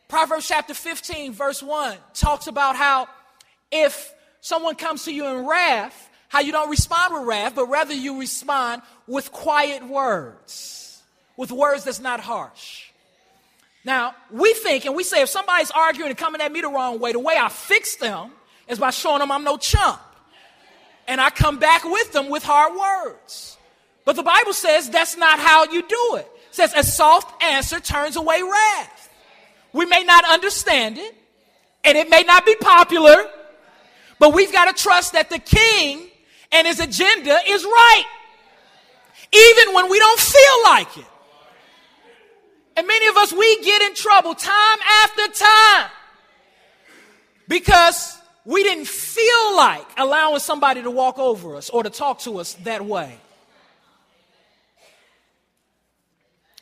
Proverbs 0.07 0.47
chapter 0.47 0.73
15, 0.73 1.33
verse 1.33 1.61
1 1.61 1.97
talks 2.13 2.47
about 2.47 2.75
how 2.75 3.07
if 3.71 4.13
someone 4.39 4.75
comes 4.75 5.03
to 5.05 5.13
you 5.13 5.25
in 5.25 5.45
wrath, 5.45 6.09
how 6.29 6.39
you 6.39 6.51
don't 6.51 6.69
respond 6.69 7.13
with 7.13 7.23
wrath, 7.23 7.55
but 7.55 7.67
rather 7.67 7.93
you 7.93 8.19
respond 8.19 8.81
with 9.07 9.31
quiet 9.31 9.85
words, 9.85 11.01
with 11.35 11.51
words 11.51 11.83
that's 11.83 11.99
not 11.99 12.19
harsh. 12.19 12.85
Now, 13.83 14.15
we 14.31 14.53
think 14.53 14.85
and 14.85 14.95
we 14.95 15.03
say 15.03 15.21
if 15.21 15.29
somebody's 15.29 15.71
arguing 15.71 16.09
and 16.09 16.17
coming 16.17 16.41
at 16.41 16.51
me 16.51 16.61
the 16.61 16.69
wrong 16.69 16.99
way, 16.99 17.13
the 17.13 17.19
way 17.19 17.35
I 17.37 17.49
fix 17.49 17.95
them 17.95 18.31
is 18.67 18.79
by 18.79 18.91
showing 18.91 19.19
them 19.19 19.31
I'm 19.31 19.43
no 19.43 19.57
chump. 19.57 19.99
And 21.07 21.21
I 21.21 21.29
come 21.29 21.57
back 21.57 21.83
with 21.83 22.11
them 22.11 22.29
with 22.29 22.43
hard 22.43 22.73
words. 22.75 23.57
But 24.05 24.15
the 24.15 24.23
Bible 24.23 24.53
says 24.53 24.89
that's 24.89 25.17
not 25.17 25.39
how 25.39 25.65
you 25.65 25.87
do 25.87 26.15
it. 26.15 26.29
It 26.49 26.55
says 26.55 26.73
a 26.75 26.83
soft 26.83 27.43
answer 27.43 27.79
turns 27.79 28.15
away 28.15 28.41
wrath. 28.41 29.09
We 29.73 29.85
may 29.85 30.03
not 30.03 30.25
understand 30.25 30.97
it, 30.97 31.15
and 31.83 31.97
it 31.97 32.09
may 32.09 32.23
not 32.23 32.45
be 32.45 32.55
popular, 32.55 33.29
but 34.19 34.33
we've 34.33 34.51
got 34.51 34.75
to 34.75 34.81
trust 34.81 35.13
that 35.13 35.29
the 35.29 35.39
king 35.39 36.07
and 36.51 36.65
his 36.65 36.79
agenda 36.79 37.37
is 37.47 37.63
right. 37.63 38.05
Even 39.31 39.75
when 39.75 39.89
we 39.89 39.99
don't 39.99 40.19
feel 40.19 40.63
like 40.63 40.97
it. 40.97 41.05
And 42.77 42.87
many 42.87 43.07
of 43.07 43.17
us, 43.17 43.33
we 43.33 43.63
get 43.63 43.81
in 43.81 43.95
trouble 43.95 44.35
time 44.35 44.77
after 45.03 45.27
time 45.33 45.89
because 47.47 48.16
we 48.47 48.63
didn't 48.63 48.87
feel 48.87 49.57
like 49.57 49.85
allowing 49.97 50.39
somebody 50.39 50.81
to 50.81 50.89
walk 50.89 51.19
over 51.19 51.57
us 51.57 51.69
or 51.69 51.83
to 51.83 51.89
talk 51.89 52.19
to 52.19 52.39
us 52.39 52.53
that 52.63 52.83
way. 52.83 53.13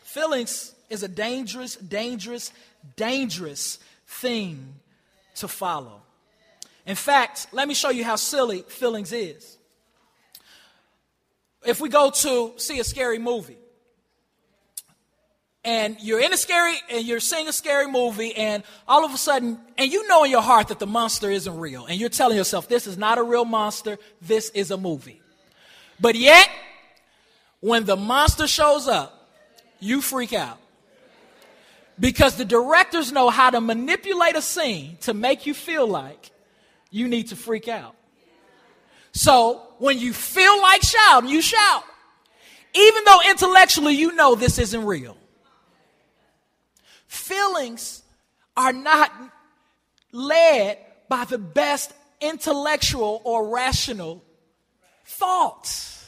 Feelings 0.01 0.73
is 0.89 1.03
a 1.03 1.07
dangerous, 1.07 1.75
dangerous, 1.75 2.51
dangerous 2.95 3.77
thing 4.07 4.73
to 5.35 5.47
follow. 5.47 6.01
In 6.87 6.95
fact, 6.95 7.49
let 7.51 7.67
me 7.67 7.75
show 7.75 7.91
you 7.91 8.03
how 8.03 8.15
silly 8.15 8.63
feelings 8.63 9.13
is. 9.13 9.55
If 11.63 11.79
we 11.79 11.89
go 11.89 12.09
to 12.09 12.53
see 12.57 12.79
a 12.79 12.83
scary 12.83 13.19
movie, 13.19 13.57
and 15.65 15.97
you're 15.99 16.19
in 16.21 16.31
a 16.31 16.37
scary 16.37 16.75
and 16.89 17.05
you're 17.05 17.19
seeing 17.19 17.47
a 17.47 17.53
scary 17.53 17.87
movie 17.87 18.33
and 18.35 18.63
all 18.87 19.03
of 19.03 19.13
a 19.13 19.17
sudden 19.17 19.59
and 19.77 19.91
you 19.91 20.07
know 20.07 20.23
in 20.23 20.31
your 20.31 20.43
heart 20.43 20.67
that 20.67 20.79
the 20.79 20.87
monster 20.87 21.29
isn't 21.29 21.57
real 21.57 21.85
and 21.87 21.99
you're 21.99 22.07
telling 22.07 22.37
yourself 22.37 22.69
this 22.69 22.87
is 22.87 22.97
not 22.97 23.17
a 23.17 23.23
real 23.23 23.43
monster. 23.43 23.97
This 24.21 24.49
is 24.51 24.71
a 24.71 24.77
movie. 24.77 25.21
But 25.99 26.15
yet 26.15 26.47
when 27.59 27.85
the 27.85 27.95
monster 27.95 28.47
shows 28.47 28.87
up 28.87 29.27
you 29.79 30.01
freak 30.01 30.33
out. 30.33 30.59
Because 31.99 32.35
the 32.35 32.45
directors 32.45 33.11
know 33.11 33.29
how 33.29 33.49
to 33.49 33.61
manipulate 33.61 34.35
a 34.35 34.41
scene 34.41 34.97
to 35.01 35.13
make 35.13 35.45
you 35.45 35.53
feel 35.53 35.87
like 35.87 36.31
you 36.91 37.07
need 37.07 37.29
to 37.29 37.35
freak 37.35 37.67
out. 37.67 37.95
So 39.13 39.61
when 39.79 39.97
you 39.97 40.13
feel 40.13 40.61
like 40.61 40.83
shouting 40.83 41.29
you 41.29 41.41
shout. 41.41 41.83
Even 42.73 43.03
though 43.05 43.19
intellectually 43.29 43.95
you 43.95 44.13
know 44.13 44.35
this 44.35 44.59
isn't 44.59 44.85
real 44.85 45.17
Feelings 47.15 48.03
are 48.57 48.73
not 48.73 49.11
led 50.11 50.77
by 51.07 51.25
the 51.25 51.37
best 51.37 51.93
intellectual 52.19 53.21
or 53.23 53.47
rational 53.49 54.21
thoughts. 55.05 56.07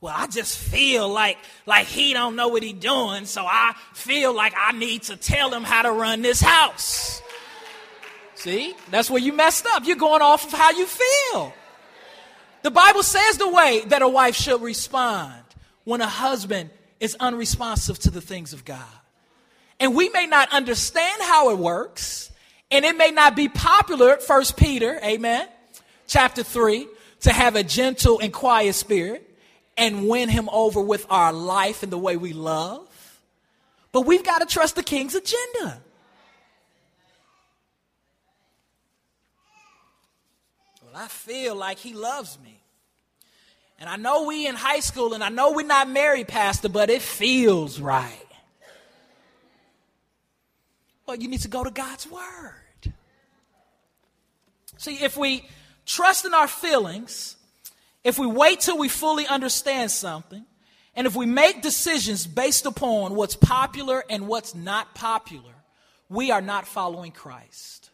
Well, 0.00 0.14
I 0.16 0.26
just 0.26 0.58
feel 0.58 1.08
like 1.08 1.38
like 1.64 1.86
he 1.86 2.12
don't 2.12 2.36
know 2.36 2.48
what 2.48 2.62
he 2.62 2.72
doing, 2.72 3.24
so 3.24 3.46
I 3.46 3.72
feel 3.94 4.34
like 4.34 4.52
I 4.56 4.72
need 4.72 5.04
to 5.04 5.16
tell 5.16 5.54
him 5.54 5.62
how 5.62 5.82
to 5.82 5.92
run 5.92 6.22
this 6.22 6.40
house. 6.40 7.22
See? 8.34 8.74
That's 8.90 9.08
where 9.08 9.22
you 9.22 9.32
messed 9.32 9.66
up. 9.66 9.86
You're 9.86 9.96
going 9.96 10.22
off 10.22 10.44
of 10.44 10.52
how 10.52 10.72
you 10.72 10.86
feel. 10.86 11.54
The 12.62 12.70
Bible 12.70 13.04
says 13.04 13.38
the 13.38 13.48
way 13.48 13.84
that 13.86 14.02
a 14.02 14.08
wife 14.08 14.34
should 14.34 14.60
respond 14.60 15.40
when 15.84 16.00
a 16.00 16.06
husband 16.06 16.70
is 17.00 17.16
unresponsive 17.20 17.98
to 18.00 18.10
the 18.10 18.20
things 18.20 18.52
of 18.52 18.64
God. 18.64 18.84
And 19.78 19.94
we 19.94 20.08
may 20.08 20.26
not 20.26 20.52
understand 20.52 21.20
how 21.22 21.50
it 21.50 21.58
works, 21.58 22.30
and 22.70 22.84
it 22.84 22.96
may 22.96 23.10
not 23.10 23.36
be 23.36 23.48
popular, 23.48 24.16
First 24.16 24.56
Peter, 24.56 24.98
amen, 25.04 25.46
chapter 26.06 26.42
3, 26.42 26.86
to 27.20 27.32
have 27.32 27.56
a 27.56 27.62
gentle 27.62 28.18
and 28.20 28.32
quiet 28.32 28.74
spirit 28.74 29.22
and 29.76 30.08
win 30.08 30.28
him 30.28 30.48
over 30.50 30.80
with 30.80 31.06
our 31.10 31.32
life 31.32 31.82
and 31.82 31.92
the 31.92 31.98
way 31.98 32.16
we 32.16 32.32
love. 32.32 32.86
But 33.92 34.02
we've 34.02 34.24
got 34.24 34.38
to 34.38 34.46
trust 34.46 34.76
the 34.76 34.82
king's 34.82 35.14
agenda. 35.14 35.80
Well, 40.82 40.92
I 40.94 41.08
feel 41.08 41.54
like 41.54 41.78
he 41.78 41.92
loves 41.92 42.38
me. 42.42 42.55
And 43.78 43.88
I 43.88 43.96
know 43.96 44.24
we 44.24 44.46
in 44.46 44.54
high 44.54 44.80
school 44.80 45.12
and 45.12 45.22
I 45.22 45.28
know 45.28 45.52
we're 45.52 45.66
not 45.66 45.88
married, 45.88 46.28
Pastor, 46.28 46.68
but 46.68 46.88
it 46.88 47.02
feels 47.02 47.78
right. 47.78 48.26
Well, 51.06 51.16
you 51.16 51.28
need 51.28 51.42
to 51.42 51.48
go 51.48 51.62
to 51.62 51.70
God's 51.70 52.10
Word. 52.10 52.94
See, 54.78 54.94
if 54.96 55.16
we 55.16 55.46
trust 55.84 56.24
in 56.24 56.34
our 56.34 56.48
feelings, 56.48 57.36
if 58.02 58.18
we 58.18 58.26
wait 58.26 58.60
till 58.60 58.78
we 58.78 58.88
fully 58.88 59.26
understand 59.26 59.90
something, 59.90 60.44
and 60.94 61.06
if 61.06 61.14
we 61.14 61.26
make 61.26 61.62
decisions 61.62 62.26
based 62.26 62.66
upon 62.66 63.14
what's 63.14 63.36
popular 63.36 64.02
and 64.08 64.26
what's 64.26 64.54
not 64.54 64.94
popular, 64.94 65.52
we 66.08 66.30
are 66.30 66.40
not 66.40 66.66
following 66.66 67.12
Christ. 67.12 67.90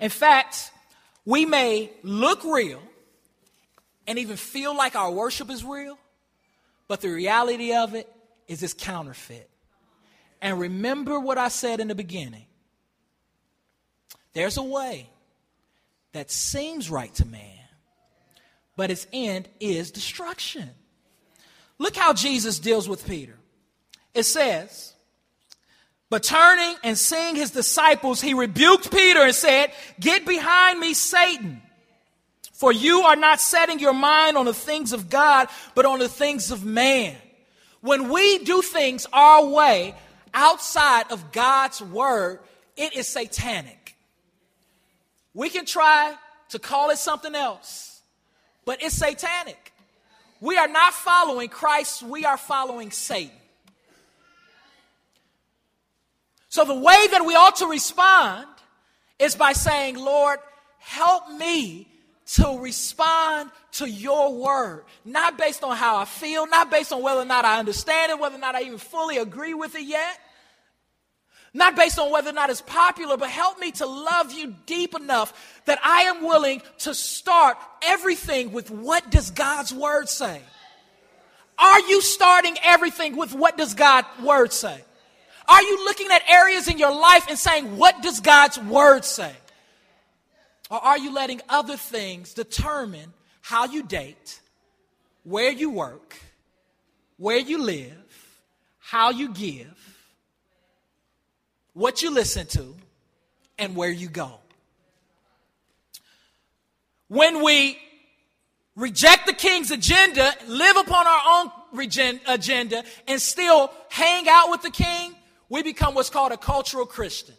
In 0.00 0.10
fact, 0.10 0.72
we 1.24 1.44
may 1.44 1.90
look 2.02 2.42
real 2.44 2.80
and 4.06 4.18
even 4.18 4.36
feel 4.36 4.76
like 4.76 4.96
our 4.96 5.10
worship 5.10 5.50
is 5.50 5.64
real, 5.64 5.98
but 6.88 7.00
the 7.00 7.08
reality 7.08 7.74
of 7.74 7.94
it 7.94 8.10
is 8.48 8.62
it's 8.62 8.74
counterfeit. 8.74 9.48
And 10.40 10.58
remember 10.58 11.18
what 11.18 11.38
I 11.38 11.48
said 11.48 11.80
in 11.80 11.88
the 11.88 11.94
beginning 11.94 12.46
there's 14.34 14.56
a 14.56 14.62
way 14.62 15.08
that 16.12 16.30
seems 16.30 16.90
right 16.90 17.14
to 17.14 17.26
man, 17.26 17.68
but 18.76 18.90
its 18.90 19.06
end 19.12 19.48
is 19.60 19.90
destruction. 19.90 20.68
Look 21.78 21.96
how 21.96 22.12
Jesus 22.12 22.58
deals 22.58 22.88
with 22.88 23.06
Peter. 23.06 23.36
It 24.12 24.24
says, 24.24 24.94
but 26.10 26.22
turning 26.22 26.76
and 26.84 26.96
seeing 26.96 27.34
his 27.34 27.50
disciples, 27.50 28.20
he 28.20 28.34
rebuked 28.34 28.92
Peter 28.92 29.20
and 29.20 29.34
said, 29.34 29.72
Get 29.98 30.24
behind 30.24 30.78
me, 30.78 30.94
Satan. 30.94 31.60
For 32.54 32.72
you 32.72 33.00
are 33.00 33.16
not 33.16 33.40
setting 33.40 33.80
your 33.80 33.92
mind 33.92 34.36
on 34.36 34.46
the 34.46 34.54
things 34.54 34.92
of 34.92 35.10
God, 35.10 35.48
but 35.74 35.84
on 35.84 35.98
the 35.98 36.08
things 36.08 36.52
of 36.52 36.64
man. 36.64 37.16
When 37.80 38.10
we 38.10 38.38
do 38.38 38.62
things 38.62 39.08
our 39.12 39.44
way 39.44 39.96
outside 40.32 41.10
of 41.10 41.32
God's 41.32 41.82
word, 41.82 42.38
it 42.76 42.94
is 42.96 43.08
satanic. 43.08 43.96
We 45.34 45.50
can 45.50 45.66
try 45.66 46.14
to 46.50 46.60
call 46.60 46.90
it 46.90 46.98
something 46.98 47.34
else, 47.34 48.00
but 48.64 48.80
it's 48.84 48.94
satanic. 48.94 49.72
We 50.40 50.56
are 50.56 50.68
not 50.68 50.94
following 50.94 51.48
Christ, 51.48 52.04
we 52.04 52.24
are 52.24 52.36
following 52.36 52.92
Satan. 52.92 53.34
So 56.50 56.64
the 56.64 56.78
way 56.78 57.08
that 57.10 57.26
we 57.26 57.34
ought 57.34 57.56
to 57.56 57.66
respond 57.66 58.46
is 59.18 59.34
by 59.34 59.54
saying, 59.54 59.96
Lord, 59.96 60.38
help 60.78 61.28
me 61.32 61.88
to 62.26 62.58
respond 62.58 63.50
to 63.72 63.88
your 63.88 64.32
word, 64.34 64.84
not 65.04 65.36
based 65.36 65.62
on 65.62 65.76
how 65.76 65.96
I 65.96 66.04
feel, 66.04 66.46
not 66.46 66.70
based 66.70 66.92
on 66.92 67.02
whether 67.02 67.20
or 67.20 67.26
not 67.26 67.44
I 67.44 67.58
understand 67.58 68.12
it, 68.12 68.18
whether 68.18 68.36
or 68.36 68.40
not 68.40 68.54
I 68.54 68.62
even 68.62 68.78
fully 68.78 69.18
agree 69.18 69.52
with 69.52 69.74
it 69.74 69.84
yet, 69.84 70.18
not 71.52 71.76
based 71.76 71.98
on 71.98 72.10
whether 72.10 72.30
or 72.30 72.32
not 72.32 72.50
it's 72.50 72.62
popular, 72.62 73.16
but 73.16 73.28
help 73.28 73.60
me 73.60 73.72
to 73.72 73.86
love 73.86 74.32
you 74.32 74.54
deep 74.66 74.94
enough 74.94 75.60
that 75.66 75.78
I 75.84 76.02
am 76.02 76.24
willing 76.24 76.62
to 76.78 76.94
start 76.94 77.58
everything 77.82 78.52
with 78.52 78.70
what 78.70 79.10
does 79.10 79.30
God's 79.30 79.72
word 79.72 80.08
say? 80.08 80.40
Are 81.58 81.80
you 81.80 82.00
starting 82.00 82.56
everything 82.64 83.16
with 83.16 83.34
what 83.34 83.56
does 83.56 83.74
God's 83.74 84.08
word 84.22 84.52
say? 84.52 84.82
Are 85.46 85.62
you 85.62 85.84
looking 85.84 86.10
at 86.10 86.22
areas 86.28 86.68
in 86.68 86.78
your 86.78 86.92
life 86.92 87.26
and 87.28 87.38
saying, 87.38 87.76
what 87.76 88.02
does 88.02 88.20
God's 88.20 88.58
word 88.58 89.04
say? 89.04 89.32
Or 90.74 90.84
are 90.84 90.98
you 90.98 91.14
letting 91.14 91.40
other 91.48 91.76
things 91.76 92.34
determine 92.34 93.12
how 93.42 93.66
you 93.66 93.84
date, 93.84 94.40
where 95.22 95.52
you 95.52 95.70
work, 95.70 96.16
where 97.16 97.38
you 97.38 97.62
live, 97.62 98.40
how 98.80 99.10
you 99.10 99.32
give, 99.32 99.72
what 101.74 102.02
you 102.02 102.10
listen 102.10 102.48
to, 102.48 102.74
and 103.56 103.76
where 103.76 103.92
you 103.92 104.08
go? 104.08 104.40
When 107.06 107.44
we 107.44 107.78
reject 108.74 109.26
the 109.26 109.32
king's 109.32 109.70
agenda, 109.70 110.32
live 110.48 110.76
upon 110.76 111.06
our 111.06 111.22
own 111.36 111.50
agenda, 112.26 112.82
and 113.06 113.22
still 113.22 113.70
hang 113.90 114.28
out 114.28 114.50
with 114.50 114.62
the 114.62 114.72
king, 114.72 115.14
we 115.48 115.62
become 115.62 115.94
what's 115.94 116.10
called 116.10 116.32
a 116.32 116.36
cultural 116.36 116.84
Christian. 116.84 117.36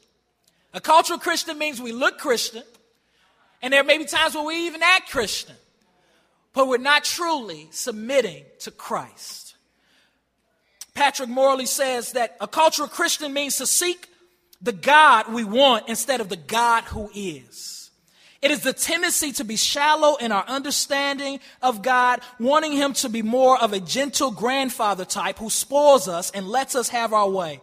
A 0.74 0.80
cultural 0.80 1.20
Christian 1.20 1.58
means 1.58 1.82
we 1.82 1.92
look 1.92 2.18
Christian, 2.18 2.64
and 3.66 3.74
there 3.74 3.84
may 3.84 3.98
be 3.98 4.06
times 4.06 4.36
where 4.36 4.44
we 4.44 4.68
even 4.68 4.84
act 4.84 5.10
Christian, 5.10 5.56
but 6.54 6.68
we're 6.68 6.78
not 6.78 7.04
truly 7.04 7.68
submitting 7.72 8.44
to 8.60 8.70
Christ. 8.70 9.56
Patrick 10.94 11.30
Morley 11.30 11.66
says 11.66 12.12
that 12.12 12.38
a 12.40 12.48
cultural 12.48 12.88
Christian 12.88 13.34
means 13.34 13.58
to 13.58 13.66
seek 13.66 14.08
the 14.62 14.72
God 14.72 15.34
we 15.34 15.44
want 15.44 15.90
instead 15.90 16.22
of 16.22 16.30
the 16.30 16.36
God 16.36 16.84
who 16.84 17.10
is. 17.16 17.90
It 18.40 18.52
is 18.52 18.62
the 18.62 18.72
tendency 18.72 19.32
to 19.32 19.44
be 19.44 19.56
shallow 19.56 20.16
in 20.18 20.32
our 20.32 20.46
understanding 20.48 21.40
of 21.64 21.82
God, 21.82 22.22
wanting 22.40 22.74
Him 22.74 22.94
to 22.94 23.10
be 23.10 23.24
more 23.24 23.60
of 23.60 23.74
a 23.74 23.80
gentle 23.80 24.30
grandfather 24.30 25.06
type 25.06 25.40
who 25.40 25.50
spoils 25.50 26.08
us 26.08 26.30
and 26.30 26.48
lets 26.48 26.76
us 26.76 26.90
have 26.90 27.14
our 27.14 27.28
way. 27.28 27.62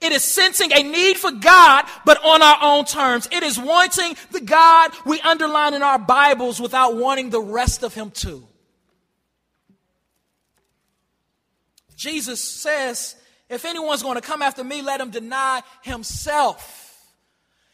It 0.00 0.12
is 0.12 0.24
sensing 0.24 0.72
a 0.72 0.82
need 0.82 1.18
for 1.18 1.30
God, 1.30 1.84
but 2.04 2.24
on 2.24 2.40
our 2.40 2.58
own 2.62 2.86
terms. 2.86 3.28
It 3.30 3.42
is 3.42 3.58
wanting 3.58 4.16
the 4.30 4.40
God 4.40 4.92
we 5.04 5.20
underline 5.20 5.74
in 5.74 5.82
our 5.82 5.98
Bibles 5.98 6.60
without 6.60 6.96
wanting 6.96 7.30
the 7.30 7.40
rest 7.40 7.82
of 7.82 7.92
Him 7.92 8.10
too. 8.10 8.46
Jesus 11.96 12.40
says, 12.40 13.14
if 13.50 13.66
anyone's 13.66 14.02
going 14.02 14.14
to 14.14 14.22
come 14.22 14.40
after 14.40 14.64
me, 14.64 14.80
let 14.80 15.00
him 15.00 15.10
deny 15.10 15.62
himself. 15.82 16.89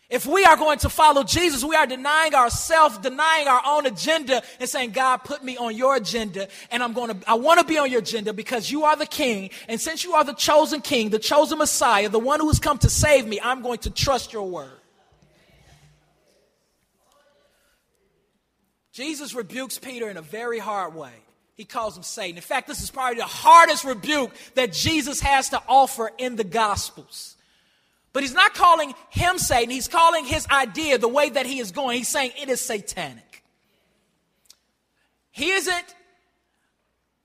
If 0.08 0.24
we 0.24 0.44
are 0.44 0.56
going 0.56 0.78
to 0.80 0.88
follow 0.88 1.24
Jesus, 1.24 1.64
we 1.64 1.74
are 1.74 1.86
denying 1.86 2.32
ourselves, 2.32 2.96
denying 2.98 3.48
our 3.48 3.60
own 3.66 3.86
agenda 3.86 4.40
and 4.60 4.68
saying, 4.68 4.92
God, 4.92 5.18
put 5.18 5.42
me 5.42 5.56
on 5.56 5.74
your 5.74 5.96
agenda 5.96 6.46
and 6.70 6.80
I'm 6.80 6.92
going 6.92 7.18
to, 7.18 7.28
I 7.28 7.34
want 7.34 7.58
to 7.58 7.66
be 7.66 7.76
on 7.76 7.90
your 7.90 7.98
agenda 7.98 8.32
because 8.32 8.70
you 8.70 8.84
are 8.84 8.94
the 8.94 9.06
king. 9.06 9.50
And 9.68 9.80
since 9.80 10.04
you 10.04 10.14
are 10.14 10.22
the 10.22 10.32
chosen 10.32 10.80
king, 10.80 11.10
the 11.10 11.18
chosen 11.18 11.58
Messiah, 11.58 12.08
the 12.08 12.20
one 12.20 12.38
who 12.38 12.46
has 12.46 12.60
come 12.60 12.78
to 12.78 12.90
save 12.90 13.26
me, 13.26 13.40
I'm 13.42 13.62
going 13.62 13.78
to 13.78 13.90
trust 13.90 14.32
your 14.32 14.48
word. 14.48 14.70
Jesus 18.92 19.34
rebukes 19.34 19.78
Peter 19.78 20.08
in 20.08 20.16
a 20.16 20.22
very 20.22 20.60
hard 20.60 20.94
way. 20.94 21.12
He 21.54 21.64
calls 21.64 21.96
him 21.96 22.02
Satan. 22.02 22.36
In 22.36 22.42
fact, 22.42 22.68
this 22.68 22.80
is 22.80 22.90
probably 22.90 23.16
the 23.16 23.24
hardest 23.24 23.84
rebuke 23.84 24.30
that 24.54 24.72
Jesus 24.72 25.20
has 25.20 25.48
to 25.48 25.60
offer 25.66 26.12
in 26.16 26.36
the 26.36 26.44
Gospels. 26.44 27.35
But 28.16 28.22
he's 28.22 28.32
not 28.32 28.54
calling 28.54 28.94
him 29.10 29.36
Satan, 29.36 29.68
he's 29.68 29.88
calling 29.88 30.24
his 30.24 30.46
idea, 30.46 30.96
the 30.96 31.06
way 31.06 31.28
that 31.28 31.44
he 31.44 31.58
is 31.58 31.70
going. 31.70 31.98
He's 31.98 32.08
saying 32.08 32.30
it 32.40 32.48
is 32.48 32.62
satanic. 32.62 33.42
He 35.30 35.50
isn't 35.50 35.94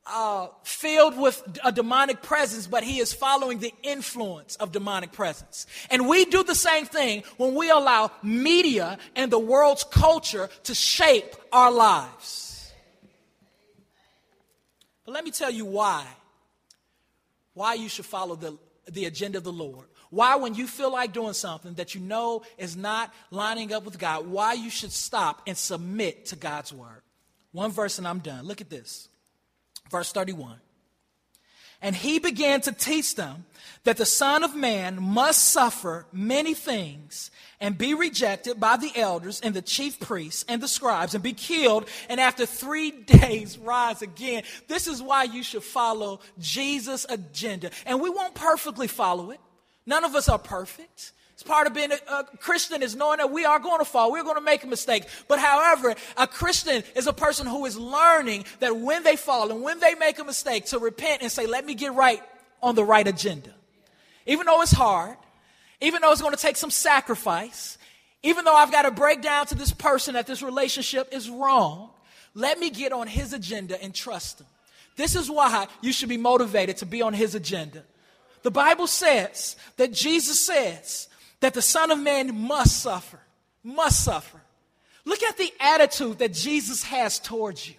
uh, 0.06 0.48
filled 0.64 1.18
with 1.18 1.42
a 1.64 1.72
demonic 1.72 2.22
presence, 2.22 2.68
but 2.68 2.84
he 2.84 3.00
is 3.00 3.14
following 3.14 3.60
the 3.60 3.74
influence 3.84 4.58
of 4.58 4.74
demonic 4.74 5.14
presence. 5.14 5.66
And 5.90 6.10
we 6.10 6.26
do 6.26 6.44
the 6.44 6.56
same 6.56 6.86
thing 6.86 7.24
when 7.38 7.56
we 7.56 7.70
allow 7.70 8.12
media 8.22 8.98
and 9.16 9.32
the 9.32 9.40
world's 9.40 9.86
culture 9.86 10.50
to 10.64 10.76
shape 10.76 11.38
our 11.54 11.72
lives. 11.72 12.74
But 15.06 15.14
let 15.14 15.24
me 15.24 15.32
tell 15.32 15.52
you 15.52 15.64
why. 15.64 16.06
Why 17.54 17.76
you 17.76 17.88
should 17.88 18.06
follow 18.06 18.36
the, 18.36 18.58
the 18.92 19.06
agenda 19.06 19.38
of 19.38 19.46
the 19.46 19.54
Lord. 19.54 19.88
Why, 20.12 20.36
when 20.36 20.56
you 20.56 20.68
feel 20.68 20.92
like 20.92 21.14
doing 21.14 21.34
something 21.34 21.74
that 21.76 21.96
you 21.96 22.02
know 22.02 22.44
is 22.58 22.76
not 22.76 23.14
lining 23.32 23.74
up 23.74 23.86
with 23.86 23.98
God, 23.98 24.28
why 24.28 24.54
you 24.54 24.70
should 24.70 24.92
stop 24.92 25.42
and 25.48 25.58
submit 25.58 26.28
to 26.28 26.36
God's 26.36 26.74
word. 26.74 27.02
One 27.54 27.72
verse 27.72 27.98
and 27.98 28.06
I'm 28.06 28.20
done. 28.20 28.46
Look 28.46 28.60
at 28.62 28.70
this. 28.70 29.08
Verse 29.90 30.12
31. 30.12 30.58
And 31.82 31.96
he 31.96 32.20
began 32.20 32.62
to 32.62 32.74
teach 32.74 33.16
them 33.16 33.46
that 33.86 33.98
the 33.98 34.06
Son 34.06 34.44
of 34.44 34.54
Man 34.54 35.02
must 35.02 35.50
suffer 35.50 36.06
many 36.12 36.54
things 36.54 37.32
and 37.62 37.78
be 37.78 37.94
rejected 37.94 38.60
by 38.60 38.78
the 38.78 38.92
elders 38.96 39.40
and 39.42 39.56
the 39.56 39.62
chief 39.62 40.00
priests 40.00 40.46
and 40.48 40.62
the 40.62 40.68
scribes 40.68 41.16
and 41.16 41.24
be 41.24 41.34
killed 41.34 41.88
and 42.10 42.20
after 42.20 42.46
three 42.46 42.92
days 43.06 43.58
rise 43.58 44.02
again. 44.02 44.44
This 44.68 44.88
is 44.88 45.02
why 45.02 45.24
you 45.24 45.42
should 45.42 45.64
follow 45.64 46.20
Jesus' 46.38 47.06
agenda. 47.10 47.72
And 47.86 48.02
we 48.02 48.10
won't 48.10 48.36
perfectly 48.36 48.88
follow 48.88 49.32
it. 49.32 49.40
None 49.86 50.04
of 50.04 50.16
us 50.16 50.30
are 50.30 50.40
perfect. 50.40 51.12
It's 51.34 51.44
part 51.44 51.66
of 51.66 51.74
being 51.74 51.92
a, 51.92 51.98
a, 52.14 52.24
Christian 52.38 52.84
is 52.84 52.96
knowing 52.96 53.18
that 53.18 53.32
we 53.32 53.46
are 53.46 53.58
going 53.58 53.80
to 53.80 53.86
fall. 53.86 54.12
We're 54.12 54.24
going 54.24 54.36
to 54.36 54.42
make 54.42 54.64
a 54.64 54.68
mistake. 54.68 55.06
But 55.28 55.40
however, 55.40 55.96
a 56.16 56.28
Christian 56.28 56.84
is 56.96 57.08
a 57.08 57.14
person 57.14 57.48
who 57.48 57.66
is 57.66 57.76
learning 57.76 58.46
that 58.60 58.78
when 58.78 59.04
they 59.04 59.16
fall 59.16 59.50
and 59.50 59.64
when 59.64 59.80
they 59.80 59.96
make 59.96 60.20
a 60.20 60.24
mistake 60.24 60.66
to 60.68 60.78
repent 60.78 61.24
and 61.24 61.32
say, 61.32 61.48
let 61.48 61.66
me 61.66 61.74
get 61.74 61.94
right 61.94 62.22
on 62.62 62.76
the 62.76 62.84
right 62.84 63.08
agenda. 63.08 63.50
Even 64.28 64.46
though 64.46 64.62
it's 64.62 64.72
hard, 64.72 65.18
even 65.82 66.04
though 66.04 66.12
it's 66.12 66.22
going 66.22 66.36
to 66.36 66.40
take 66.40 66.58
some 66.58 66.70
sacrifice, 66.70 67.80
even 68.22 68.46
though 68.46 68.56
I've 68.56 68.72
got 68.72 68.84
to 68.84 68.92
break 68.92 69.24
down 69.24 69.48
to 69.48 69.56
this 69.56 69.72
person 69.72 70.14
that 70.14 70.28
this 70.28 70.44
relationship 70.44 71.10
is 71.12 71.28
wrong, 71.28 71.90
let 72.36 72.60
me 72.60 72.70
get 72.70 72.92
on 72.92 73.08
his 73.08 73.34
agenda 73.34 73.82
and 73.82 73.96
trust 73.96 74.42
him. 74.42 74.48
This 74.96 75.16
is 75.16 75.30
why 75.30 75.68
you 75.82 75.92
should 75.92 76.10
be 76.10 76.18
motivated 76.18 76.78
to 76.78 76.86
be 76.86 77.02
on 77.02 77.14
his 77.14 77.34
agenda. 77.34 77.84
The 78.44 78.52
Bible 78.52 78.88
says 78.88 79.56
that 79.78 79.94
Jesus 79.94 80.46
says 80.46 81.08
that 81.40 81.54
the 81.54 81.62
Son 81.62 81.92
of 81.92 82.00
Man 82.00 82.36
must 82.48 82.82
suffer, 82.82 83.20
must 83.64 84.04
suffer. 84.04 84.42
Look 85.06 85.24
at 85.24 85.38
the 85.38 85.52
attitude 85.60 86.20
that 86.20 86.34
Jesus 86.34 86.84
has 86.84 87.20
towards 87.20 87.68
you. 87.68 87.76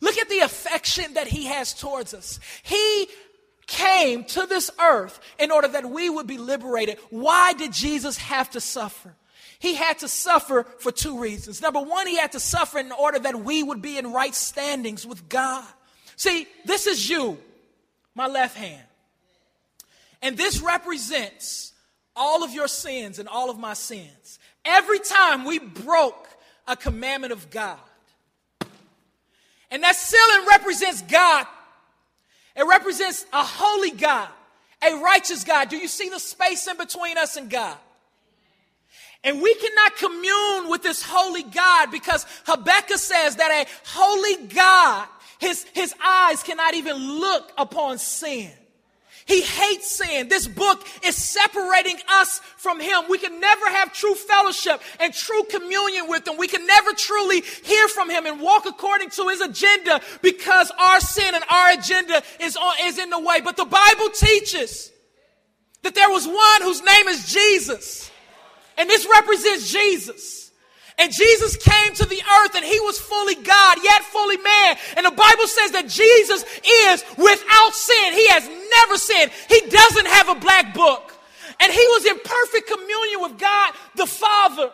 Look 0.00 0.18
at 0.18 0.28
the 0.28 0.40
affection 0.40 1.14
that 1.14 1.26
he 1.26 1.46
has 1.46 1.74
towards 1.74 2.14
us. 2.14 2.38
He 2.62 3.08
came 3.66 4.24
to 4.24 4.46
this 4.46 4.70
earth 4.80 5.20
in 5.38 5.50
order 5.50 5.68
that 5.68 5.86
we 5.86 6.08
would 6.08 6.26
be 6.26 6.38
liberated. 6.38 6.98
Why 7.10 7.52
did 7.52 7.72
Jesus 7.72 8.16
have 8.18 8.50
to 8.50 8.60
suffer? 8.60 9.14
He 9.58 9.74
had 9.74 9.98
to 10.00 10.08
suffer 10.08 10.64
for 10.78 10.92
two 10.92 11.18
reasons. 11.18 11.60
Number 11.60 11.80
one, 11.80 12.06
he 12.06 12.16
had 12.16 12.32
to 12.32 12.40
suffer 12.40 12.78
in 12.78 12.92
order 12.92 13.18
that 13.18 13.40
we 13.40 13.62
would 13.62 13.82
be 13.82 13.98
in 13.98 14.12
right 14.12 14.34
standings 14.34 15.06
with 15.06 15.28
God. 15.28 15.66
See, 16.16 16.46
this 16.64 16.86
is 16.86 17.08
you, 17.08 17.38
my 18.14 18.26
left 18.26 18.56
hand. 18.56 18.82
And 20.22 20.36
this 20.36 20.60
represents 20.60 21.72
all 22.16 22.42
of 22.42 22.52
your 22.52 22.68
sins 22.68 23.18
and 23.18 23.28
all 23.28 23.50
of 23.50 23.58
my 23.58 23.74
sins. 23.74 24.38
Every 24.64 24.98
time 24.98 25.44
we 25.44 25.58
broke 25.58 26.28
a 26.66 26.76
commandment 26.76 27.32
of 27.32 27.50
God. 27.50 27.78
And 29.70 29.82
that 29.82 29.96
ceiling 29.96 30.46
represents 30.48 31.02
God. 31.02 31.46
It 32.56 32.64
represents 32.64 33.24
a 33.32 33.42
holy 33.42 33.92
God, 33.92 34.28
a 34.82 34.94
righteous 34.96 35.44
God. 35.44 35.68
Do 35.68 35.76
you 35.76 35.88
see 35.88 36.08
the 36.08 36.18
space 36.18 36.66
in 36.66 36.76
between 36.76 37.16
us 37.16 37.36
and 37.36 37.48
God? 37.48 37.76
And 39.24 39.42
we 39.42 39.54
cannot 39.54 39.96
commune 39.96 40.70
with 40.70 40.82
this 40.82 41.02
holy 41.02 41.42
God 41.42 41.90
because 41.90 42.24
Habakkuk 42.46 42.98
says 42.98 43.36
that 43.36 43.50
a 43.50 43.68
holy 43.90 44.46
God, 44.46 45.08
his, 45.38 45.64
his 45.74 45.94
eyes 46.04 46.42
cannot 46.42 46.74
even 46.74 46.96
look 46.96 47.52
upon 47.58 47.98
sin. 47.98 48.50
He 49.28 49.42
hates 49.42 49.90
sin. 49.90 50.28
This 50.28 50.48
book 50.48 50.86
is 51.04 51.14
separating 51.14 51.98
us 52.08 52.40
from 52.56 52.80
Him. 52.80 53.04
We 53.10 53.18
can 53.18 53.38
never 53.38 53.68
have 53.68 53.92
true 53.92 54.14
fellowship 54.14 54.80
and 54.98 55.12
true 55.12 55.42
communion 55.50 56.08
with 56.08 56.26
Him. 56.26 56.38
We 56.38 56.48
can 56.48 56.66
never 56.66 56.94
truly 56.94 57.42
hear 57.42 57.88
from 57.88 58.08
Him 58.08 58.24
and 58.24 58.40
walk 58.40 58.64
according 58.64 59.10
to 59.10 59.28
His 59.28 59.42
agenda 59.42 60.00
because 60.22 60.72
our 60.78 60.98
sin 61.00 61.34
and 61.34 61.44
our 61.50 61.72
agenda 61.72 62.22
is, 62.40 62.56
on, 62.56 62.74
is 62.84 62.96
in 62.98 63.10
the 63.10 63.20
way. 63.20 63.42
But 63.42 63.58
the 63.58 63.66
Bible 63.66 64.08
teaches 64.14 64.90
that 65.82 65.94
there 65.94 66.08
was 66.08 66.26
one 66.26 66.62
whose 66.62 66.82
name 66.82 67.08
is 67.08 67.30
Jesus. 67.30 68.10
And 68.78 68.88
this 68.88 69.06
represents 69.06 69.70
Jesus. 69.70 70.47
And 70.98 71.12
Jesus 71.12 71.56
came 71.56 71.94
to 71.94 72.04
the 72.04 72.20
earth 72.20 72.56
and 72.56 72.64
he 72.64 72.80
was 72.80 72.98
fully 72.98 73.36
God, 73.36 73.78
yet 73.84 74.02
fully 74.02 74.36
man. 74.36 74.76
And 74.96 75.06
the 75.06 75.12
Bible 75.12 75.46
says 75.46 75.70
that 75.70 75.88
Jesus 75.88 76.44
is 76.66 77.04
without 77.16 77.72
sin. 77.72 78.12
He 78.14 78.28
has 78.28 78.48
never 78.48 78.98
sinned. 78.98 79.30
He 79.48 79.60
doesn't 79.70 80.08
have 80.08 80.28
a 80.28 80.34
black 80.34 80.74
book. 80.74 81.14
And 81.60 81.72
he 81.72 81.86
was 81.94 82.04
in 82.04 82.18
perfect 82.18 82.68
communion 82.68 83.22
with 83.22 83.38
God 83.38 83.74
the 83.94 84.06
Father. 84.06 84.72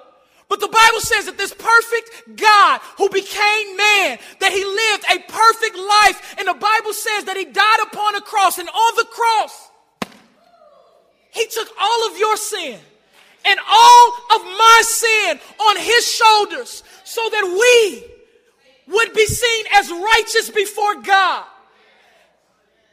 But 0.49 0.61
the 0.61 0.68
Bible 0.68 1.01
says 1.01 1.27
that 1.27 1.37
this 1.37 1.53
perfect 1.53 2.37
God 2.37 2.81
who 2.97 3.09
became 3.11 3.77
man, 3.77 4.18
that 4.41 4.53
he 4.53 4.64
lived 4.64 5.05
a 5.12 5.31
perfect 5.31 5.77
life. 5.77 6.37
And 6.39 6.49
the 6.49 6.55
Bible 6.55 6.93
says 6.93 7.25
that 7.25 7.37
he 7.37 7.45
died 7.45 7.81
upon 7.83 8.14
a 8.14 8.20
cross. 8.22 8.59
And 8.59 8.68
on 8.68 8.97
the 8.97 9.07
cross, 9.12 9.70
he 11.33 11.47
took 11.49 11.68
all 11.79 12.07
of 12.09 12.18
your 12.18 12.37
sin 12.37 12.81
and 13.45 13.59
all 13.68 14.12
of 14.34 14.42
my 14.45 14.82
sin 14.84 15.40
on 15.61 15.76
his 15.78 16.11
shoulders 16.11 16.82
so 17.05 17.20
that 17.30 17.45
we 17.45 18.95
would 18.95 19.12
be 19.14 19.26
seen 19.26 19.64
as 19.74 19.90
righteous 19.90 20.51
before 20.51 20.97
God. 21.03 21.45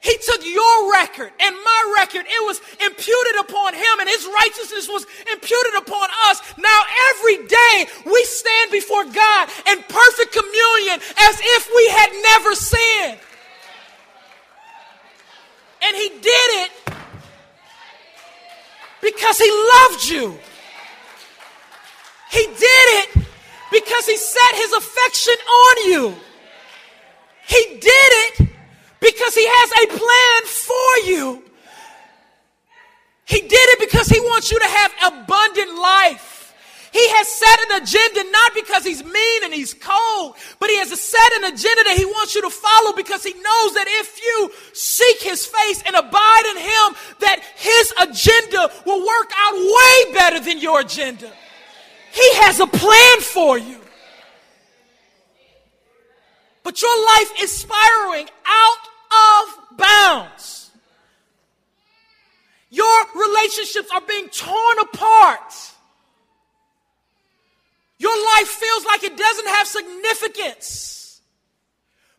He 0.02 0.18
took 0.18 0.44
your 0.44 0.92
record 0.92 1.32
and 1.40 1.56
my 1.56 1.96
record. 2.00 2.26
It 2.28 2.44
was 2.46 2.60
imputed 2.84 3.36
upon 3.40 3.76
him 3.76 4.00
and 4.00 4.10
his 4.10 4.26
righteousness 4.26 4.90
was 4.90 5.06
imputed 5.32 5.76
upon 5.78 6.10
us. 6.26 6.42
Now 6.58 6.82
every 7.14 7.46
day 7.46 7.86
we 8.06 8.24
stand 8.24 8.72
before 8.72 9.06
God 9.06 9.50
in 9.70 9.78
perfect 9.88 10.34
communion 10.34 11.00
as 11.20 11.36
if 11.40 11.70
we 11.76 11.88
had 11.90 12.10
never 12.24 12.56
sinned. 12.56 13.20
And 15.84 15.98
he 15.98 16.10
did 16.10 16.50
it 16.66 16.72
because 19.02 19.38
he 19.40 19.50
loved 19.50 20.08
you. 20.08 20.38
He 22.32 22.46
did 22.46 22.88
it 23.02 23.26
because 23.72 24.06
he 24.06 24.18
set 24.18 24.56
his 24.56 24.74
affection 24.74 25.34
on 25.34 25.90
you. 25.90 26.16
He 27.48 27.78
did 27.80 28.12
it 28.24 28.48
because 29.00 29.36
he 29.36 29.46
has 29.46 29.72
a 29.84 29.88
plan 29.88 30.42
for 30.46 31.10
you. 31.10 31.44
He 33.26 33.42
did 33.42 33.52
it 33.52 33.80
because 33.80 34.08
he 34.08 34.20
wants 34.20 34.52
you 34.52 34.60
to 34.60 34.68
have 34.68 34.92
abundant 35.06 35.78
life. 35.78 36.31
He 36.92 37.08
has 37.10 37.28
set 37.28 37.60
an 37.72 37.82
agenda 37.82 38.32
not 38.32 38.54
because 38.54 38.84
he's 38.84 39.04
mean 39.04 39.44
and 39.44 39.54
he's 39.54 39.74
cold, 39.74 40.36
but 40.60 40.70
he 40.70 40.78
has 40.78 40.90
set 41.00 41.34
an 41.38 41.46
agenda 41.46 41.84
that 41.86 41.96
he 41.98 42.04
wants 42.06 42.36
you 42.36 42.42
to 42.42 42.50
follow 42.50 42.92
because 42.94 43.24
he 43.24 43.34
knows 43.34 43.74
that 43.76 43.86
if 43.88 44.22
you 44.22 44.52
seek 44.74 45.22
his 45.22 45.46
face 45.46 45.82
and 45.86 45.96
abide 45.96 46.44
in 46.52 46.58
him, 46.58 46.96
that 47.22 47.40
his 47.56 47.94
agenda 48.02 48.70
will 48.86 49.00
work 49.00 49.32
out 49.38 49.54
way 49.56 50.14
better 50.14 50.40
than 50.42 50.60
your 50.60 50.82
agenda. 50.82 51.32
He 52.12 52.36
has 52.44 52.60
a 52.60 52.68
plan 52.68 53.20
for 53.22 53.58
you. 53.58 53.80
But 56.64 56.82
your 56.82 57.06
life 57.06 57.32
is 57.42 57.52
spiraling 57.52 58.28
out 58.46 58.84
of 59.12 59.78
bounds. 59.78 60.72
Your 62.70 63.06
relationships 63.16 63.90
are 63.94 64.02
being 64.02 64.28
torn 64.28 64.80
apart. 64.80 65.54
Your 68.02 68.18
life 68.36 68.48
feels 68.48 68.84
like 68.84 69.04
it 69.04 69.16
doesn't 69.16 69.48
have 69.48 69.68
significance 69.68 71.22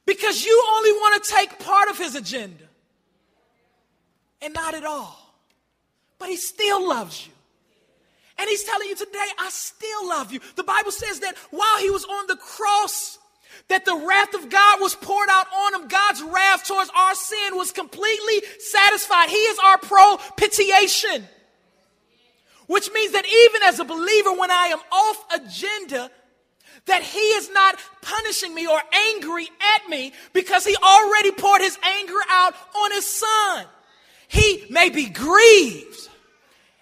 because 0.06 0.44
you 0.44 0.64
only 0.76 0.92
want 0.92 1.24
to 1.24 1.34
take 1.34 1.58
part 1.58 1.88
of 1.88 1.98
his 1.98 2.14
agenda 2.14 2.62
and 4.40 4.54
not 4.54 4.74
at 4.74 4.84
all. 4.84 5.18
But 6.20 6.28
he 6.28 6.36
still 6.36 6.88
loves 6.88 7.26
you. 7.26 7.32
And 8.38 8.48
he's 8.48 8.62
telling 8.62 8.86
you 8.90 8.94
today, 8.94 9.26
I 9.40 9.48
still 9.50 10.08
love 10.08 10.32
you. 10.32 10.38
The 10.54 10.62
Bible 10.62 10.92
says 10.92 11.18
that 11.18 11.36
while 11.50 11.78
he 11.78 11.90
was 11.90 12.04
on 12.04 12.28
the 12.28 12.36
cross, 12.36 13.18
that 13.66 13.84
the 13.84 13.96
wrath 14.06 14.34
of 14.34 14.48
God 14.50 14.80
was 14.80 14.94
poured 14.94 15.28
out 15.32 15.46
on 15.52 15.74
him. 15.74 15.88
God's 15.88 16.22
wrath 16.22 16.64
towards 16.64 16.90
our 16.96 17.16
sin 17.16 17.56
was 17.56 17.72
completely 17.72 18.40
satisfied. 18.60 19.30
He 19.30 19.34
is 19.34 19.58
our 19.64 19.78
propitiation. 19.78 21.26
Which 22.72 22.90
means 22.90 23.12
that 23.12 23.26
even 23.26 23.62
as 23.64 23.80
a 23.80 23.84
believer, 23.84 24.32
when 24.32 24.50
I 24.50 24.68
am 24.68 24.78
off 24.90 25.24
agenda, 25.34 26.10
that 26.86 27.02
he 27.02 27.18
is 27.18 27.50
not 27.50 27.78
punishing 28.00 28.54
me 28.54 28.66
or 28.66 28.80
angry 29.10 29.46
at 29.76 29.90
me 29.90 30.14
because 30.32 30.64
he 30.64 30.74
already 30.76 31.32
poured 31.32 31.60
his 31.60 31.76
anger 31.82 32.18
out 32.30 32.54
on 32.74 32.92
his 32.92 33.06
son. 33.06 33.66
He 34.26 34.64
may 34.70 34.88
be 34.88 35.04
grieved 35.04 36.08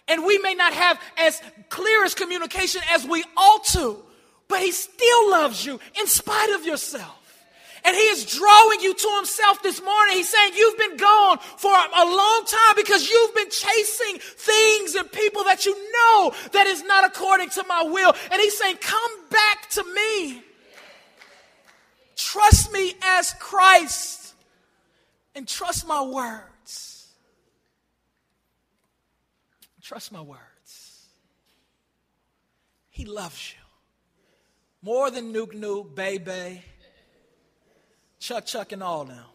and 0.07 0.25
we 0.25 0.39
may 0.39 0.55
not 0.55 0.73
have 0.75 1.01
as 1.17 1.43
clear 1.71 2.05
as 2.05 2.15
communication 2.15 2.83
as 2.93 3.05
we 3.05 3.25
ought 3.37 3.65
to, 3.73 4.01
but 4.47 4.61
he 4.61 4.71
still 4.71 5.31
loves 5.33 5.67
you 5.67 5.81
in 5.99 6.07
spite 6.07 6.51
of 6.51 6.65
yourself. 6.65 7.20
And 7.85 7.97
he 7.97 8.03
is 8.03 8.25
drawing 8.27 8.81
you 8.81 8.95
to 8.95 9.15
himself 9.17 9.63
this 9.63 9.83
morning. 9.83 10.17
He's 10.17 10.29
saying, 10.29 10.53
You've 10.57 10.79
been 10.79 10.97
gone 10.97 11.39
for 11.39 11.73
a 11.73 12.05
long 12.05 12.45
time 12.47 12.75
because 12.77 13.09
you've 13.09 13.35
been 13.35 13.51
chasing 13.51 14.19
things 14.19 14.95
and 14.95 15.11
people 15.11 15.45
that 15.45 15.65
you 15.65 15.75
know 15.93 16.33
that 16.53 16.67
is 16.67 16.83
not 16.85 17.05
according 17.05 17.51
to 17.51 17.65
my 17.67 17.83
will. 17.83 18.15
And 18.31 18.41
he's 18.41 18.59
saying, 18.59 18.77
Come 18.81 19.11
back 19.31 19.71
to 19.71 19.85
me. 19.95 20.43
Trust 22.17 22.73
me 22.73 22.95
as 23.03 23.33
Christ 23.41 24.35
and 25.35 25.49
trust 25.49 25.87
my 25.87 26.03
words. 26.03 27.09
Trust 29.83 30.13
my 30.13 30.21
words. 30.21 31.07
He 32.91 33.07
loves 33.07 33.55
you 33.55 33.65
more 34.83 35.11
than 35.11 35.33
Nuke 35.33 35.55
Nuke, 35.55 35.95
Baby 35.95 36.63
Chuck 38.21 38.47
Chuck 38.47 38.73
and 38.73 38.83
all 38.83 39.05
now. 39.05 39.27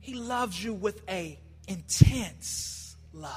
He 0.00 0.14
loves 0.14 0.62
you 0.62 0.74
with 0.74 1.00
a 1.08 1.38
intense 1.68 2.96
love. 3.12 3.30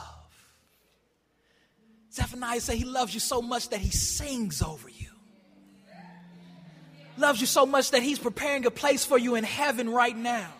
Zephaniah 2.11 2.59
said 2.59 2.77
he 2.77 2.85
loves 2.85 3.13
you 3.13 3.19
so 3.19 3.41
much 3.41 3.69
that 3.69 3.79
he 3.79 3.91
sings 3.91 4.63
over 4.63 4.89
you. 4.89 5.09
Loves 7.17 7.39
you 7.39 7.47
so 7.47 7.65
much 7.65 7.91
that 7.91 8.01
he's 8.01 8.19
preparing 8.19 8.65
a 8.65 8.71
place 8.71 9.05
for 9.05 9.17
you 9.17 9.35
in 9.35 9.43
heaven 9.43 9.89
right 9.89 10.17
now. 10.17 10.51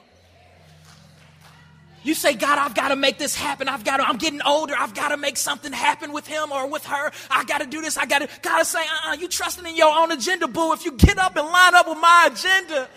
You 2.06 2.14
say, 2.14 2.36
God, 2.36 2.60
I've 2.60 2.76
got 2.76 2.90
to 2.90 2.96
make 2.96 3.18
this 3.18 3.36
happen. 3.36 3.68
I've 3.68 3.84
got 3.84 3.98
to, 3.98 4.08
I'm 4.08 4.18
getting 4.18 4.40
older. 4.44 4.76
I've 4.78 4.94
got 4.94 5.10
to 5.10 5.18
make 5.18 5.38
something 5.38 5.74
happen 5.74 6.14
with 6.14 6.28
him 6.28 6.52
or 6.52 6.68
with 6.68 6.86
her. 6.86 7.12
I 7.32 7.44
got 7.46 7.62
to 7.62 7.66
do 7.68 7.82
this. 7.82 7.98
I 7.98 8.06
got 8.06 8.20
to, 8.20 8.30
God 8.44 8.60
to 8.60 8.66
say, 8.66 8.82
uh-uh, 8.82 9.14
you 9.14 9.28
trusting 9.28 9.66
in 9.66 9.76
your 9.76 9.92
own 9.92 10.12
agenda, 10.12 10.48
boo. 10.48 10.72
If 10.74 10.86
you 10.86 10.92
get 10.92 11.18
up 11.18 11.36
and 11.36 11.48
line 11.48 11.74
up 11.74 11.88
with 11.88 11.98
my 11.98 12.30
agenda, 12.32 12.88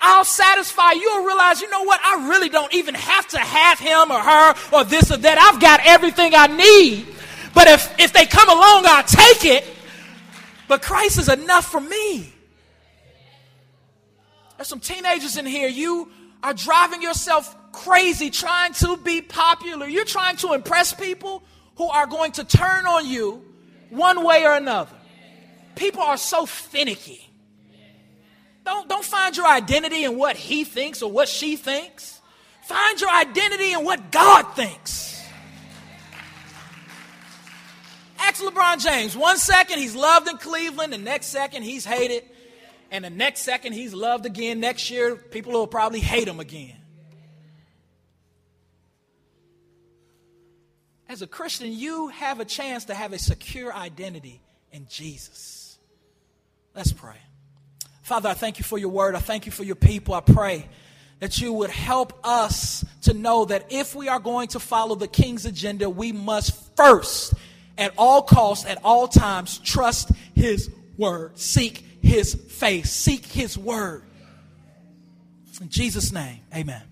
I'll 0.00 0.24
satisfy 0.24 0.90
you. 0.90 1.02
You'll 1.02 1.24
realize, 1.24 1.60
you 1.60 1.70
know 1.70 1.84
what? 1.84 2.00
I 2.04 2.28
really 2.28 2.48
don't 2.48 2.74
even 2.74 2.96
have 2.96 3.28
to 3.28 3.38
have 3.38 3.78
him 3.78 4.10
or 4.10 4.18
her 4.18 4.54
or 4.72 4.82
this 4.82 5.12
or 5.12 5.18
that. 5.18 5.38
I've 5.38 5.60
got 5.60 5.78
everything 5.84 6.32
I 6.34 6.48
need. 6.48 7.06
But 7.54 7.68
if, 7.68 8.00
if 8.00 8.12
they 8.12 8.26
come 8.26 8.48
along, 8.48 8.86
I'll 8.86 9.04
take 9.04 9.44
it. 9.44 9.64
But 10.66 10.82
Christ 10.82 11.20
is 11.20 11.28
enough 11.28 11.70
for 11.70 11.80
me. 11.80 12.32
There's 14.56 14.66
some 14.66 14.80
teenagers 14.80 15.36
in 15.36 15.46
here. 15.46 15.68
You 15.68 16.10
are 16.42 16.54
driving 16.54 17.02
yourself 17.02 17.54
crazy 17.78 18.30
trying 18.30 18.72
to 18.74 18.96
be 18.96 19.20
popular. 19.22 19.86
You're 19.86 20.04
trying 20.04 20.36
to 20.38 20.52
impress 20.52 20.92
people 20.92 21.42
who 21.76 21.88
are 21.88 22.06
going 22.06 22.32
to 22.32 22.44
turn 22.44 22.86
on 22.86 23.06
you 23.06 23.44
one 23.90 24.24
way 24.24 24.44
or 24.44 24.54
another. 24.54 24.94
People 25.76 26.02
are 26.02 26.16
so 26.16 26.44
finicky. 26.44 27.24
Don't, 28.64 28.88
don't 28.88 29.04
find 29.04 29.36
your 29.36 29.46
identity 29.46 30.04
in 30.04 30.18
what 30.18 30.36
he 30.36 30.64
thinks 30.64 31.02
or 31.02 31.10
what 31.10 31.28
she 31.28 31.56
thinks. 31.56 32.20
Find 32.64 33.00
your 33.00 33.10
identity 33.10 33.72
in 33.72 33.84
what 33.84 34.10
God 34.10 34.42
thinks. 34.54 35.22
Ask 38.18 38.42
LeBron 38.42 38.84
James. 38.84 39.16
One 39.16 39.38
second 39.38 39.78
he's 39.78 39.94
loved 39.94 40.28
in 40.28 40.36
Cleveland, 40.36 40.92
the 40.92 40.98
next 40.98 41.26
second 41.26 41.62
he's 41.62 41.84
hated, 41.84 42.24
and 42.90 43.04
the 43.04 43.10
next 43.10 43.42
second 43.42 43.72
he's 43.72 43.94
loved 43.94 44.26
again. 44.26 44.58
Next 44.58 44.90
year, 44.90 45.14
people 45.14 45.52
will 45.52 45.68
probably 45.68 46.00
hate 46.00 46.26
him 46.26 46.40
again. 46.40 46.77
As 51.08 51.22
a 51.22 51.26
Christian, 51.26 51.72
you 51.72 52.08
have 52.08 52.40
a 52.40 52.44
chance 52.44 52.84
to 52.86 52.94
have 52.94 53.12
a 53.12 53.18
secure 53.18 53.72
identity 53.72 54.40
in 54.72 54.86
Jesus. 54.88 55.78
Let's 56.74 56.92
pray. 56.92 57.16
Father, 58.02 58.28
I 58.28 58.34
thank 58.34 58.58
you 58.58 58.64
for 58.64 58.78
your 58.78 58.90
word. 58.90 59.14
I 59.14 59.20
thank 59.20 59.46
you 59.46 59.52
for 59.52 59.64
your 59.64 59.76
people. 59.76 60.14
I 60.14 60.20
pray 60.20 60.68
that 61.20 61.40
you 61.40 61.52
would 61.52 61.70
help 61.70 62.18
us 62.24 62.84
to 63.02 63.14
know 63.14 63.46
that 63.46 63.66
if 63.70 63.94
we 63.94 64.08
are 64.08 64.20
going 64.20 64.48
to 64.48 64.60
follow 64.60 64.94
the 64.94 65.08
king's 65.08 65.46
agenda, 65.46 65.90
we 65.90 66.12
must 66.12 66.76
first, 66.76 67.34
at 67.76 67.92
all 67.96 68.22
costs, 68.22 68.66
at 68.66 68.78
all 68.84 69.08
times, 69.08 69.58
trust 69.58 70.10
his 70.34 70.70
word, 70.96 71.38
seek 71.38 71.84
his 72.02 72.34
face, 72.34 72.90
seek 72.90 73.24
his 73.26 73.58
word. 73.58 74.02
In 75.60 75.68
Jesus' 75.68 76.12
name, 76.12 76.40
amen. 76.54 76.82